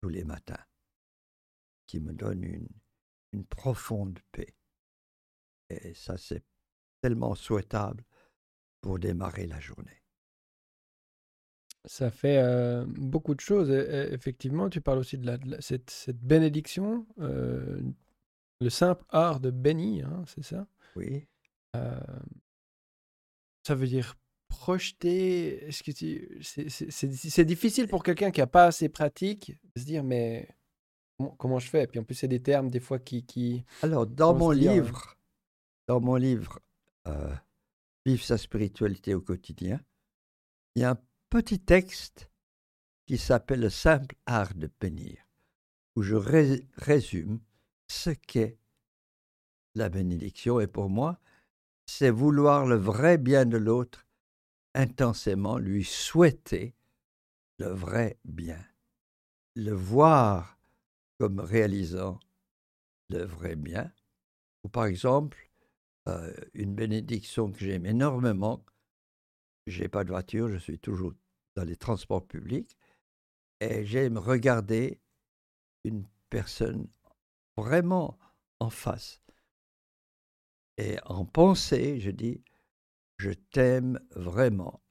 tous 0.00 0.08
les 0.08 0.24
matins, 0.24 0.64
qui 1.86 2.00
me 2.00 2.12
donne 2.12 2.44
une, 2.44 2.68
une 3.32 3.44
profonde 3.44 4.18
paix. 4.32 4.54
Et 5.70 5.94
ça, 5.94 6.16
c'est 6.16 6.42
tellement 7.02 7.34
souhaitable 7.34 8.04
pour 8.80 8.98
démarrer 8.98 9.46
la 9.46 9.60
journée. 9.60 10.02
Ça 11.84 12.10
fait 12.10 12.38
euh, 12.38 12.84
beaucoup 12.86 13.34
de 13.34 13.40
choses. 13.40 13.70
effectivement, 13.70 14.68
tu 14.68 14.80
parles 14.80 14.98
aussi 14.98 15.18
de, 15.18 15.26
la, 15.26 15.60
cette, 15.60 15.90
cette, 15.90 16.18
bénédiction, 16.18 17.06
euh, 17.20 17.80
le 18.60 18.70
simple 18.70 19.04
art 19.10 19.38
de 19.38 19.50
bénir, 19.50 20.08
hein, 20.08 20.24
c'est 20.26 20.44
ça? 20.44 20.66
Oui. 20.96 21.26
Euh, 21.76 22.00
ça 23.66 23.74
veut 23.74 23.86
dire 23.86 24.16
projeter. 24.48 25.64
Est-ce 25.66 25.82
que 25.82 25.92
c'est 27.30 27.44
difficile 27.44 27.88
pour 27.88 28.02
quelqu'un 28.02 28.30
qui 28.30 28.40
n'a 28.40 28.46
pas 28.46 28.66
assez 28.66 28.88
pratique 28.88 29.56
de 29.74 29.80
se 29.80 29.84
dire 29.84 30.02
mais 30.02 30.48
comment, 31.38 31.58
je 31.58 31.68
fais? 31.68 31.84
Et 31.84 31.86
puis 31.86 32.00
en 32.00 32.04
plus 32.04 32.14
c'est 32.14 32.28
des 32.28 32.42
termes 32.42 32.70
des 32.70 32.80
fois 32.80 32.98
qui. 32.98 33.24
qui 33.24 33.64
Alors 33.82 34.06
dans 34.06 34.34
mon 34.34 34.50
livre, 34.50 35.16
dans 35.86 36.00
mon 36.00 36.16
livre, 36.16 36.60
Vive 38.04 38.22
sa 38.22 38.38
spiritualité 38.38 39.14
au 39.14 39.20
quotidien, 39.20 39.80
il 40.74 40.82
y 40.82 40.84
a 40.84 40.90
un 40.90 41.00
petit 41.28 41.58
texte 41.58 42.30
qui 43.06 43.18
s'appelle 43.18 43.60
Le 43.60 43.70
simple 43.70 44.14
art 44.26 44.54
de 44.54 44.70
bénir, 44.80 45.18
où 45.96 46.02
je 46.02 46.14
résume 46.14 47.40
ce 47.88 48.10
qu'est 48.10 48.58
la 49.74 49.88
bénédiction. 49.88 50.60
Et 50.60 50.66
pour 50.66 50.88
moi, 50.88 51.18
c'est 51.86 52.10
vouloir 52.10 52.66
le 52.66 52.76
vrai 52.76 53.18
bien 53.18 53.44
de 53.44 53.56
l'autre 53.56 54.06
intensément, 54.74 55.58
lui 55.58 55.84
souhaiter 55.84 56.74
le 57.58 57.68
vrai 57.68 58.18
bien, 58.24 58.64
le 59.54 59.72
voir 59.72 60.58
comme 61.18 61.40
réalisant 61.40 62.20
le 63.08 63.24
vrai 63.24 63.56
bien. 63.56 63.92
Ou 64.64 64.68
par 64.68 64.86
exemple, 64.86 65.45
euh, 66.08 66.32
une 66.54 66.74
bénédiction 66.74 67.50
que 67.50 67.58
j'aime 67.58 67.86
énormément, 67.86 68.64
j'ai 69.66 69.88
pas 69.88 70.04
de 70.04 70.10
voiture, 70.10 70.48
je 70.48 70.58
suis 70.58 70.78
toujours 70.78 71.12
dans 71.56 71.64
les 71.64 71.76
transports 71.76 72.26
publics, 72.26 72.76
et 73.60 73.84
j'aime 73.84 74.18
regarder 74.18 75.00
une 75.84 76.06
personne 76.30 76.88
vraiment 77.56 78.18
en 78.60 78.70
face. 78.70 79.22
Et 80.78 80.98
en 81.04 81.24
pensée, 81.24 82.00
je 82.00 82.10
dis, 82.10 82.42
je 83.18 83.30
t'aime 83.30 83.98
vraiment. 84.10 84.82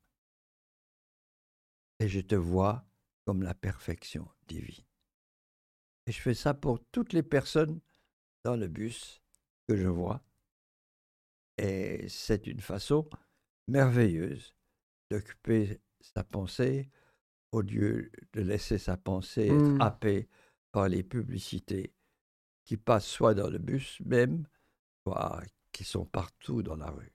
Et 2.00 2.08
je 2.08 2.20
te 2.20 2.36
vois 2.36 2.86
comme 3.26 3.44
la 3.44 3.54
perfection 3.54 4.28
divine. 4.48 4.86
Et 6.08 6.12
je 6.12 6.22
fais 6.22 6.34
ça 6.34 6.54
pour 6.54 6.84
toutes 6.92 7.14
les 7.14 7.24
personnes 7.24 7.80
dans 8.44 8.56
le 8.56 8.68
bus 8.68 9.22
que 9.68 9.76
je 9.76 9.88
vois. 9.88 10.22
Et 11.58 12.08
c'est 12.10 12.48
une 12.48 12.60
façon 12.60 13.08
merveilleuse 13.68 14.54
d'occuper 15.10 15.80
sa 16.02 16.24
pensée 16.24 16.90
au 17.52 17.62
lieu 17.62 18.12
de 18.34 18.42
laisser 18.42 18.78
sa 18.78 18.98
pensée 18.98 19.48
être 19.48 19.54
mmh. 19.54 19.82
happée 19.82 20.28
par 20.72 20.90
les 20.90 21.04
publicités 21.04 21.94
qui 22.66 22.78
passent 22.78 23.08
soit 23.08 23.34
dans 23.34 23.50
le 23.50 23.60
bus 23.60 24.02
même, 24.04 24.46
soit 25.04 25.42
qui 25.72 25.84
sont 25.84 26.06
partout 26.06 26.64
dans 26.64 26.76
la 26.76 26.90
rue. 26.90 27.14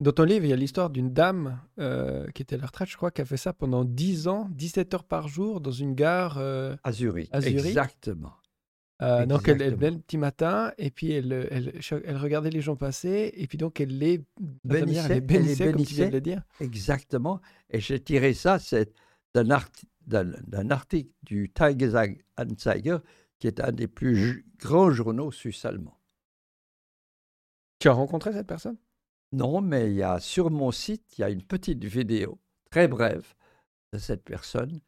Dans 0.00 0.12
ton 0.12 0.24
livre, 0.24 0.44
il 0.44 0.48
y 0.48 0.52
a 0.52 0.56
l'histoire 0.56 0.90
d'une 0.90 1.12
dame 1.12 1.60
euh, 1.78 2.26
qui 2.32 2.42
était 2.42 2.56
à 2.56 2.58
la 2.58 2.66
retraite, 2.66 2.88
je 2.88 2.96
crois, 2.96 3.10
qui 3.10 3.22
a 3.22 3.24
fait 3.24 3.36
ça 3.36 3.52
pendant 3.52 3.84
10 3.84 4.28
ans, 4.28 4.48
17 4.50 4.92
heures 4.94 5.04
par 5.04 5.28
jour, 5.28 5.60
dans 5.60 5.70
une 5.70 5.94
gare 5.94 6.36
euh, 6.38 6.76
à, 6.82 6.92
Zurich. 6.92 7.30
Exactement. 7.32 8.34
Euh, 9.02 9.26
donc 9.26 9.48
elle, 9.48 9.74
venait 9.74 9.90
le 9.90 9.98
petit 9.98 10.18
matin 10.18 10.72
et 10.78 10.90
puis 10.90 11.10
elle, 11.10 11.32
elle, 11.50 11.80
elle, 12.04 12.16
regardait 12.16 12.50
les 12.50 12.60
gens 12.60 12.76
passer 12.76 13.32
et 13.34 13.48
puis 13.48 13.58
donc 13.58 13.80
elle 13.80 13.98
les 13.98 14.22
bénissait, 14.62 15.00
elle 15.00 15.12
les 15.14 15.20
bénissait, 15.20 15.72
comme 15.72 15.84
tu 15.84 15.94
viens 15.94 16.08
de 16.08 16.12
le 16.12 16.20
dire. 16.20 16.42
Exactement. 16.60 17.40
Et 17.70 17.80
j'ai 17.80 17.98
tiré 17.98 18.34
ça 18.34 18.58
d'un 19.34 19.50
article 20.70 21.10
du 21.24 21.50
Tagesanzeiger 21.50 22.98
qui 23.40 23.48
est 23.48 23.60
un 23.60 23.72
des 23.72 23.88
plus 23.88 24.46
grands 24.58 24.90
journaux 24.90 25.32
suisses-allemands. 25.32 26.00
Tu 27.80 27.88
as 27.88 27.92
rencontré 27.92 28.32
cette 28.32 28.46
personne? 28.46 28.78
Non, 29.32 29.60
mais 29.60 29.90
il 29.90 29.96
y 29.96 30.02
a 30.04 30.20
sur 30.20 30.50
mon 30.50 30.70
site, 30.70 31.18
il 31.18 31.22
y 31.22 31.24
a 31.24 31.30
une 31.30 31.42
petite 31.42 31.84
vidéo 31.84 32.38
très 32.70 32.86
brève 32.86 33.34
de 33.92 33.98
cette 33.98 34.22
personne 34.22 34.80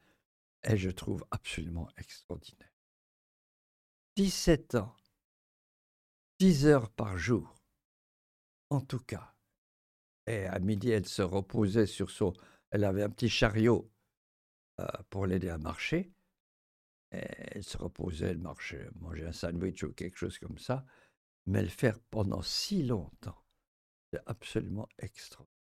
et 0.62 0.76
je 0.76 0.90
trouve 0.90 1.24
absolument 1.32 1.88
extraordinaire. 1.98 2.75
17 4.16 4.76
ans, 4.76 4.96
10 6.38 6.66
heures 6.66 6.90
par 6.90 7.18
jour, 7.18 7.54
en 8.70 8.80
tout 8.80 8.98
cas. 8.98 9.34
Et 10.26 10.46
à 10.46 10.58
midi, 10.58 10.88
elle 10.88 11.06
se 11.06 11.20
reposait 11.20 11.86
sur 11.86 12.10
son... 12.10 12.32
Elle 12.70 12.84
avait 12.84 13.02
un 13.02 13.10
petit 13.10 13.28
chariot 13.28 13.92
euh, 14.80 14.86
pour 15.10 15.26
l'aider 15.26 15.50
à 15.50 15.58
marcher. 15.58 16.14
Et 17.12 17.26
elle 17.52 17.62
se 17.62 17.76
reposait, 17.76 18.28
elle 18.28 18.38
marchait, 18.38 18.88
mangeait 19.00 19.26
un 19.26 19.32
sandwich 19.32 19.82
ou 19.82 19.92
quelque 19.92 20.16
chose 20.16 20.38
comme 20.38 20.58
ça. 20.58 20.86
Mais 21.44 21.62
le 21.62 21.68
faire 21.68 22.00
pendant 22.08 22.40
si 22.40 22.82
longtemps, 22.82 23.44
c'est 24.10 24.22
absolument 24.24 24.88
extraordinaire. 24.98 25.55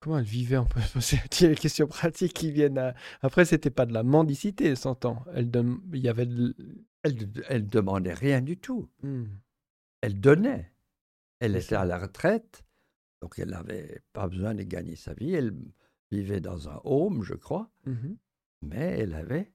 Comment 0.00 0.18
elle 0.18 0.24
vivait 0.24 0.58
On 0.58 0.66
peut 0.66 0.80
se 0.80 0.92
poser 0.92 1.18
des 1.40 1.54
questions 1.60 1.86
pratiques 1.86 2.34
qui 2.34 2.50
viennent. 2.50 2.78
À... 2.78 2.94
Après, 3.22 3.44
c'était 3.44 3.70
pas 3.70 3.86
de 3.86 3.92
la 3.92 4.02
mendicité, 4.02 4.74
s'entend. 4.76 5.24
Elle 5.34 5.50
il 5.92 6.00
y 6.00 6.08
avait 6.08 6.28
elle, 7.02 7.28
elle 7.48 7.66
demandait 7.66 8.14
rien 8.14 8.42
du 8.42 8.56
tout. 8.56 8.88
Mmh. 9.02 9.24
Elle 10.00 10.20
donnait. 10.20 10.72
Elle 11.38 11.56
était 11.56 11.74
à 11.74 11.84
la 11.84 11.98
retraite, 11.98 12.64
donc 13.20 13.38
elle 13.38 13.50
n'avait 13.50 14.02
pas 14.12 14.26
besoin 14.26 14.54
de 14.54 14.62
gagner 14.62 14.96
sa 14.96 15.12
vie. 15.14 15.34
Elle 15.34 15.54
vivait 16.10 16.40
dans 16.40 16.68
un 16.68 16.80
home, 16.84 17.22
je 17.22 17.34
crois, 17.34 17.70
mmh 17.84 18.14
mais 18.62 18.98
elle 18.98 19.14
avait, 19.14 19.52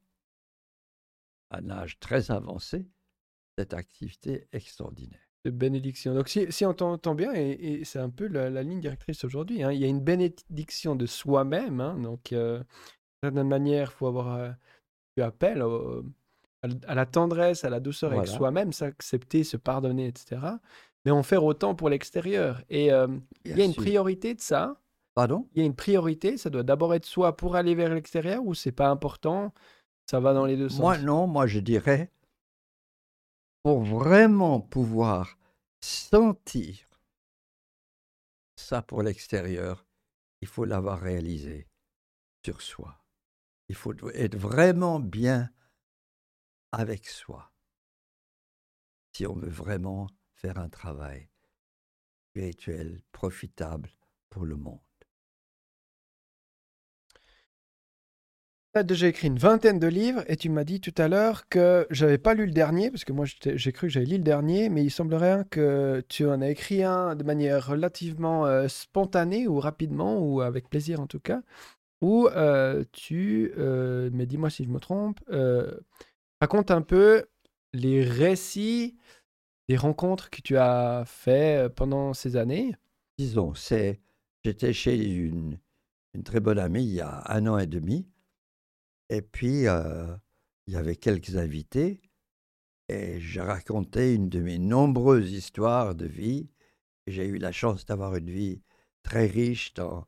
à 1.49 1.57
un 1.57 1.69
âge 1.71 1.99
très 1.99 2.29
avancé, 2.31 2.87
cette 3.57 3.73
activité 3.73 4.47
extraordinaire 4.51 5.30
de 5.45 5.51
bénédiction. 5.51 6.13
Donc, 6.13 6.29
si, 6.29 6.51
si 6.51 6.65
on 6.65 6.73
t'entend 6.73 7.15
bien, 7.15 7.33
et, 7.33 7.81
c'est 7.83 7.99
un 7.99 8.09
peu 8.09 8.27
la, 8.27 8.63
ligne 8.63 8.79
directrice 8.79 9.23
aujourd'hui, 9.23 9.63
hein, 9.63 9.71
il 9.71 9.79
y 9.79 9.85
a 9.85 9.87
une 9.87 10.01
bénédiction 10.01 10.95
de 10.95 11.05
soi-même. 11.05 11.81
Hein, 11.81 11.97
donc, 12.01 12.33
euh, 12.33 12.59
d'une 12.59 13.29
certaine 13.29 13.47
manière, 13.47 13.91
il 13.91 13.97
faut 13.97 14.07
avoir. 14.07 14.35
Euh, 14.35 14.51
tu 15.17 15.23
appelles 15.23 15.63
à, 16.61 16.95
la 16.95 17.05
tendresse, 17.05 17.65
à 17.65 17.69
la 17.69 17.79
douceur 17.79 18.13
avec 18.13 18.27
soi-même, 18.27 18.71
s'accepter, 18.71 19.43
se 19.43 19.57
pardonner, 19.57 20.07
etc. 20.07 20.41
Mais 21.03 21.11
en 21.11 21.23
faire 21.23 21.43
autant 21.43 21.75
pour 21.75 21.89
l'extérieur. 21.89 22.61
Et 22.69 22.93
euh, 22.93 23.07
il 23.43 23.57
y 23.57 23.61
a 23.61 23.65
une 23.65 23.73
priorité 23.73 24.35
de 24.35 24.41
ça. 24.41 24.77
Pardon? 25.13 25.47
Il 25.53 25.59
y 25.59 25.63
a 25.63 25.65
une 25.65 25.75
priorité, 25.75 26.37
ça 26.37 26.49
doit 26.49 26.63
d'abord 26.63 26.93
être 26.93 27.05
soi 27.05 27.35
pour 27.35 27.57
aller 27.57 27.75
vers 27.75 27.93
l'extérieur 27.93 28.45
ou 28.45 28.53
c'est 28.53 28.71
pas 28.71 28.87
important 28.87 29.53
Ça 30.09 30.21
va 30.21 30.33
dans 30.33 30.45
les 30.45 30.55
deux 30.55 30.69
sens? 30.69 30.79
Moi, 30.79 30.97
non, 30.99 31.27
moi 31.27 31.47
je 31.47 31.59
dirais 31.59 32.09
pour 33.63 33.83
vraiment 33.83 34.59
pouvoir 34.61 35.37
sentir 35.81 36.87
ça 38.55 38.81
pour 38.81 39.01
l'extérieur, 39.01 39.85
il 40.41 40.47
faut 40.47 40.65
l'avoir 40.65 40.99
réalisé 40.99 41.67
sur 42.45 42.61
soi. 42.61 43.03
Il 43.69 43.75
faut 43.75 43.93
être 44.11 44.35
vraiment 44.35 44.99
bien 44.99 45.51
avec 46.71 47.07
soi. 47.07 47.51
Si 49.13 49.25
on 49.27 49.35
veut 49.35 49.49
vraiment 49.49 50.07
faire 50.35 50.57
un 50.57 50.69
travail 50.69 51.29
spirituel, 52.29 53.01
profitable 53.11 53.89
pour 54.29 54.45
le 54.45 54.55
monde. 54.55 54.79
Tu 58.73 58.79
as 58.79 58.83
déjà 58.83 59.09
écrit 59.09 59.27
une 59.27 59.37
vingtaine 59.37 59.79
de 59.79 59.87
livres 59.87 60.23
et 60.27 60.37
tu 60.37 60.47
m'as 60.47 60.63
dit 60.63 60.79
tout 60.79 60.93
à 60.97 61.09
l'heure 61.09 61.49
que 61.49 61.85
j'avais 61.89 62.17
pas 62.17 62.33
lu 62.33 62.45
le 62.45 62.53
dernier, 62.53 62.89
parce 62.89 63.03
que 63.03 63.11
moi 63.11 63.25
j'ai 63.25 63.71
cru 63.73 63.87
que 63.87 63.91
j'avais 63.91 64.05
lu 64.05 64.15
le 64.15 64.23
dernier, 64.23 64.69
mais 64.69 64.81
il 64.81 64.89
semblerait 64.89 65.43
que 65.49 66.01
tu 66.07 66.25
en 66.25 66.41
as 66.41 66.49
écrit 66.51 66.81
un 66.81 67.17
de 67.17 67.23
manière 67.25 67.67
relativement 67.67 68.45
euh, 68.45 68.69
spontanée 68.69 69.45
ou 69.45 69.59
rapidement, 69.59 70.19
ou 70.19 70.39
avec 70.39 70.69
plaisir 70.69 71.01
en 71.01 71.07
tout 71.07 71.19
cas, 71.19 71.41
où 71.99 72.27
euh, 72.29 72.85
tu, 72.93 73.51
euh, 73.57 74.09
mais 74.13 74.25
dis-moi 74.25 74.49
si 74.49 74.63
je 74.63 74.69
me 74.69 74.79
trompe, 74.79 75.19
raconte 76.39 76.71
un 76.71 76.81
peu 76.81 77.25
les 77.73 78.05
récits 78.05 78.95
des 79.67 79.75
rencontres 79.75 80.29
que 80.29 80.41
tu 80.41 80.55
as 80.55 81.03
fait 81.05 81.69
pendant 81.75 82.13
ces 82.13 82.37
années. 82.37 82.73
Disons, 83.17 83.53
c'est, 83.53 83.99
j'étais 84.45 84.71
chez 84.71 84.95
une, 84.95 85.59
une 86.13 86.23
très 86.23 86.39
bonne 86.39 86.57
amie 86.57 86.85
il 86.85 86.93
y 86.93 87.01
a 87.01 87.21
un 87.27 87.47
an 87.47 87.57
et 87.57 87.67
demi 87.67 88.07
et 89.11 89.21
puis, 89.21 89.65
il 89.65 90.73
y 90.73 90.75
avait 90.77 90.95
quelques 90.95 91.35
invités 91.35 92.01
et 92.87 93.19
j'ai 93.19 93.41
raconté 93.41 94.15
une 94.15 94.29
de 94.29 94.39
mes 94.39 94.57
nombreuses 94.57 95.33
histoires 95.33 95.95
de 95.95 96.05
vie. 96.05 96.49
J'ai 97.07 97.25
eu 97.25 97.37
la 97.37 97.51
chance 97.51 97.85
d'avoir 97.85 98.15
une 98.15 98.29
vie 98.29 98.63
très 99.03 99.25
riche 99.25 99.73
dans 99.73 100.07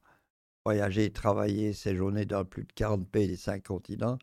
voyager, 0.65 1.11
travailler, 1.11 1.73
séjourner 1.73 2.25
dans 2.25 2.45
plus 2.45 2.63
de 2.63 2.71
40 2.71 3.09
pays 3.09 3.27
des 3.27 3.35
cinq 3.35 3.63
continents, 3.63 4.17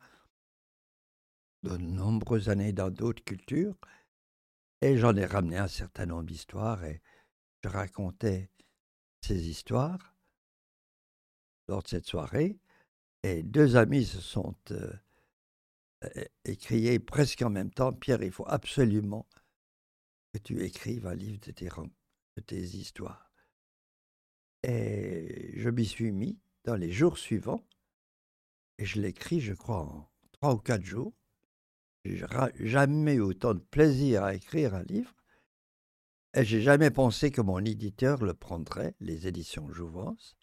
de 1.62 1.76
nombreuses 1.76 2.48
années 2.48 2.72
dans 2.72 2.88
d'autres 2.88 3.22
cultures. 3.22 3.76
Et 4.80 4.96
j'en 4.96 5.14
ai 5.14 5.26
ramené 5.26 5.58
un 5.58 5.68
certain 5.68 6.06
nombre 6.06 6.24
d'histoires 6.24 6.82
et 6.84 7.02
je 7.62 7.68
racontais 7.68 8.48
ces 9.20 9.46
histoires 9.46 10.14
lors 11.68 11.82
de 11.82 11.88
cette 11.88 12.06
soirée. 12.06 12.58
Et 13.22 13.42
deux 13.42 13.76
amis 13.76 14.04
se 14.04 14.20
sont 14.20 14.54
euh, 14.70 14.92
écriés 16.44 16.98
presque 16.98 17.42
en 17.42 17.50
même 17.50 17.70
temps 17.70 17.92
Pierre, 17.92 18.22
il 18.22 18.32
faut 18.32 18.48
absolument 18.48 19.26
que 20.32 20.38
tu 20.38 20.62
écrives 20.62 21.06
un 21.06 21.14
livre 21.14 21.40
de 21.40 21.50
tes, 21.50 21.68
de 21.68 22.42
tes 22.42 22.60
histoires. 22.60 23.30
Et 24.62 25.52
je 25.56 25.68
m'y 25.70 25.86
suis 25.86 26.12
mis 26.12 26.38
dans 26.64 26.76
les 26.76 26.92
jours 26.92 27.18
suivants. 27.18 27.64
Et 28.78 28.84
je 28.84 29.00
l'écris, 29.00 29.40
je 29.40 29.54
crois, 29.54 29.80
en 29.80 30.10
trois 30.32 30.54
ou 30.54 30.58
quatre 30.58 30.84
jours. 30.84 31.12
J'ai 32.04 32.24
jamais 32.60 33.14
eu 33.14 33.20
autant 33.20 33.54
de 33.54 33.60
plaisir 33.60 34.24
à 34.24 34.34
écrire 34.34 34.74
un 34.74 34.82
livre. 34.84 35.14
Et 36.34 36.44
j'ai 36.44 36.62
jamais 36.62 36.90
pensé 36.90 37.30
que 37.30 37.40
mon 37.40 37.58
éditeur 37.58 38.22
le 38.22 38.34
prendrait, 38.34 38.94
les 39.00 39.26
éditions 39.26 39.70
Jouvence, 39.70 40.36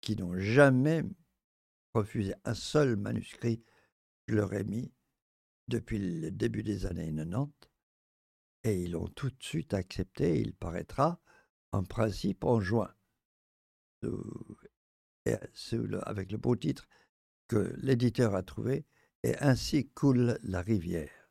qui 0.00 0.16
n'ont 0.16 0.38
jamais 0.38 1.02
refusé 1.96 2.34
un 2.44 2.54
seul 2.54 2.96
manuscrit 2.96 3.62
je 4.28 4.34
leur 4.34 4.52
ai 4.54 4.64
mis 4.64 4.92
depuis 5.68 5.98
le 5.98 6.30
début 6.30 6.62
des 6.62 6.86
années 6.86 7.12
90. 7.12 7.52
Et 8.64 8.82
ils 8.82 8.92
l'ont 8.92 9.08
tout 9.08 9.30
de 9.30 9.42
suite 9.42 9.74
accepté. 9.74 10.40
Il 10.40 10.52
paraîtra 10.54 11.20
en 11.72 11.84
principe 11.84 12.44
en 12.44 12.60
juin. 12.60 12.92
avec 16.02 16.32
le 16.32 16.38
beau 16.38 16.56
titre 16.56 16.88
que 17.48 17.74
l'éditeur 17.78 18.34
a 18.34 18.42
trouvé, 18.42 18.84
et 19.22 19.36
ainsi 19.38 19.88
coule 19.90 20.38
la 20.42 20.62
rivière. 20.62 21.30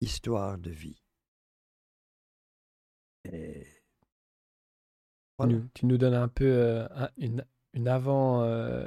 Histoire 0.00 0.56
de 0.58 0.70
vie. 0.70 1.02
Tu, 5.74 5.86
nous, 5.86 5.98
donnes 5.98 6.14
un 6.14 6.28
peu 6.28 6.44
euh, 6.44 6.88
une, 7.16 7.44
une, 7.72 7.88
avant, 7.88 8.42
euh, 8.42 8.86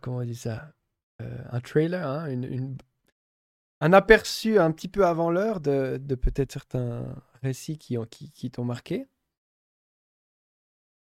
comment 0.00 0.18
on 0.18 0.24
dit 0.24 0.34
ça, 0.34 0.72
euh, 1.20 1.44
un 1.50 1.60
trailer, 1.60 2.06
hein, 2.06 2.28
un 3.80 3.92
aperçu 3.92 4.58
un 4.58 4.72
petit 4.72 4.88
peu 4.88 5.06
avant 5.06 5.30
l'heure 5.30 5.60
de, 5.60 5.98
de 6.00 6.14
peut-être 6.14 6.52
certains 6.52 7.14
récits 7.42 7.78
qui, 7.78 7.98
ont, 7.98 8.06
qui, 8.06 8.30
qui 8.30 8.50
t'ont 8.50 8.64
marqué. 8.64 9.08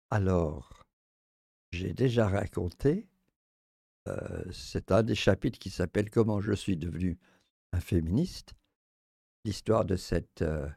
Alors, 0.09 0.83
j'ai 1.71 1.93
déjà 1.93 2.27
raconté 2.27 3.09
euh, 4.07 4.51
c'est 4.51 4.91
un 4.91 5.03
des 5.03 5.15
chapitres 5.15 5.59
qui 5.59 5.69
s'appelle 5.69 6.09
Comment 6.09 6.39
je 6.39 6.53
suis 6.53 6.77
devenu 6.77 7.17
un 7.73 7.79
féministe. 7.79 8.53
L'histoire 9.43 9.85
de 9.85 9.95
cette, 9.95 10.41
euh, 10.41 10.67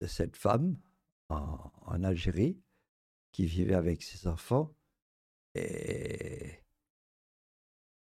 de 0.00 0.06
cette 0.06 0.36
femme 0.36 0.76
en, 1.28 1.70
Algérie 2.02 2.58
qui 3.32 3.46
vivait 3.46 3.74
avec 3.74 4.02
ses 4.02 4.26
enfants 4.26 4.74
et 5.54 6.61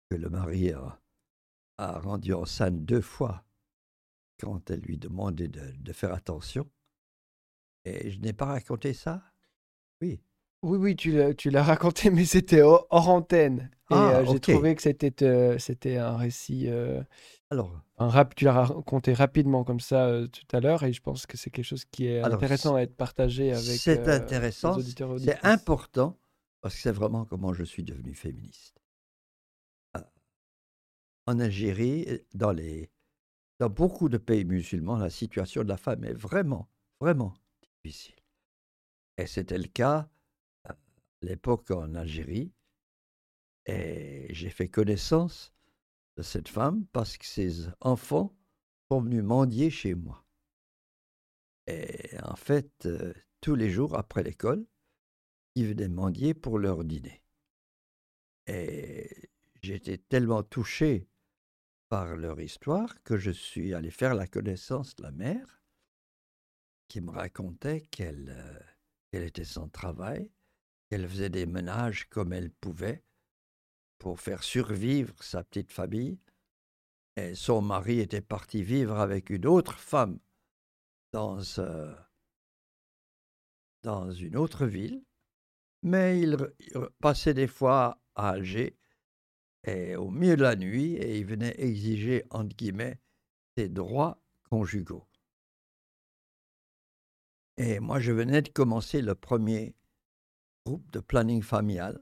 que 0.10 0.16
le 0.16 0.30
mari 0.30 0.72
a, 0.72 1.00
rendu 1.78 2.34
enceinte 2.34 2.86
deux 2.86 3.02
fois 3.02 3.44
quand 4.40 4.70
elle 4.70 4.82
lui 4.82 4.98
demandait 4.98 5.48
de, 5.48 5.72
de 5.78 5.94
faire 5.94 6.14
attention. 6.14 6.70
Et 7.86 8.12
je 8.12 8.20
n'ai 8.20 8.34
pas 8.34 8.46
raconté 8.46 8.94
ça? 8.94 9.24
Oui. 10.02 10.22
Oui, 10.66 10.80
oui, 10.80 10.96
tu 10.96 11.50
l'as 11.52 11.64
raconté, 11.64 12.10
mais 12.10 12.26
c'était 12.26 12.62
hors, 12.64 12.88
antenne. 12.90 13.70
Et 13.92 13.94
ah, 13.94 14.18
euh, 14.18 14.26
j'ai 14.26 14.40
trouvé 14.40 14.74
que 14.74 14.82
c'était 14.82 15.24
euh, 15.24 15.60
c'était 15.60 15.98
un 15.98 16.18
récit. 16.18 16.66
Euh, 16.68 17.04
Alors, 17.52 17.72
un 18.00 18.10
rap, 18.10 18.34
tu 18.34 18.46
l'as 18.46 18.66
raconté 18.66 19.14
rapidement 19.14 19.64
comme 19.64 19.80
ça 19.80 20.12
tout 20.32 20.56
à 20.58 20.60
l'heure, 20.60 20.82
et 20.82 20.92
je 20.92 21.02
pense 21.04 21.28
que 21.28 21.38
c'est 21.38 21.52
quelque 21.52 21.66
chose 21.66 21.86
qui 21.86 22.08
est 22.08 22.22
intéressant 22.22 22.74
à 22.74 22.82
être 22.82 22.96
partagé 22.98 23.52
avec 23.52 23.64
c'est 23.64 24.08
intéressant, 24.08 24.80
c'est 25.20 25.46
important, 25.46 26.18
parce 26.62 26.74
que 26.74 26.82
c'est 26.82 26.92
vraiment 26.92 27.26
comment 27.26 27.54
je 27.54 27.64
suis 27.64 27.84
devenu 27.84 28.16
féministe. 28.16 28.75
En 31.28 31.40
Algérie, 31.40 32.22
dans, 32.34 32.52
les, 32.52 32.92
dans 33.60 33.70
beaucoup 33.70 34.10
de 34.10 34.18
pays 34.18 34.46
musulmans, 34.46 34.98
la 34.98 35.10
situation 35.10 35.64
de 35.64 35.70
la 35.70 35.78
femme 35.78 36.04
est 36.04 36.14
vraiment, 36.14 36.70
vraiment 37.00 37.34
difficile. 37.84 38.16
Et 39.18 39.28
c'était 39.28 39.58
le 39.58 39.68
cas 39.68 40.10
l'époque 41.26 41.72
en 41.72 41.96
Algérie. 41.96 42.54
Et 43.66 44.28
j'ai 44.30 44.50
fait 44.50 44.70
connaissance 44.70 45.54
de 46.18 46.22
cette 46.22 46.48
femme 46.48 46.86
parce 46.94 47.18
que 47.18 47.26
ses 47.26 47.68
enfants 47.82 48.36
sont 48.90 49.02
venus 49.02 49.24
mendier 49.24 49.70
chez 49.70 49.96
moi. 49.96 50.24
Et 51.68 52.12
en 52.22 52.36
fait, 52.36 52.86
euh, 52.86 53.14
tous 53.42 53.56
les 53.56 53.72
jours 53.72 53.98
après 53.98 54.22
l'école, 54.22 54.66
ils 55.56 55.68
venaient 55.68 55.90
mendier 55.90 56.36
pour 56.36 56.60
leur 56.60 56.84
dîner. 56.84 57.24
Et 58.46 59.32
j'étais 59.64 59.98
tellement 59.98 60.44
touché 60.44 61.08
par 61.90 62.16
leur 62.16 62.40
histoire 62.40 63.02
que 63.04 63.18
je 63.18 63.32
suis 63.32 63.74
allé 63.74 63.92
faire 63.92 64.16
la 64.16 64.28
connaissance 64.28 64.96
de 64.96 65.04
la 65.04 65.12
mère 65.12 65.62
qui 66.88 67.02
me 67.02 67.12
racontait 67.12 67.82
qu'elle 67.82 68.30
euh, 68.30 69.26
était 69.26 69.44
sans 69.44 69.70
travail, 69.70 70.32
elle 70.90 71.08
faisait 71.08 71.30
des 71.30 71.46
ménages 71.46 72.08
comme 72.10 72.34
elle 72.34 72.52
pouvait 72.52 73.04
pour 73.98 74.20
faire 74.20 74.44
survivre 74.44 75.16
sa 75.24 75.44
petite 75.44 75.72
famille. 75.72 76.20
Et 77.18 77.34
son 77.34 77.62
mari 77.62 78.00
était 78.00 78.22
parti 78.22 78.62
vivre 78.62 79.00
avec 79.00 79.30
une 79.30 79.46
autre 79.46 79.80
femme 79.80 80.20
dans, 81.12 81.40
dans 83.84 84.12
une 84.12 84.36
autre 84.36 84.66
ville. 84.66 85.04
Mais 85.82 86.20
il, 86.20 86.38
passait 87.00 87.34
des 87.34 87.48
fois 87.48 88.02
à 88.16 88.30
Alger 88.32 88.78
et 89.66 89.96
au 89.96 90.10
milieu 90.12 90.38
de 90.38 90.44
la 90.44 90.56
nuit 90.56 90.94
et 90.94 91.18
il 91.18 91.26
venait 91.26 91.56
exiger, 91.58 92.24
entre 92.30 92.56
guillemets, 92.56 93.00
ses 93.58 93.68
droits 93.68 94.22
conjugaux. 94.50 95.08
Et 97.58 97.80
moi, 97.80 98.00
je 98.00 98.12
venais 98.12 98.42
de 98.42 98.50
commencer 98.50 99.02
le 99.02 99.16
premier 99.16 99.76
groupe 100.66 100.90
de 100.92 101.00
planning 101.00 101.42
familial 101.42 102.02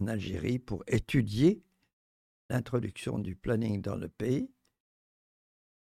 en 0.00 0.06
Algérie 0.06 0.58
pour 0.58 0.82
étudier 0.86 1.62
l'introduction 2.48 3.18
du 3.18 3.36
planning 3.36 3.82
dans 3.82 3.96
le 3.96 4.08
pays. 4.08 4.50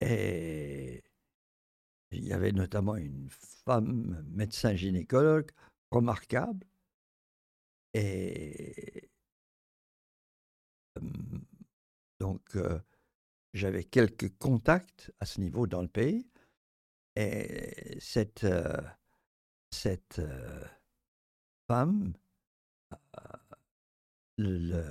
Et 0.00 1.02
il 2.12 2.24
y 2.24 2.32
avait 2.32 2.52
notamment 2.52 2.96
une 2.96 3.28
femme 3.30 4.24
médecin 4.30 4.74
gynécologue 4.74 5.50
remarquable. 5.90 6.66
Et 7.94 9.07
donc, 12.20 12.56
j'avais 13.54 13.84
quelques 13.84 14.36
contacts 14.38 15.12
à 15.20 15.26
ce 15.26 15.40
niveau 15.40 15.66
dans 15.66 15.82
le 15.82 15.88
pays. 15.88 16.28
Et 17.16 17.98
cette, 18.00 18.46
femme, 21.66 22.12
le, 24.36 24.84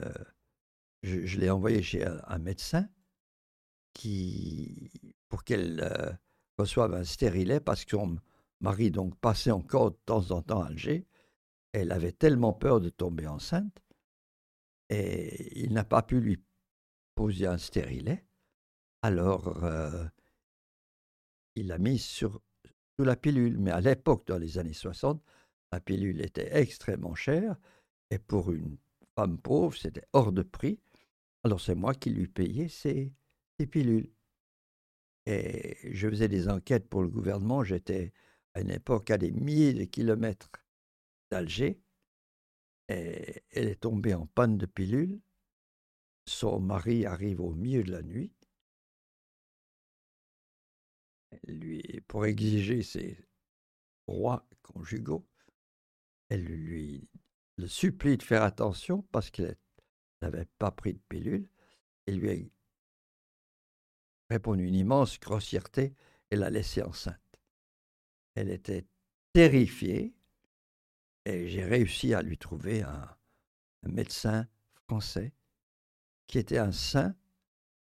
je, 1.04 1.40
l'ai 1.40 1.50
envoyée 1.50 1.82
chez 1.82 2.06
un, 2.06 2.38
médecin 2.40 2.90
qui, 3.94 4.92
pour 5.30 5.44
qu'elle 5.44 6.20
reçoive 6.58 6.94
un 6.94 7.04
stérilet 7.04 7.60
parce 7.60 7.86
que 7.86 7.92
son 7.92 8.18
mari 8.60 8.92
donc 8.92 9.16
passait 9.20 9.52
encore 9.52 9.92
de 9.92 9.98
temps 10.06 10.32
en 10.32 10.42
temps 10.42 10.62
à 10.62 10.68
Alger. 10.68 11.08
Elle 11.72 11.92
avait 11.92 12.12
tellement 12.12 12.54
peur 12.54 12.82
de 12.82 12.90
tomber 12.90 13.28
enceinte 13.28 13.80
et 14.90 15.64
il 15.64 15.74
n'a 15.74 15.84
pas 15.84 16.02
pu 16.02 16.20
lui 16.20 16.42
poser 17.16 17.48
un 17.48 17.58
stérilet. 17.58 18.24
Alors, 19.02 19.64
euh, 19.64 20.06
il 21.56 21.68
l'a 21.68 21.78
mis 21.78 22.00
sur, 22.00 22.42
sous 22.96 23.06
la 23.06 23.16
pilule. 23.16 23.58
Mais 23.58 23.72
à 23.72 23.82
l'époque, 23.82 24.28
dans 24.28 24.38
les 24.38 24.58
années 24.58 24.74
60, 24.74 25.22
la 25.72 25.80
pilule 25.80 26.22
était 26.22 26.50
extrêmement 26.58 27.16
chère 27.16 27.58
et 28.10 28.20
pour 28.20 28.52
une 28.52 28.78
femme 29.16 29.38
pauvre, 29.38 29.76
c'était 29.76 30.06
hors 30.14 30.32
de 30.32 30.44
prix. 30.44 30.80
Alors 31.44 31.62
c'est 31.62 31.76
moi 31.76 31.94
qui 31.94 32.10
lui 32.10 32.28
payais 32.28 32.70
ses, 32.70 33.14
pilules. 33.72 34.12
Et 35.26 35.78
je 35.92 36.10
faisais 36.10 36.28
des 36.28 36.48
enquêtes 36.48 36.88
pour 36.88 37.02
le 37.02 37.10
gouvernement. 37.10 37.64
J'étais 37.64 38.14
à 38.54 38.62
une 38.62 38.70
époque 38.70 39.12
à 39.12 39.18
des 39.18 39.32
milliers 39.32 39.74
de 39.74 39.84
kilomètres 39.84 40.52
d'Alger. 41.32 41.82
Elle 42.88 43.42
est 43.52 43.82
tombée 43.82 44.14
en 44.14 44.26
panne 44.28 44.58
de 44.58 44.66
pilules. 44.66 45.20
Son 46.26 46.60
mari 46.60 47.06
arrive 47.06 47.42
au 47.42 47.54
milieu 47.54 47.84
de 47.84 47.92
la 47.92 48.02
nuit. 48.02 48.32
Pour 52.08 52.26
exiger 52.26 52.84
ses 52.84 53.18
droits 54.08 54.48
conjugaux, 54.62 55.28
elle 56.30 56.44
lui 56.44 57.10
le 57.58 57.68
supplie 57.68 58.18
de 58.18 58.24
faire 58.24 58.44
attention 58.44 59.02
parce 59.12 59.30
qu'il 59.30 59.56
n'avait 60.22 60.48
pas 60.58 60.72
pris 60.72 60.94
de 60.94 61.02
pilule. 61.10 61.50
Et 62.08 62.14
lui 62.14 62.30
a 62.30 62.34
une 64.34 64.76
immense 64.76 65.20
grossièreté 65.20 65.94
et 66.32 66.36
l'a 66.36 66.50
laissée 66.50 66.82
enceinte. 66.82 67.20
Elle 68.36 68.50
était 68.50 68.86
terrifiée 69.34 70.17
et 71.28 71.50
j'ai 71.50 71.66
réussi 71.66 72.14
à 72.14 72.22
lui 72.22 72.38
trouver 72.38 72.84
un, 72.84 73.14
médecin 73.84 74.48
français 74.76 75.34
qui 76.26 76.40
était 76.40 76.58
un 76.58 76.74
saint 76.74 77.16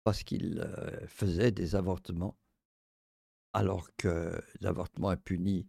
parce 0.02 0.24
qu'il 0.24 0.60
euh, 0.60 1.06
faisait 1.06 1.52
des 1.52 1.76
avortements 1.76 2.36
alors 3.52 3.88
que 3.96 4.40
l'avortement 4.60 5.12
est 5.12 5.16
puni 5.16 5.68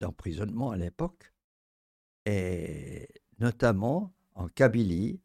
d'emprisonnement 0.00 0.70
à 0.70 0.76
l'époque. 0.76 1.32
Et 2.26 3.08
notamment 3.38 4.12
en 4.34 4.48
Kabylie, 4.48 5.20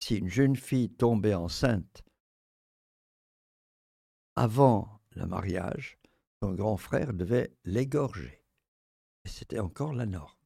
si 0.00 0.16
une 0.16 0.28
jeune 0.28 0.56
fille 0.56 0.90
tombait 0.90 1.34
enceinte 1.34 2.04
avant 4.34 5.00
le 5.10 5.26
mariage, 5.26 5.98
son 6.42 6.52
grand 6.52 6.76
frère 6.76 7.12
devait 7.12 7.52
l'égorger. 7.64 8.44
Et 9.24 9.28
c'était 9.28 9.60
encore 9.60 9.92
la 9.92 10.06
norme. 10.06 10.43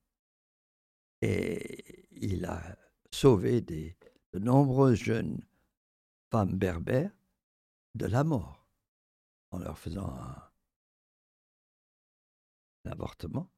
Et 1.23 2.09
il 2.13 2.45
a 2.45 2.77
sauvé 3.11 3.61
de 3.61 3.95
nombreuses 4.39 4.99
jeunes 4.99 5.41
femmes 6.31 6.57
berbères 6.57 7.13
de 7.95 8.07
la 8.07 8.25
mort 8.25 8.67
en 9.51 9.59
leur 9.59 9.79
faisant 9.79 10.09
un, 10.11 10.51
avortement. 12.85 13.51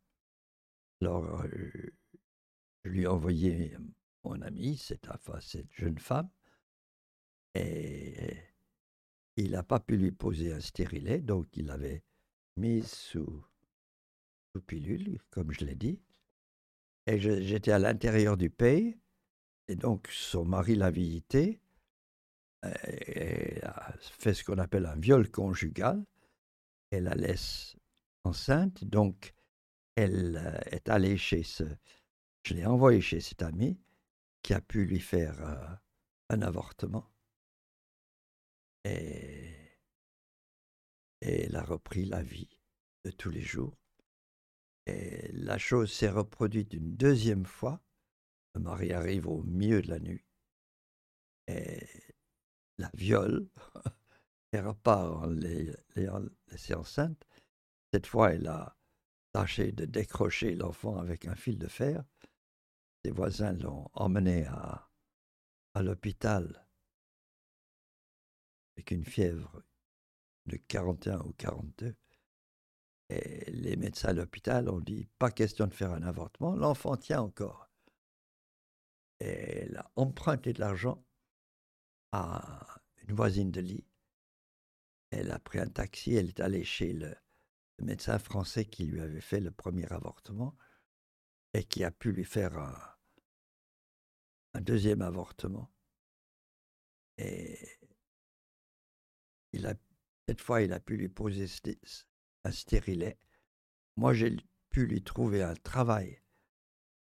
Alors, 1.00 1.42
euh, 1.42 1.70
je 2.84 2.90
lui 2.90 3.02
ai 3.02 3.06
envoyé 3.06 3.76
mon 4.24 4.40
ami, 4.42 4.76
cette, 4.76 5.08
cette 5.40 5.72
jeune 5.72 5.98
femme, 5.98 6.28
et 7.54 8.38
il 9.36 9.52
n'a 9.52 9.62
pas 9.62 9.80
pu 9.80 9.96
lui 9.96 10.12
poser 10.12 10.52
un 10.52 10.60
stérilet, 10.60 11.20
donc 11.20 11.56
il 11.56 11.66
l'avait 11.66 12.02
mise 12.56 12.90
sous, 12.90 13.44
sous 14.52 14.60
pilule, 14.62 15.20
comme 15.30 15.52
je 15.52 15.64
l'ai 15.64 15.74
dit. 15.74 16.00
Et 17.06 17.18
j'étais 17.18 17.72
à 17.72 17.78
l'intérieur 17.78 18.36
du 18.36 18.50
pays, 18.50 18.98
et 19.68 19.76
donc 19.76 20.08
son 20.08 20.44
mari 20.44 20.76
l'a 20.76 20.90
visité, 20.90 21.60
et 22.86 23.62
a 23.62 23.94
fait 23.98 24.34
ce 24.34 24.44
qu'on 24.44 24.58
appelle 24.58 24.86
un 24.86 24.96
viol 24.96 25.30
conjugal, 25.30 26.04
et 26.92 27.00
la 27.00 27.14
laisse 27.14 27.76
enceinte, 28.24 28.84
donc 28.84 29.32
elle 29.96 30.36
euh, 30.36 30.58
est 30.70 30.88
allée 30.88 31.16
chez 31.16 31.42
ce... 31.42 31.64
Je 32.42 32.54
l'ai 32.54 32.66
envoyée 32.66 33.00
chez 33.00 33.20
cet 33.20 33.42
ami 33.42 33.78
qui 34.42 34.54
a 34.54 34.60
pu 34.60 34.86
lui 34.86 35.00
faire 35.00 35.40
euh, 35.42 35.74
un 36.30 36.42
avortement. 36.42 37.06
Et 38.84 39.54
elle 41.20 41.56
a 41.56 41.62
repris 41.62 42.06
la 42.06 42.22
vie 42.22 42.48
de 43.04 43.10
tous 43.10 43.30
les 43.30 43.42
jours. 43.42 43.79
Et 44.90 45.30
la 45.32 45.56
chose 45.56 45.92
s'est 45.92 46.10
reproduite 46.10 46.74
une 46.74 46.96
deuxième 46.96 47.44
fois. 47.44 47.80
Le 48.54 48.60
mari 48.60 48.92
arrive 48.92 49.28
au 49.28 49.42
milieu 49.44 49.80
de 49.82 49.88
la 49.88 50.00
nuit 50.00 50.24
et 51.46 51.86
la 52.78 52.90
viole. 52.94 53.48
elle 54.52 54.66
repart 54.66 55.24
en 55.24 55.26
l'ayant 55.26 56.22
laissée 56.48 56.74
enceinte. 56.74 57.24
Cette 57.92 58.06
fois, 58.06 58.32
elle 58.32 58.48
a 58.48 58.76
tâché 59.32 59.70
de 59.70 59.84
décrocher 59.84 60.56
l'enfant 60.56 60.98
avec 60.98 61.26
un 61.26 61.36
fil 61.36 61.58
de 61.58 61.68
fer. 61.68 62.02
Ses 63.04 63.12
voisins 63.12 63.52
l'ont 63.52 63.88
emmené 63.94 64.46
à 64.46 64.88
l'hôpital 65.82 66.66
avec 68.76 68.90
une 68.90 69.04
fièvre 69.04 69.62
de 70.46 70.56
41 70.56 71.20
ou 71.20 71.32
42. 71.34 71.94
Et 73.10 73.50
les 73.50 73.74
médecins 73.76 74.10
à 74.10 74.12
l'hôpital 74.12 74.68
ont 74.68 74.78
dit 74.78 75.08
pas 75.18 75.32
question 75.32 75.66
de 75.66 75.74
faire 75.74 75.92
un 75.92 76.02
avortement, 76.02 76.54
l'enfant 76.54 76.96
tient 76.96 77.20
encore. 77.20 77.68
Elle 79.18 79.76
a 79.76 79.90
emprunté 79.96 80.52
de 80.52 80.60
l'argent 80.60 81.04
à 82.12 82.80
une 83.02 83.14
voisine 83.14 83.50
de 83.50 83.60
lit. 83.60 83.84
Elle 85.10 85.32
a 85.32 85.40
pris 85.40 85.58
un 85.58 85.66
taxi, 85.66 86.14
elle 86.14 86.28
est 86.28 86.38
allée 86.38 86.64
chez 86.64 86.92
le 86.92 87.16
médecin 87.80 88.20
français 88.20 88.64
qui 88.64 88.84
lui 88.84 89.00
avait 89.00 89.20
fait 89.20 89.40
le 89.40 89.50
premier 89.50 89.90
avortement 89.92 90.56
et 91.52 91.64
qui 91.64 91.82
a 91.82 91.90
pu 91.90 92.12
lui 92.12 92.24
faire 92.24 92.56
un, 94.54 94.60
deuxième 94.60 95.02
avortement. 95.02 95.72
Et 97.18 97.58
cette 100.28 100.40
fois, 100.40 100.62
il 100.62 100.72
a 100.72 100.78
pu 100.78 100.96
lui 100.96 101.08
poser 101.08 101.48
un 102.44 102.52
stérilet. 102.52 103.18
Moi, 103.96 104.14
j'ai 104.14 104.36
pu 104.70 104.86
lui 104.86 105.02
trouver 105.02 105.42
un 105.42 105.54
travail 105.54 106.20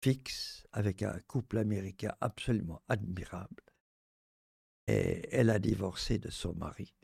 fixe 0.01 0.65
avec 0.71 1.03
un 1.03 1.19
couple 1.21 1.57
américain 1.57 2.15
absolument 2.21 2.81
admirable. 2.87 3.63
Et 4.87 5.27
elle 5.31 5.49
a 5.49 5.59
divorcé 5.59 6.17
de 6.17 6.29
son 6.29 6.53
mari. 6.55 6.95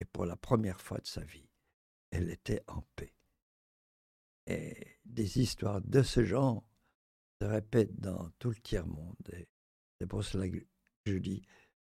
Et 0.00 0.04
pour 0.04 0.26
la 0.26 0.36
première 0.36 0.80
fois 0.80 0.98
de 0.98 1.06
sa 1.06 1.22
vie, 1.22 1.50
elle 2.10 2.30
était 2.30 2.62
en 2.68 2.82
paix. 2.96 3.14
Et 4.46 4.98
des 5.04 5.40
histoires 5.40 5.80
de 5.82 6.02
ce 6.02 6.24
genre 6.24 6.64
se 7.40 7.46
répètent 7.46 8.00
dans 8.00 8.30
tout 8.38 8.50
le 8.50 8.56
tiers-monde. 8.56 9.16
C'est 10.00 10.06
pour 10.06 10.24
cela 10.24 10.48
que 10.48 10.64
je 11.06 11.18
dis, 11.18 11.42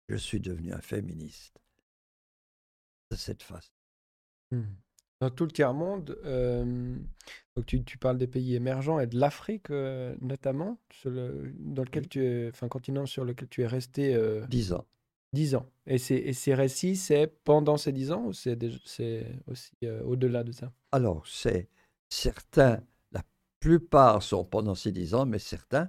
je 0.09 0.17
suis 0.17 0.41
devenu 0.41 0.73
un 0.73 0.81
féministe 0.81 1.61
de 3.11 3.17
cette 3.17 3.43
façon. 3.43 3.73
Mmh. 4.53 4.65
Dans 5.21 5.31
tout 5.31 5.45
le 5.45 5.51
tiers-monde, 5.51 6.19
euh, 6.25 6.97
tu, 7.67 7.83
tu, 7.85 7.97
parles 7.97 8.19
des 8.19 8.27
pays 8.27 8.55
émergents 8.55 9.01
et 9.01 9.07
de 9.07 9.19
l'Afrique 9.19 9.71
euh, 9.71 10.15
notamment, 10.21 10.79
sur 10.93 11.11
le, 11.11 11.55
dans 11.59 11.85
lequel 11.85 12.09
tu 12.09 12.23
es, 12.23 12.49
enfin, 12.49 12.69
continent 12.69 13.07
sur 13.07 13.25
lequel 13.25 13.49
tu 13.49 13.63
es 13.63 13.67
resté. 13.67 14.15
Euh, 14.15 14.47
Dix 14.47 14.73
ans. 14.75 14.85
10 15.33 15.55
ans. 15.55 15.71
Et, 15.87 15.97
et 15.97 16.33
ces 16.33 16.55
récits, 16.55 16.97
c'est 16.97 17.27
pendant 17.45 17.77
ces 17.77 17.93
10 17.93 18.13
ans 18.13 18.27
ou 18.27 18.33
c'est 18.33 18.57
aussi 19.47 19.73
euh, 19.85 20.03
au-delà 20.03 20.45
de 20.45 20.53
ça? 20.53 20.73
Alors, 20.93 21.27
c'est 21.27 21.69
certains, 22.09 22.81
la 23.13 23.23
plupart 23.61 24.23
sont 24.23 24.45
pendant 24.45 24.75
ces 24.75 24.93
10 24.93 25.15
ans, 25.15 25.27
mais 25.27 25.39
certains 25.39 25.89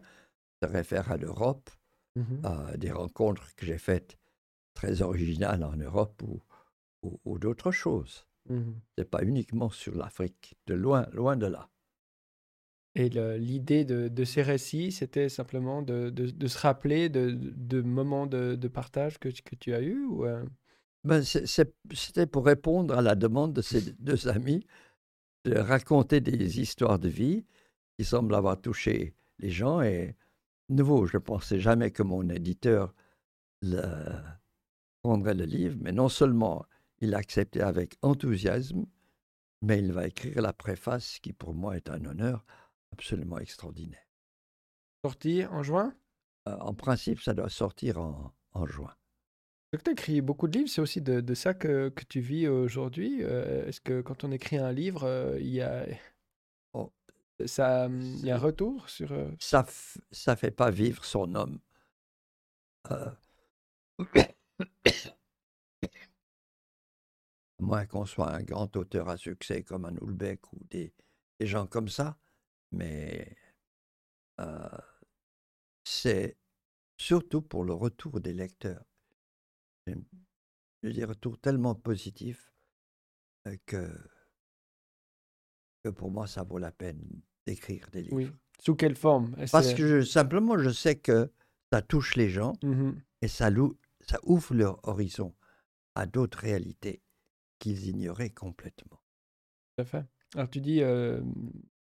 se 0.62 0.70
réfèrent 0.70 1.12
à 1.12 1.18
l'Europe, 1.18 1.70
mmh 2.16 2.46
à 2.46 2.78
des 2.78 2.92
rencontres 2.92 3.56
que 3.56 3.66
j'ai 3.66 3.78
faites 3.78 4.18
très 4.74 5.02
originales 5.02 5.64
en 5.64 5.76
Europe 5.76 6.22
ou, 6.24 6.42
ou, 7.26 7.40
d'autres 7.40 7.72
choses. 7.72 8.28
Mmh 8.50 8.74
Ce 8.98 9.02
n'est 9.02 9.06
pas 9.06 9.24
uniquement 9.24 9.70
sur 9.70 9.96
l'Afrique, 9.96 10.56
de 10.68 10.74
loin, 10.74 11.08
loin 11.12 11.36
de 11.36 11.48
là. 11.48 11.70
Et 12.96 13.10
l'idée 13.10 13.86
de, 13.86 14.24
ces 14.24 14.42
récits, 14.42 14.92
c'était 14.92 15.30
simplement 15.30 15.84
de, 15.84 16.12
se 16.48 16.58
rappeler 16.58 17.10
de, 17.10 17.82
moments 17.82 18.26
de, 18.26 18.68
partage 18.68 19.20
que, 19.20 19.30
que, 19.30 19.56
tu 19.56 19.76
as 19.76 19.82
eus 19.82 20.04
ou 20.06 20.26
euh? 20.26 20.44
ben 21.04 21.22
C'était 21.24 22.26
pour 22.26 22.46
répondre 22.46 22.98
à 22.98 23.04
la 23.04 23.14
demande 23.14 23.54
de 23.54 23.62
ces 23.62 23.94
deux 24.00 24.28
amis 24.28 24.66
de 25.46 25.60
raconter 25.60 26.22
des 26.22 26.60
histoires 26.60 26.98
de 26.98 27.08
vie 27.08 27.46
qui 27.98 28.06
semblent 28.06 28.34
avoir 28.34 28.60
touché 28.60 29.14
les 29.38 29.52
gens. 29.52 29.82
Et 29.82 30.16
nouveau, 30.70 31.06
je 31.06 31.18
ne 31.18 31.22
pensais 31.22 31.60
jamais 31.60 31.92
que 31.92 32.02
mon 32.04 32.28
éditeur 32.30 32.96
le, 33.62 33.82
prendrait 35.04 35.36
le 35.36 35.46
livre, 35.46 35.78
mais 35.82 35.92
non 35.92 36.10
seulement 36.10 36.66
il 37.00 37.12
l'a 37.12 37.18
accepté 37.18 37.62
avec 37.62 37.98
enthousiasme, 38.02 38.86
mais 39.62 39.80
il 39.80 39.92
va 39.92 40.08
écrire 40.08 40.42
la 40.42 40.54
préface 40.54 41.20
qui 41.20 41.34
pour 41.34 41.54
moi 41.54 41.76
est 41.76 41.90
un 41.90 42.04
honneur 42.06 42.46
absolument 42.92 43.40
extraordinaire. 43.40 44.06
Sortir 45.06 45.54
en 45.54 45.64
juin? 45.64 45.96
Euh, 46.48 46.58
En 46.60 46.74
principe, 46.74 47.22
ça 47.22 47.34
doit 47.34 47.50
sortir 47.50 48.00
en, 48.00 48.34
en 48.54 48.66
juin. 48.66 48.94
Tu 49.74 49.90
as 49.90 49.92
écrit 49.92 50.22
beaucoup 50.22 50.48
de 50.48 50.58
livres, 50.58 50.70
c'est 50.70 50.82
aussi 50.82 51.02
de, 51.02 51.20
de 51.20 51.34
ça 51.34 51.54
que, 51.54 51.90
que, 51.90 52.04
tu 52.06 52.20
vis 52.20 52.48
aujourd'hui. 52.48 53.24
Euh, 53.24 53.68
est-ce 53.68 53.82
que 53.82 54.02
quand 54.02 54.24
on 54.24 54.32
écrit 54.32 54.58
un 54.58 54.72
livre, 54.72 55.04
euh, 55.04 55.38
il 55.40 55.50
y 55.50 55.62
a... 55.62 55.86
Oh, 56.74 56.92
ça, 57.46 57.88
il 57.90 58.26
y 58.26 58.32
a 58.32 58.36
un 58.36 58.40
retour 58.40 58.90
sur... 58.90 59.10
Ça 59.40 59.66
ne 60.28 60.36
fait 60.36 60.52
pas 60.52 60.72
vivre 60.72 61.04
son 61.04 61.36
homme. 61.36 61.60
Moins 67.68 67.86
qu'on 67.86 68.06
soit 68.06 68.34
un 68.34 68.44
grand 68.44 68.76
auteur 68.78 69.10
à 69.10 69.18
succès 69.18 69.62
comme 69.62 69.86
un 69.86 69.96
Hulbeck 70.02 70.54
ou 70.54 70.60
des, 70.70 70.94
des 71.40 71.48
gens 71.48 71.68
comme 71.68 71.90
ça, 71.90 72.18
mais 72.72 73.36
c'est 75.84 76.38
surtout 76.98 77.42
pour 77.42 77.64
le 77.64 77.74
retour 77.74 78.20
des 78.22 78.34
lecteurs. 78.34 78.86
Des 80.84 81.06
retours 81.06 81.40
tellement 81.40 81.76
positifs 81.76 82.52
que, 83.66 83.90
que 85.84 85.90
pour 85.90 86.12
moi, 86.12 86.28
ça 86.28 86.44
vaut 86.44 86.60
la 86.60 86.72
peine 86.72 87.02
d'écrire 87.46 87.90
des 87.92 88.04
livres. 88.04 88.34
Sous 88.60 88.76
quelle 88.76 88.96
forme? 88.96 89.36
Parce 89.52 89.74
que 89.74 89.88
je, 89.88 90.02
simplement, 90.06 90.58
je 90.58 90.70
sais 90.70 90.98
que 90.98 91.32
ça 91.72 91.82
touche 91.82 92.16
les 92.16 92.30
gens 92.30 92.54
mmh 92.64 92.92
et 93.24 93.28
ça 93.28 93.50
ouvre 94.24 94.54
leur 94.54 94.88
horizon 94.88 95.34
à 95.96 96.06
d'autres 96.06 96.38
réalités 96.38 97.02
qu'ils 97.60 97.88
ignoraient 97.88 98.30
complètement. 98.30 99.02
Tout 99.78 99.82
à 99.82 99.86
fait. 99.86 100.06
Alors 100.36 100.50
tu 100.50 100.60
dis, 100.62 100.82
euh, 100.82 101.22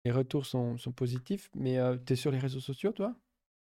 les 0.04 0.12
retours 0.12 0.46
sont, 0.46 0.78
sont 0.78 0.92
positifs, 0.92 1.50
mais 1.56 1.78
tu 2.06 2.14
es 2.14 2.16
sur 2.16 2.32
les 2.32 2.40
réseaux 2.40 2.60
sociaux, 2.60 2.92
toi? 2.92 3.16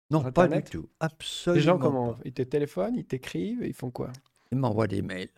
Non, 0.09 0.30
pas 0.32 0.47
du 0.47 0.64
tout. 0.64 0.82
Les 0.84 0.88
Absolument 0.99 1.62
gens, 1.62 1.80
comment? 1.80 2.14
pas. 2.14 2.20
Ils 2.26 2.34
te 2.34 2.41
téléphonent, 2.41 2.95
ils 2.95 3.05
t'écrivent, 3.05 3.64
ils 3.64 3.74
font 3.74 3.91
quoi? 3.91 4.12
Ils 4.51 4.57
m'envoient 4.57 4.88
des 4.88 5.01
mails, 5.01 5.30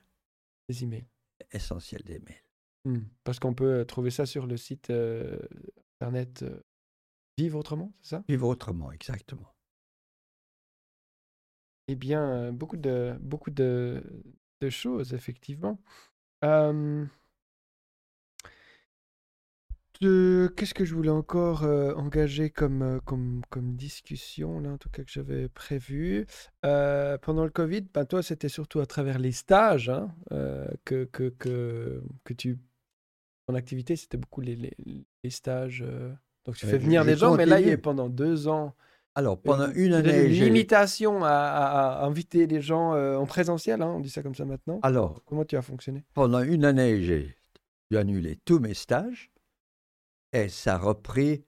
Des 0.69 0.83
emails. 0.83 1.05
essentiel 1.51 2.01
des 2.03 2.19
mails. 2.19 2.43
Hmm. 2.85 3.03
Parce 3.23 3.39
qu'on 3.39 3.53
peut 3.53 3.79
euh, 3.81 3.85
trouver 3.85 4.09
ça 4.09 4.25
sur 4.25 4.47
le 4.47 4.57
site 4.57 4.89
euh, 4.89 5.37
internet 6.01 6.43
euh, 6.43 6.59
Vivre 7.37 7.59
Autrement, 7.59 7.93
c'est 8.01 8.09
ça? 8.17 8.23
Vivre 8.27 8.47
autrement, 8.47 8.91
exactement. 8.91 9.53
Eh 11.87 11.95
bien, 11.95 12.21
euh, 12.29 12.51
beaucoup 12.51 12.77
de, 12.77 13.15
beaucoup 13.21 13.51
de, 13.51 14.03
de 14.61 14.69
choses, 14.69 15.13
effectivement. 15.13 15.81
Euh, 16.43 17.05
de- 20.01 20.51
Qu'est-ce 20.55 20.73
que 20.73 20.85
je 20.85 20.95
voulais 20.95 21.09
encore 21.09 21.63
euh, 21.63 21.93
engager 21.95 22.49
comme, 22.49 22.81
euh, 22.81 22.99
comme, 23.05 23.41
comme 23.49 23.75
discussion, 23.75 24.59
là, 24.59 24.71
en 24.71 24.77
tout 24.77 24.89
cas, 24.89 25.03
que 25.03 25.11
j'avais 25.11 25.47
prévu? 25.49 26.25
Euh, 26.65 27.17
Pendant 27.17 27.43
le 27.45 27.51
Covid, 27.51 27.81
ben, 27.93 28.05
toi, 28.05 28.23
c'était 28.23 28.49
surtout 28.49 28.79
à 28.79 28.85
travers 28.85 29.19
les 29.19 29.31
stages 29.31 29.89
hein, 29.89 30.13
euh, 30.31 30.67
que, 30.85 31.05
que, 31.05 31.29
que, 31.29 32.03
que 32.23 32.33
tu... 32.33 32.57
Ton 33.47 33.55
activité, 33.55 33.95
c'était 33.97 34.17
beaucoup 34.17 34.41
les, 34.41 34.55
les, 34.55 34.75
les 35.23 35.29
stages. 35.29 35.83
euh, 35.85 36.13
Donc, 36.45 36.55
tu 36.57 36.65
Euh, 36.65 36.69
fais 36.69 36.79
je- 36.79 36.85
venir 36.85 37.05
je 37.05 37.11
des 37.11 37.17
gens, 37.17 37.31
mais 37.33 37.45
là, 37.45 37.59
il 37.61 37.67
continue. 37.67 37.77
pendant 37.77 38.09
deux 38.09 38.47
ans 38.47 38.75
Alors, 39.15 39.39
pendant 39.39 39.71
une 39.73 39.93
année, 39.93 40.25
une 40.25 40.33
j'ai... 40.33 40.45
limitation 40.45 41.23
à, 41.23 41.29
à- 41.29 42.01
à 42.01 42.05
inviter 42.05 42.47
les 42.47 42.61
gens 42.61 42.95
euh, 42.95 43.15
en 43.15 43.25
présentiel, 43.25 43.81
hein, 43.81 43.87
on 43.95 43.99
dit 43.99 44.09
ça 44.09 44.23
comme 44.23 44.33
ça 44.35 44.45
maintenant. 44.45 44.79
Alors, 44.81 45.23
Comment 45.25 45.45
tu 45.45 45.55
as 45.55 45.61
fonctionné? 45.61 46.03
pendant 46.13 46.41
une 46.41 46.65
année, 46.65 47.03
j'ai 47.03 47.35
dû 47.91 47.97
annuler 47.97 48.37
tous 48.45 48.59
mes 48.59 48.73
stages 48.73 49.31
et 50.31 50.49
ça 50.49 50.75
a 50.75 50.77
repris 50.79 51.43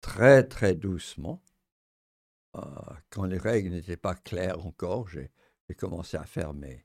très, 0.00 0.42
très 0.44 0.74
doucement. 0.74 1.40
Euh, 2.56 2.60
quand 3.10 3.24
les 3.24 3.38
règles 3.38 3.70
n'étaient 3.70 3.96
pas 3.96 4.14
claires 4.14 4.64
encore, 4.66 5.08
j'ai 5.08 5.30
commencé 5.76 6.16
à 6.16 6.24
faire 6.24 6.54
mes, 6.54 6.84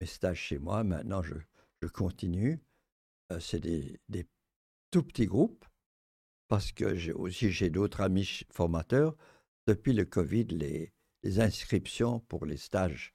mes 0.00 0.06
stages 0.06 0.38
chez 0.40 0.58
moi. 0.58 0.82
Maintenant, 0.84 1.22
je, 1.22 1.34
je 1.82 1.88
continue. 1.88 2.60
Euh, 3.32 3.40
C'est 3.40 3.60
des, 3.60 4.00
des 4.08 4.26
tout 4.90 5.02
petits 5.02 5.26
groupes 5.26 5.66
parce 6.48 6.72
que 6.72 6.94
j'ai 6.94 7.12
aussi 7.12 7.50
j'ai 7.50 7.68
d'autres 7.68 8.00
amis 8.00 8.40
formateurs. 8.50 9.14
Depuis 9.68 9.92
le 9.92 10.06
Covid, 10.06 10.44
les, 10.46 10.94
les 11.22 11.40
inscriptions 11.40 12.20
pour 12.20 12.46
les 12.46 12.56
stages 12.56 13.14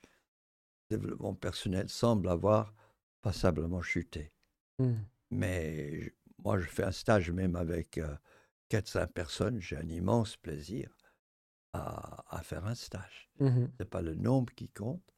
de 0.91 0.97
développement 0.97 1.33
personnel 1.33 1.89
semblent 1.89 2.29
avoir 2.29 2.75
passablement 3.23 3.81
chuté. 3.81 4.31
Hmm. 4.77 4.97
Mais 5.31 5.99
je- 6.01 6.09
moi, 6.37 6.59
je 6.59 6.67
fais 6.67 6.83
un 6.83 6.91
stage 6.91 7.31
même 7.31 7.55
avec 7.55 7.97
euh, 7.97 8.15
4-5 8.69 9.07
personnes. 9.13 9.59
J'ai 9.59 9.77
un 9.77 9.89
immense 9.89 10.37
plaisir 10.37 10.95
à, 11.73 12.23
à 12.37 12.43
faire 12.43 12.65
un 12.67 12.75
stage. 12.75 13.31
Mhm. 13.39 13.71
Ce 13.71 13.83
n'est 13.83 13.89
pas 13.89 14.03
le 14.03 14.13
nombre 14.13 14.53
qui 14.53 14.69
compte, 14.69 15.11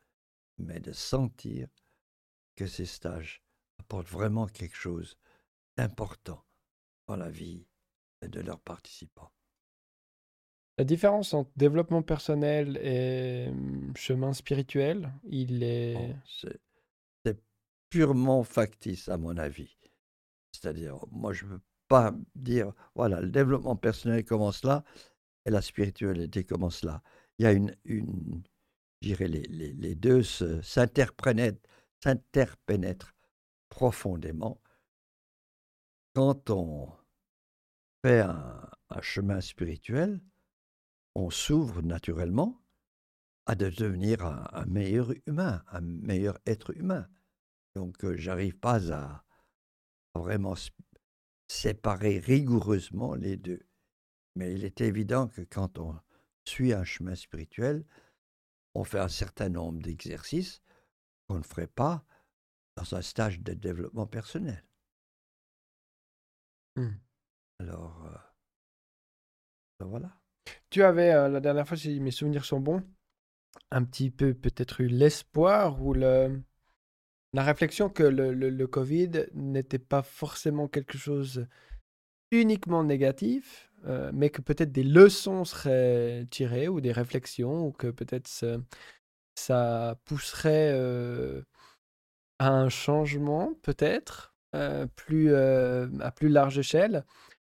mais 0.58 0.80
de 0.80 0.94
sentir 0.94 1.68
que 2.56 2.66
ces 2.66 2.86
stages 2.86 3.44
apportent 3.80 4.08
vraiment 4.08 4.48
quelque 4.48 4.78
chose 4.78 5.18
d'important 5.76 6.46
dans 7.08 7.18
la 7.18 7.30
vie 7.30 7.68
de 8.22 8.40
leurs 8.40 8.62
participants. 8.62 9.34
La 10.78 10.84
différence 10.84 11.34
entre 11.34 11.52
développement 11.56 12.02
personnel 12.02 12.78
et 12.84 13.48
hum, 13.50 13.94
chemin 13.96 14.34
spirituel, 14.34 15.12
il 15.30 15.64
est... 15.64 15.94
Bon, 15.94 16.20
c'est 16.26 16.60
c'est 17.26 17.40
purement 17.90 18.44
factice, 18.44 19.10
à 19.10 19.18
mon 19.18 19.38
avis. 19.38 19.78
C'est-à-dire, 20.52 20.98
moi, 21.12 21.34
je 21.34 21.46
ne 21.46 21.52
peux 21.52 21.62
pas 21.88 22.14
dire, 22.36 22.74
voilà, 22.96 23.22
le 23.22 23.30
développement 23.30 23.76
personnel 23.76 24.26
commence 24.26 24.64
là 24.64 24.84
et 25.46 25.52
la 25.52 25.62
spiritualité 25.62 26.44
commence 26.46 26.84
là. 26.84 27.04
Il 27.40 27.44
y 27.46 27.48
a 27.48 27.54
une, 27.54 27.76
une 27.86 28.44
je 29.02 29.10
dirais, 29.10 29.28
les, 29.28 29.44
les, 29.44 29.74
les 29.74 29.96
deux 29.96 30.24
se- 30.24 30.62
s'interpénètrent 30.62 31.62
s'interpénètrent 32.04 33.16
profondément. 33.70 34.62
Quand 36.14 36.50
on 36.50 36.90
fait 38.04 38.22
un, 38.22 38.70
un 38.90 39.02
chemin 39.02 39.42
spirituel, 39.42 40.22
on 41.16 41.30
s'ouvre 41.30 41.82
naturellement 41.82 42.62
à 43.46 43.56
de 43.56 43.70
devenir 43.70 44.26
un, 44.26 44.48
un 44.52 44.66
meilleur 44.66 45.12
humain, 45.26 45.64
un 45.68 45.82
meilleur 45.82 46.38
être 46.46 46.76
humain. 46.76 47.08
Donc, 47.76 48.04
euh, 48.04 48.16
j'arrive 48.18 48.58
pas 48.58 48.92
à, 48.94 49.24
à 50.14 50.20
vraiment 50.20 50.56
séparer 51.48 52.20
rigoureusement 52.20 53.16
les 53.16 53.38
deux. 53.38 53.68
Mais 54.36 54.54
il 54.54 54.66
est 54.66 54.82
évident 54.82 55.28
que 55.28 55.42
quand 55.42 55.78
on 55.80 56.00
suit 56.46 56.74
un 56.74 56.84
chemin 56.84 57.16
spirituel, 57.16 57.86
on 58.74 58.84
fait 58.84 59.00
un 59.00 59.10
certain 59.10 59.50
nombre 59.50 59.82
d'exercices 59.82 60.62
qu'on 61.28 61.38
ne 61.38 61.44
ferait 61.44 61.68
pas 61.68 62.06
dans 62.76 62.96
un 62.96 63.02
stage 63.02 63.40
de 63.40 63.54
développement 63.54 64.06
personnel. 64.06 64.64
Hmm. 66.76 66.98
Alors, 67.60 68.06
euh, 68.06 68.18
ben 69.80 69.86
voilà. 69.86 70.22
Tu 70.70 70.84
avais, 70.84 71.12
euh, 71.14 71.30
la 71.30 71.40
dernière 71.40 71.68
fois, 71.68 71.78
si 71.78 72.00
mes 72.00 72.12
souvenirs 72.12 72.46
sont 72.46 72.60
bons, 72.60 72.84
un 73.72 73.84
petit 73.84 74.12
peu 74.12 74.34
peut-être 74.34 74.82
eu 74.82 74.88
l'espoir 74.88 75.82
ou 75.82 75.94
la 75.94 76.30
réflexion 77.34 77.90
que 77.90 78.04
le, 78.04 78.68
Covid 78.68 79.28
n'était 79.34 79.80
pas 79.80 80.02
forcément 80.02 80.68
quelque 80.68 80.98
chose 80.98 81.48
uniquement 82.32 82.84
négatif, 82.84 83.72
euh, 83.86 84.12
mais 84.14 84.30
que 84.30 84.42
peut-être 84.42 84.72
des 84.72 84.84
leçons 84.84 85.46
seraient 85.46 86.26
tirées 86.30 86.68
ou 86.68 86.82
des 86.82 86.92
réflexions, 86.92 87.68
ou 87.68 87.72
que 87.72 87.88
peut-être 87.88 88.28
ça, 89.36 89.98
pousserait 90.06 90.72
euh, 90.74 91.42
à 92.40 92.50
un 92.50 92.70
changement, 92.70 93.54
peut-être, 93.62 94.34
plus, 94.96 95.36
à 95.36 96.12
plus 96.16 96.30
large 96.30 96.58
échelle. 96.58 97.04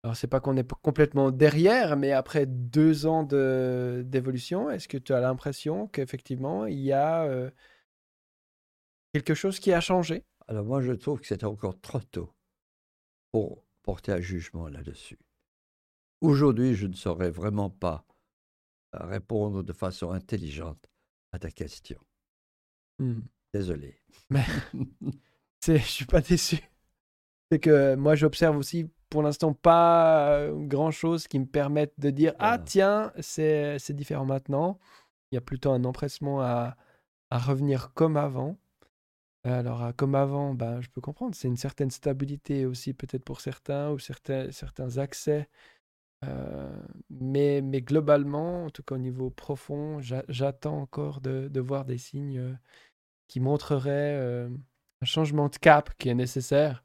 Alors, 0.07 0.17
c'est 0.17 0.29
pas 0.29 0.39
qu'on 0.39 0.57
est 0.57 0.73
complètement 0.83 1.33
derrière, 1.33 1.97
mais 1.97 2.13
après 2.13 2.47
deux 2.47 3.07
ans 3.07 3.25
de- 3.25 4.05
d'évolution, 4.07 4.71
est-ce 4.71 4.87
que 4.87 4.99
tu 4.99 5.13
as 5.13 5.19
l'impression 5.19 5.89
qu'effectivement, 5.89 6.65
il 6.67 6.79
y 6.79 6.93
a 6.93 7.25
euh, 7.25 7.51
quelque 9.13 9.35
chose 9.35 9.59
qui 9.59 9.73
a 9.73 9.81
changé? 9.81 10.23
Alors 10.47 10.65
moi, 10.65 10.81
je 10.81 10.93
trouve 10.93 11.21
que 11.21 11.27
c'est 11.27 11.43
encore 11.43 11.81
trop 11.81 11.99
tôt 11.99 12.33
pour 13.33 13.65
porter 13.83 14.13
un 14.13 14.21
jugement 14.21 14.69
là-dessus. 14.69 15.19
Aujourd'hui, 16.21 16.77
je 16.77 16.87
ne 16.87 16.95
saurais 16.95 17.31
vraiment 17.31 17.69
pas 17.69 18.07
euh, 18.95 19.05
répondre 19.07 19.65
de 19.65 19.73
façon 19.73 20.13
intelligente 20.13 20.89
à 21.33 21.41
ta 21.41 21.51
question. 21.51 21.99
Hmm. 23.01 23.23
Désolé. 23.53 24.01
Mais 24.31 24.45
c'est, 25.61 25.79
je 25.79 25.85
suis 25.85 26.07
pas 26.07 26.21
déçu. 26.21 26.61
C'est 27.51 27.59
que 27.59 27.97
moi, 27.97 28.15
j'observe 28.15 28.57
aussi 28.57 28.89
pour 29.17 29.23
l'instant 29.23 29.55
pas 29.55 30.47
grand 30.53 30.91
chose 30.91 31.27
qui 31.27 31.39
me 31.39 31.47
permette 31.47 31.95
de 31.99 32.11
dire 32.11 32.35
Ah, 32.39 32.59
Voilà. 32.59 32.65
tiens, 32.65 33.13
c'est, 33.21 33.93
différent 33.95 34.27
maintenant. 34.27 34.79
Il 35.33 35.37
y 35.37 35.39
a 35.39 35.41
plutôt 35.41 35.71
un 35.71 35.85
empressement 35.85 36.43
à, 36.43 36.77
à 37.31 37.39
revenir 37.39 37.95
comme 37.95 38.19
avant. 38.19 38.59
Alors, 39.43 39.83
à 39.83 39.95
comme 39.95 40.15
avant, 40.15 40.53
ben, 40.53 40.83
je 40.83 40.91
peux 40.91 41.01
comprendre. 41.01 41.35
C'est 41.35 41.49
une 41.49 41.57
certaine 41.57 41.91
stabilité 41.91 42.67
aussi, 42.67 42.93
peut-être 42.93 43.25
pour 43.25 43.41
certains, 43.41 43.91
ou 43.91 43.99
certains, 43.99 44.53
certains 44.53 44.99
accès. 44.99 45.49
Euh, 46.27 46.77
mais, 47.09 47.63
mais 47.63 47.81
globalement, 47.81 48.67
en 48.67 48.71
tout 48.71 48.83
cas 48.83 48.97
au 48.97 48.99
niveau 48.99 49.31
profond, 49.31 49.99
j'a- 50.03 50.25
j'attends 50.29 50.79
encore 50.79 51.23
de, 51.23 51.49
de 51.49 51.61
voir 51.61 51.87
des 51.87 51.97
signes 51.97 52.39
euh, 52.39 52.53
qui 53.29 53.41
montreraient 53.41 54.19
euh, 54.19 54.51
un 55.01 55.07
changement 55.07 55.49
de 55.49 55.57
cap 55.57 55.95
qui 55.97 56.11
est 56.11 56.15
nécessaire. 56.15 56.85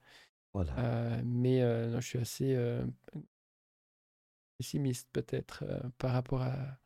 Voilà. 0.54 0.74
Euh, 0.80 1.22
mais 1.26 1.62
euh, 1.62 1.88
non, 1.90 2.02
je 2.02 2.08
suis 2.08 2.20
assez 2.20 2.56
euh, 2.56 2.84
pessimiste 4.58 5.10
peut-être 5.12 5.64
par 5.98 6.12
rapport 6.14 6.42
à, 6.42 6.78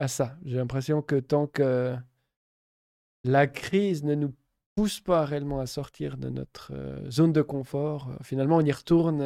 à 0.00 0.08
ça. 0.08 0.38
J'ai 0.44 0.56
l'impression 0.56 1.02
que 1.02 1.16
tant 1.20 1.46
que 1.46 1.96
la 3.24 3.46
crise 3.46 4.04
ne 4.04 4.14
nous 4.14 4.34
pousse 4.74 5.00
pas 5.00 5.24
réellement 5.24 5.60
à 5.60 5.66
sortir 5.66 6.16
de 6.16 6.30
notre 6.30 6.72
zone 7.10 7.32
de 7.32 7.42
confort, 7.42 8.10
finalement 8.22 8.56
on 8.56 8.64
y 8.64 8.72
retourne 8.72 9.22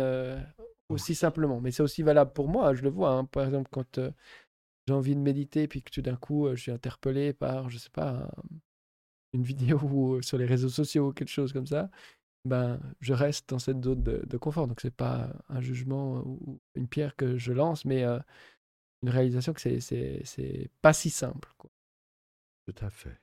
aussi 0.88 1.14
simplement. 1.14 1.60
Mais 1.60 1.70
c'est 1.70 1.82
aussi 1.82 2.02
valable 2.02 2.32
pour 2.32 2.48
moi, 2.48 2.74
je 2.74 2.82
le 2.82 2.90
vois. 2.90 3.10
hein. 3.10 3.24
Par 3.24 3.44
exemple, 3.44 3.68
quand 3.70 4.00
j'ai 4.86 4.94
envie 4.94 5.14
de 5.16 5.20
méditer, 5.20 5.68
puis 5.68 5.82
que 5.82 5.90
tout 5.90 6.02
d'un 6.02 6.16
coup 6.16 6.48
je 6.54 6.60
suis 6.62 6.72
interpellé 6.72 7.32
par, 7.32 7.70
je 7.70 7.78
sais 7.78 7.90
pas, 7.90 8.10
un- 8.10 8.30
une 9.32 9.42
vidéo 9.78 9.78
ou, 9.82 10.22
sur 10.22 10.38
les 10.38 10.46
réseaux 10.46 10.68
sociaux 10.68 11.08
ou 11.08 11.12
quelque 11.12 11.28
chose 11.30 11.52
comme 11.52 11.66
ça, 11.66 11.90
ben, 12.44 12.80
je 13.00 13.12
reste 13.12 13.48
dans 13.50 13.58
cette 13.58 13.82
zone 13.84 14.02
de, 14.02 14.22
de 14.26 14.36
confort. 14.36 14.66
Donc, 14.66 14.80
c'est 14.80 14.94
pas 14.94 15.30
un 15.48 15.60
jugement 15.60 16.22
ou 16.26 16.60
une 16.74 16.88
pierre 16.88 17.16
que 17.16 17.36
je 17.36 17.52
lance, 17.52 17.84
mais 17.84 18.04
euh, 18.04 18.18
une 19.02 19.10
réalisation 19.10 19.52
que 19.52 19.60
c'est, 19.60 20.70
pas 20.82 20.92
si 20.92 21.10
simple. 21.10 21.52
Quoi. 21.58 21.70
Tout 22.66 22.84
à 22.84 22.90
fait. 22.90 23.20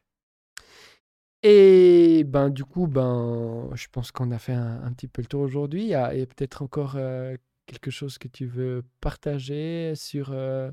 Et 1.44 2.24
ben 2.24 2.52
du 2.52 2.64
coup, 2.64 2.86
ben, 2.86 3.70
je 3.74 3.88
pense 3.92 4.12
qu'on 4.12 4.30
a 4.30 4.38
fait 4.38 4.54
un, 4.54 4.84
un 4.84 4.94
petit 4.94 5.08
peu 5.08 5.24
le 5.24 5.28
tour 5.28 5.42
aujourd'hui. 5.42 5.84
Il 5.84 5.90
y 5.90 5.96
a, 5.96 6.10
peut-être 6.10 6.62
encore 6.62 6.98
euh, 6.98 7.36
quelque 7.66 7.90
chose 7.90 8.18
que 8.18 8.28
tu 8.28 8.46
veux 8.46 8.84
partager 9.00 9.94
sur 9.96 10.32
euh, 10.32 10.72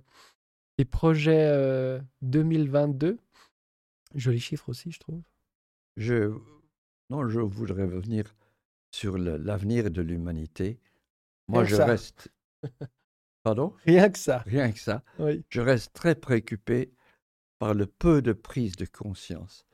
les 0.77 0.85
projets 0.85 1.49
euh, 1.51 2.01
2022. 2.23 3.19
Joli 4.15 4.41
chiffre 4.41 4.69
aussi, 4.69 4.91
je 4.91 5.01
trouve. 5.01 5.23
Je, 5.97 6.35
non, 7.11 7.29
je 7.29 7.41
voudrais 7.41 7.85
revenir 7.85 8.35
sur 8.91 9.19
l'avenir 9.19 9.91
de 9.91 10.03
l'humanité. 10.03 10.81
Moi, 11.49 11.65
je 11.65 11.77
ça. 11.77 11.87
reste. 11.87 12.31
Pardon? 13.43 13.75
Rien 13.87 14.11
que 14.11 14.19
ça. 14.19 14.39
Rien 14.47 14.73
que 14.73 14.79
ça. 14.81 15.03
Oui. 15.19 15.45
Je 15.49 15.61
reste 15.61 15.93
très 15.95 16.15
préoccupé 16.15 16.93
par 17.59 17.75
le 17.75 17.87
peu 17.87 18.21
de 18.23 18.33
prise 18.33 18.77
de 18.77 18.85
conscience 18.87 19.67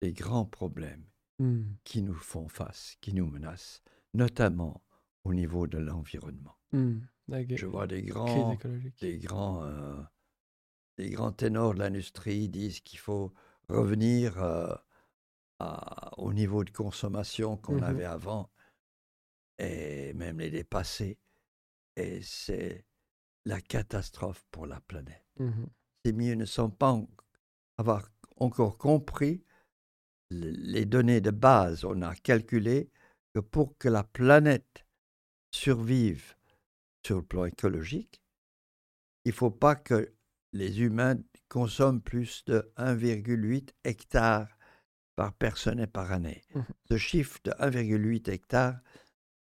des 0.00 0.12
grands 0.12 0.46
problèmes 0.46 1.04
Hmm. 1.38 1.72
qui 1.82 2.02
nous 2.02 2.14
font 2.14 2.46
face, 2.46 2.96
qui 3.00 3.14
nous 3.14 3.26
menacent, 3.26 3.82
notamment 4.14 4.82
au 5.24 5.32
niveau 5.34 5.66
de 5.66 5.78
l'environnement. 5.78 6.56
Gu- 6.72 7.56
Je 7.56 7.66
vois 7.66 7.86
des 7.88 8.02
grands, 8.02 8.56
des 9.00 9.18
grands, 9.18 9.64
euh, 9.64 9.96
des 10.98 11.10
grands 11.10 11.32
ténors 11.32 11.74
de 11.74 11.80
l'industrie 11.80 12.48
disent 12.50 12.80
qu'il 12.80 12.98
faut 13.00 13.32
revenir 13.68 14.40
euh, 14.42 14.72
à- 15.62 16.18
au 16.18 16.32
niveau 16.32 16.64
de 16.64 16.70
consommation 16.70 17.56
qu'on 17.56 17.76
Mhm. 17.76 17.82
avait 17.84 18.04
avant 18.04 18.50
et 19.58 20.12
même 20.14 20.38
les 20.38 20.50
dépasser. 20.50 21.18
Et 21.96 22.22
c'est 22.22 22.84
la 23.44 23.60
catastrophe 23.60 24.44
pour 24.50 24.66
la 24.66 24.80
planète. 24.80 25.24
Mhm. 25.38 25.66
Ces 26.04 26.12
mieux 26.12 26.34
ne 26.34 26.44
sont 26.44 26.70
pas 26.70 26.92
en- 26.92 27.08
avoir 27.78 28.08
encore 28.36 28.78
compris 28.78 29.44
le- 30.30 30.50
les 30.50 30.84
données 30.86 31.20
de 31.20 31.30
base. 31.30 31.84
On 31.84 32.02
a 32.02 32.14
calculé 32.14 32.90
que 33.34 33.40
pour 33.40 33.76
que 33.78 33.88
la 33.88 34.04
planète 34.04 34.86
survive 35.54 36.34
sur 37.04 37.16
le 37.16 37.22
plan 37.24 37.44
écologique, 37.44 38.22
il 39.24 39.30
ne 39.30 39.34
faut 39.34 39.50
pas 39.50 39.76
que 39.76 40.14
les 40.52 40.80
humains 40.80 41.18
consomment 41.48 42.00
plus 42.00 42.44
de 42.46 42.72
1,8 42.76 43.74
hectares 43.84 44.56
par 45.16 45.32
personne 45.32 45.80
et 45.80 45.86
par 45.86 46.12
année. 46.12 46.42
Mhm. 46.54 46.64
Ce 46.90 46.96
chiffre 46.96 47.38
de 47.44 47.52
1,8 47.58 48.28
hectares, 48.30 48.78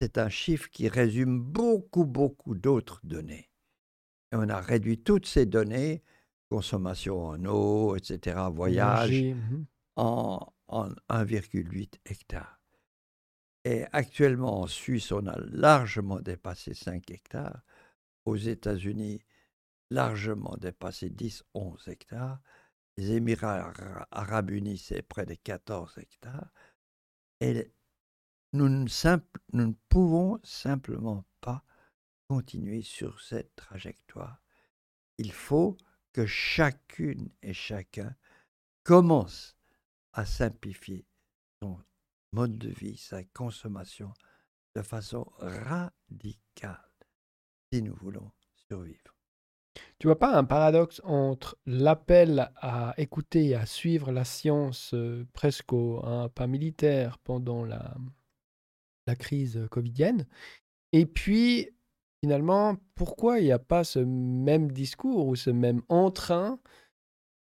c'est 0.01 0.19
un 0.19 0.29
chiffre 0.29 0.69
qui 0.71 0.89
résume 0.89 1.41
beaucoup, 1.41 2.05
beaucoup 2.05 2.55
d'autres 2.55 3.01
données. 3.05 3.51
Et 4.33 4.37
on 4.37 4.49
a 4.49 4.61
réduit 4.61 4.99
toutes 4.99 5.27
ces 5.27 5.47
données, 5.47 6.03
consommation 6.51 7.25
en 7.25 7.45
eau, 7.45 7.97
etc., 7.97 8.39
voyage, 8.53 9.23
mhm. 9.23 9.67
en, 9.97 10.53
en 10.69 10.89
1,8 11.09 11.95
hectares. 12.07 12.61
Et 13.65 13.85
actuellement, 13.93 14.61
en 14.61 14.67
Suisse, 14.67 15.11
on 15.11 15.27
a 15.27 15.39
largement 15.39 16.21
dépassé 16.21 16.75
5 16.75 17.11
hectares. 17.11 17.63
Aux 18.27 18.37
États-Unis, 18.37 19.23
largement 19.91 20.57
dépassé 20.59 21.11
10-11 21.11 21.91
hectares. 21.91 22.41
Les 22.97 23.13
Émirats 23.13 23.69
Ara- 23.71 24.09
arabes 24.11 24.51
unis, 24.51 24.79
c'est 24.79 25.03
près 25.03 25.27
de 25.27 25.35
14 25.35 25.99
hectares. 25.99 26.53
Et 27.41 27.73
nous 28.53 28.69
ne 28.69 29.73
pouvons 29.89 30.41
simplement 30.45 31.25
pas 31.41 31.65
continuer 32.29 32.83
sur 32.83 33.21
cette 33.21 33.55
trajectoire. 33.57 34.41
Il 35.19 35.33
faut 35.33 35.77
que 36.13 36.27
chacune 36.27 37.31
et 37.43 37.53
chacun 37.53 38.15
commence 38.85 39.57
à 40.13 40.25
simplifier 40.25 41.05
son 41.61 41.81
mode 42.33 42.57
de 42.59 42.69
vie, 42.69 42.97
sa 42.97 43.25
consommation 43.25 44.13
de 44.77 44.83
façon 44.83 45.25
radicale 45.39 46.91
si 47.73 47.83
nous 47.83 47.95
voulons 47.95 48.31
survivre. 48.69 49.14
Tu 49.99 50.07
vois 50.07 50.19
pas 50.19 50.37
un 50.37 50.45
paradoxe 50.45 51.01
entre 51.05 51.57
l'appel 51.67 52.51
à 52.57 52.95
écouter 52.99 53.47
et 53.49 53.55
à 53.55 53.67
suivre 53.67 54.13
la 54.13 54.25
science 54.25 54.93
euh, 54.95 55.25
presque 55.33 55.73
au 55.73 56.05
un 56.05 56.29
pas 56.29 56.47
militaire 56.47 57.19
pendant 57.19 57.65
la, 57.65 57.97
la 59.07 59.17
crise 59.17 59.67
covidienne? 59.71 60.27
Et 60.93 61.07
puis 61.07 61.71
finalement 62.23 62.77
pourquoi 62.95 63.41
il 63.41 63.45
n'y 63.45 63.53
a 63.53 63.59
pas 63.59 63.85
ce 63.85 63.99
même 63.99 64.71
discours 64.73 65.27
ou 65.27 65.37
ce 65.37 65.51
même 65.51 65.83
entrain 65.89 66.59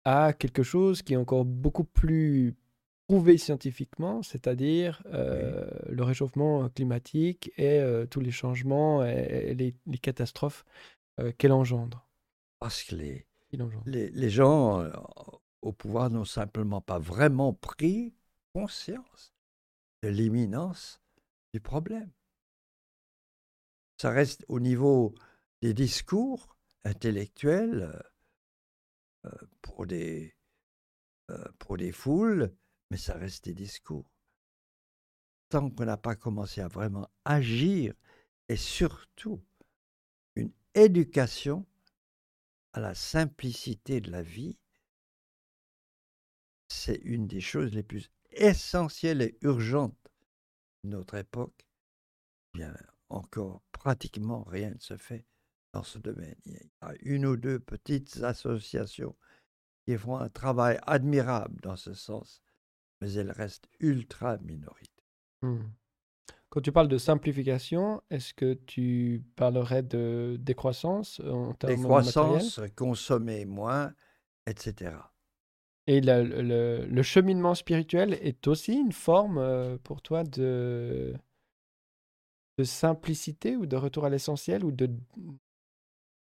à 0.05 0.33
quelque 0.33 0.63
chose 0.63 1.01
qui 1.01 1.13
est 1.13 1.17
encore 1.17 1.45
beaucoup 1.45 1.83
plus 1.83 2.55
prouvé 3.09 3.37
scientifiquement, 3.37 4.21
c'est-à-dire 4.21 5.01
euh, 5.13 5.69
le 5.89 6.03
réchauffement 6.03 6.69
climatique 6.69 7.51
et 7.57 7.79
euh, 7.79 8.05
tous 8.05 8.19
les 8.19 8.31
changements 8.31 9.05
et, 9.05 9.47
et 9.49 9.55
les, 9.55 9.75
les 9.85 9.97
catastrophes 9.97 10.65
euh, 11.19 11.31
qu'elle 11.37 11.53
engendre? 11.53 12.06
Parce 12.59 12.83
que 12.83 12.95
les, 12.95 13.27
les, 13.85 14.09
les 14.09 14.29
gens 14.29 14.81
euh, 14.81 14.91
au 15.61 15.73
pouvoir 15.73 16.09
n'ont 16.09 16.25
simplement 16.25 16.81
pas 16.81 16.99
vraiment 16.99 17.53
pris 17.53 18.15
conscience 18.53 19.33
de 20.03 20.09
l'imminence 20.09 21.01
du 21.53 21.59
problème. 21.59 22.11
Ça 24.01 24.11
reste 24.11 24.45
au 24.47 24.59
niveau 24.59 25.15
des 25.61 25.73
discours 25.73 26.55
intellectuels 26.83 27.83
euh, 27.83 29.29
euh, 29.29 29.47
pour, 29.61 29.85
des, 29.87 30.35
euh, 31.31 31.47
pour 31.59 31.77
des 31.77 31.91
foules, 31.91 32.53
mais 32.91 32.97
ça 32.97 33.15
reste 33.15 33.45
des 33.45 33.53
discours. 33.53 34.09
Tant 35.49 35.69
qu'on 35.69 35.85
n'a 35.85 35.97
pas 35.97 36.15
commencé 36.15 36.61
à 36.61 36.67
vraiment 36.67 37.09
agir 37.25 37.93
et 38.49 38.57
surtout 38.57 39.43
une 40.35 40.51
éducation 40.73 41.65
à 42.77 42.79
la 42.79 42.93
simplicité 42.93 44.01
de 44.01 44.11
la 44.11 44.21
vie, 44.21 44.55
c'est 46.67 47.01
une 47.03 47.25
des 47.25 47.41
choses 47.41 47.73
les 47.73 47.81
plus 47.81 48.11
essentielles 48.29 49.23
et 49.23 49.35
urgentes 49.41 50.11
de 50.83 50.91
notre 50.91 51.15
époque. 51.15 51.65
Bien, 52.53 52.77
encore 53.09 53.63
pratiquement 53.71 54.43
rien 54.43 54.69
ne 54.69 54.79
se 54.79 54.95
fait 54.95 55.25
dans 55.73 55.81
ce 55.81 55.97
domaine. 55.97 56.35
Il 56.45 56.53
y 56.53 56.59
a 56.81 56.93
une 57.01 57.25
ou 57.25 57.35
deux 57.35 57.59
petites 57.59 58.17
associations 58.17 59.15
qui 59.87 59.97
font 59.97 60.17
un 60.17 60.29
travail 60.29 60.79
admirable 60.83 61.59
dans 61.61 61.77
ce 61.77 61.95
sens, 61.95 62.43
mais 63.01 63.11
elles 63.13 63.31
restent 63.31 63.69
ultra 63.79 64.37
minoritaires. 64.37 65.15
Hmm. 65.41 65.71
Quand 66.49 66.61
tu 66.61 66.71
parles 66.71 66.87
de 66.87 66.97
simplification, 66.97 68.01
est-ce 68.09 68.33
que 68.33 68.53
tu 68.53 69.21
parlerais 69.35 69.83
de 69.83 70.37
décroissance 70.39 71.19
en 71.19 71.53
termes 71.53 71.75
Décroissance, 71.75 72.61
consommer 72.75 73.45
moins, 73.45 73.93
etc. 74.45 75.13
Et 75.87 76.01
le, 76.01 76.23
le- 76.41 76.85
le 76.85 77.03
cheminement 77.03 77.55
spirituel 77.55 78.13
est 78.21 78.47
aussi 78.47 78.73
une 78.73 78.91
forme 78.93 79.37
euh, 79.37 79.77
pour 79.83 80.01
toi 80.01 80.23
de, 80.23 81.13
de 82.57 82.63
simplicité 82.63 83.55
ou 83.55 83.65
de 83.65 83.75
retour 83.75 84.05
à 84.05 84.09
l'essentiel 84.09 84.63
ou 84.63 84.71
de, 84.71 84.87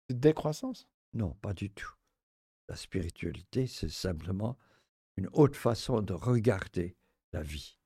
de 0.09 0.13
décroissance? 0.13 0.87
Non, 1.13 1.31
pas 1.41 1.53
du 1.53 1.69
tout. 1.69 1.91
La 2.69 2.75
spiritualité, 2.75 3.67
c'est 3.67 3.89
simplement 3.91 4.57
une 5.17 5.29
autre 5.33 5.57
façon 5.59 6.01
de 6.01 6.13
regarder 6.13 6.95
la 7.33 7.41
vie. 7.41 7.77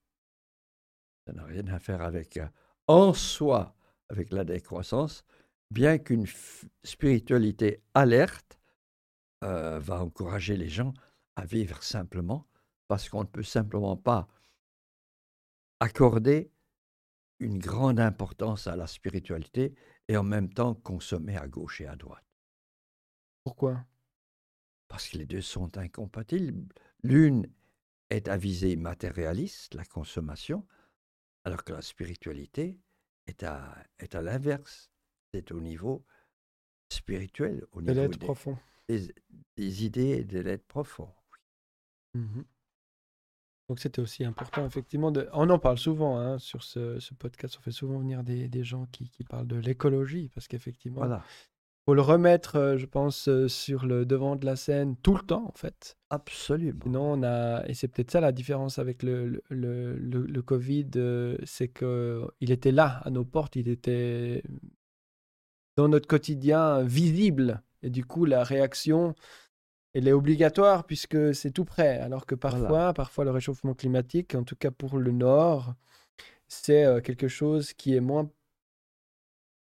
Ça 1.28 1.34
n'a 1.34 1.43
rien 1.43 1.67
à 1.67 1.78
faire 1.78 2.01
avec, 2.01 2.38
euh, 2.38 2.47
en 2.88 3.13
soi, 3.13 3.75
avec 4.07 4.32
la 4.32 4.45
décroissance, 4.45 5.25
bien 5.71 5.97
qu'une 5.97 6.25
spiritualité 6.86 7.84
alerte 7.93 8.57
euh, 9.43 9.78
va 9.78 10.01
encourager 10.01 10.55
les 10.55 10.69
gens 10.69 10.93
à 11.36 11.45
vivre 11.45 11.84
simplement, 11.84 12.47
parce 12.88 13.09
qu'on 13.09 13.23
ne 13.23 13.28
peut 13.28 13.43
simplement 13.43 13.97
pas 13.97 14.30
accorder 15.82 16.49
une 17.39 17.59
grande 17.59 17.99
importance 17.99 18.65
à 18.67 18.78
la 18.78 18.88
spiritualité 18.88 19.75
et 20.07 20.15
en 20.15 20.23
même 20.23 20.53
temps 20.53 20.75
consommer 20.75 21.36
à 21.36 21.49
gauche 21.49 21.82
et 21.82 21.88
à 21.88 21.97
droite. 21.97 22.23
Pourquoi? 23.43 23.86
Parce 24.88 25.09
que 25.09 25.17
les 25.17 25.25
deux 25.25 25.41
sont 25.41 25.78
incompatibles. 25.78 26.73
L'une 27.03 27.51
est 28.09 28.30
à 28.30 28.38
visée 28.38 28.78
matérialiste, 28.78 29.73
la 29.73 29.84
consommation, 29.84 30.65
alors 31.47 31.63
que 31.63 31.71
la 31.73 31.81
spiritualité 31.81 32.77
est 33.25 33.41
à, 33.43 33.73
est 33.99 34.15
à 34.15 34.21
l'inverse. 34.21 34.91
C'est 35.33 35.51
au 35.53 35.61
niveau 35.61 36.05
spirituel, 36.91 37.65
au 37.71 37.81
De 37.81 37.91
niveau 37.91 38.01
l'être 38.01 38.19
des, 38.19 38.25
profond. 38.25 38.57
des- 38.89 39.13
des 39.55 39.85
idées 39.85 40.17
et 40.19 40.23
de 40.23 40.39
l'être 40.39 40.65
profond. 40.67 41.09
Mhm. 42.13 42.43
Donc 43.69 43.79
c'était 43.79 44.01
aussi 44.01 44.23
important, 44.23 44.65
effectivement. 44.65 45.11
De... 45.11 45.27
On 45.33 45.49
en 45.49 45.59
parle 45.59 45.77
souvent 45.77 46.17
hein, 46.19 46.37
sur 46.39 46.63
ce, 46.63 46.99
ce 46.99 47.13
podcast. 47.13 47.55
On 47.59 47.61
fait 47.61 47.71
souvent 47.71 47.99
venir 47.99 48.23
des, 48.23 48.47
des 48.47 48.63
gens 48.63 48.85
qui, 48.87 49.09
qui 49.09 49.23
parlent 49.23 49.47
de 49.47 49.57
l'écologie, 49.57 50.29
parce 50.33 50.47
qu'effectivement, 50.47 50.99
Voilà. 50.99 51.23
Faut 51.88 51.93
le 51.93 52.01
remettre, 52.01 52.57
euh, 52.57 52.77
je 52.77 52.85
pense, 52.85 53.29
euh, 53.29 53.47
sur 53.47 53.85
le 53.85 54.05
devant 54.05 54.35
de 54.35 54.45
la 54.45 54.57
scène 54.57 54.97
tout 54.97 55.15
le 55.15 55.21
temps, 55.21 55.45
en 55.47 55.57
fait. 55.57 55.97
Absolument. 56.09 56.81
Sinon, 56.83 57.13
on 57.13 57.23
a, 57.23 57.65
et 57.65 57.73
c'est 57.75 57.88
peut-être 57.88 58.11
ça 58.11 58.19
la 58.19 58.33
différence 58.33 58.77
avec 58.77 59.03
le, 59.03 59.41
le, 59.47 59.95
le, 59.95 60.25
le 60.25 60.41
Covid, 60.41 60.89
euh, 60.97 61.38
c'est 61.45 61.69
qu'il 61.69 62.51
était 62.51 62.73
là, 62.73 62.99
à 63.05 63.09
nos 63.09 63.23
portes, 63.23 63.55
il 63.55 63.69
était 63.69 64.43
dans 65.77 65.88
notre 65.88 66.07
quotidien 66.07 66.83
visible. 66.83 67.63
Et 67.81 67.89
du 67.89 68.03
coup, 68.03 68.25
la 68.25 68.43
réaction, 68.43 69.15
elle 69.93 70.09
est 70.09 70.13
obligatoire 70.13 70.85
puisque 70.85 71.33
c'est 71.33 71.51
tout 71.51 71.63
près. 71.63 71.99
Alors 71.99 72.25
que 72.25 72.35
parfois, 72.35 72.93
parfois 72.93 73.23
le 73.23 73.31
réchauffement 73.31 73.73
climatique, 73.73 74.35
en 74.35 74.43
tout 74.43 74.57
cas 74.57 74.71
pour 74.71 74.97
le 74.97 75.11
Nord, 75.13 75.75
c'est 76.49 77.01
quelque 77.03 77.27
chose 77.27 77.73
qui 77.73 77.95
est 77.95 78.01
moins 78.01 78.29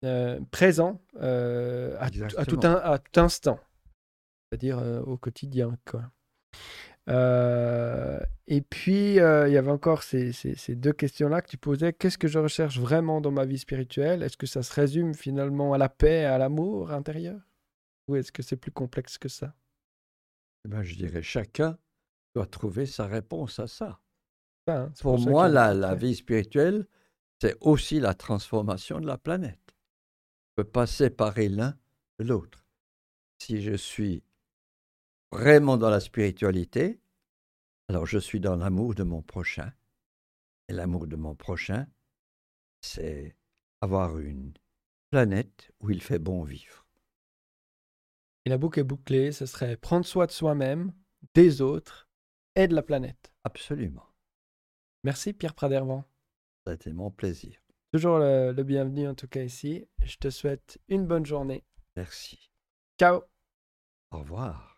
euh, 0.04 0.39
présent 0.52 1.02
euh, 1.22 1.98
à, 2.00 2.12
tout 2.45 2.60
un, 2.64 2.76
à, 2.76 3.00
tout 3.00 3.20
instant, 3.20 3.60
c'est-à-dire 4.43 4.78
euh, 4.78 5.02
au 5.02 5.18
quotidien. 5.18 5.76
Quoi. 5.86 6.04
et 8.45 8.62
puis, 8.62 9.14
il 9.14 9.16
y 9.16 9.58
avait 9.58 9.72
encore 9.72 10.04
ces, 10.04 10.34
ces, 10.34 10.54
ces 10.54 10.76
deux 10.76 10.93
questions-là 10.93 11.41
que 11.41 11.50
tu 11.50 11.58
posais. 11.58 11.93
Qu'est-ce 11.93 12.20
que 12.20 12.28
je 12.28 12.38
recherche 12.38 12.78
vraiment 12.78 13.22
dans 13.22 13.32
ma 13.32 13.45
vie 13.45 13.58
spirituelle? 13.58 14.22
Est-ce 14.22 14.38
que 14.38 14.45
ça 14.45 14.62
se 14.62 14.72
résume 14.72 15.16
finalement 15.16 15.74
à 15.74 15.80
la 15.80 15.89
paix, 15.89 16.26
à 16.26 16.38
l'amour 16.38 16.91
intérieur? 16.91 17.39
Ou 18.08 18.18
est-ce 18.18 18.32
que 18.32 18.43
c'est 18.43 18.56
plus 18.56 18.72
complexe 18.72 19.18
que 19.18 19.30
ça? 19.30 19.56
Eh 20.66 20.70
ben, 20.70 20.84
Je 20.84 20.93
dirais 20.93 21.24
chacun 21.24 21.76
doit 22.36 22.45
trouver 22.45 22.86
sa 22.86 23.08
réponse 23.08 23.58
à 23.58 23.66
ça. 23.66 24.00
Hein, 24.68 24.91
pour, 25.00 25.16
pour 25.16 25.28
moi, 25.28 25.48
la, 25.50 25.74
la 25.74 25.95
vie 25.95 26.14
spirituelle, 26.14 26.86
c'est 27.41 27.56
aussi 27.62 28.00
la 28.00 28.14
transformation 28.14 29.00
de 29.00 29.08
la 29.08 29.18
planète 29.18 29.68
peux 30.58 30.64
pas 30.64 30.88
séparer 30.88 31.49
l'un 31.49 31.78
de 32.18 32.26
l'autre. 32.26 32.66
Si 33.39 33.62
je 33.62 33.76
suis 33.76 34.24
vraiment 35.32 35.78
dans 35.78 35.91
la 35.91 35.99
spiritualité, 35.99 36.99
alors 37.88 38.08
je 38.08 38.18
suis 38.18 38.39
dans 38.39 38.55
l'amour 38.55 38.95
de 38.95 39.03
mon 39.03 39.22
prochain. 39.22 39.72
Et 40.68 40.74
l'amour 40.74 41.05
de 41.05 41.16
mon 41.16 41.36
prochain, 41.36 41.86
c'est 42.82 43.38
avoir 43.82 44.18
une 44.18 44.51
planète 45.12 45.72
où 45.80 45.91
il 45.91 46.01
fait 46.01 46.18
bon 46.18 46.43
vivre. 46.43 46.88
Et 48.45 48.49
la 48.49 48.58
boucle 48.58 48.80
est 48.80 48.84
bouclée, 48.84 49.32
ce 49.32 49.45
serait 49.45 49.78
prendre 49.78 50.08
soin 50.08 50.26
de 50.26 50.32
soi-même, 50.32 50.91
des 51.36 51.62
autres 51.62 52.10
et 52.55 52.68
de 52.68 52.74
la 52.74 52.82
planète. 52.82 53.32
Absolument. 53.43 54.08
Merci 55.03 55.34
Pierre 55.34 55.53
Pradervan. 55.53 56.03
Ça 56.66 56.72
a 56.72 56.74
été 56.74 56.91
mon 56.93 57.12
plaisir. 57.12 57.62
Toujours 57.91 58.19
le, 58.19 58.53
bienvenu 58.63 59.07
en 59.07 59.15
tout 59.15 59.27
cas 59.27 59.43
ici. 59.43 59.88
Je 60.03 60.17
te 60.17 60.29
souhaite 60.29 60.79
une 60.89 61.05
bonne 61.05 61.25
journée. 61.25 61.63
Merci. 61.95 62.51
Ciao. 62.99 63.21
Au 64.11 64.19
revoir. 64.19 64.76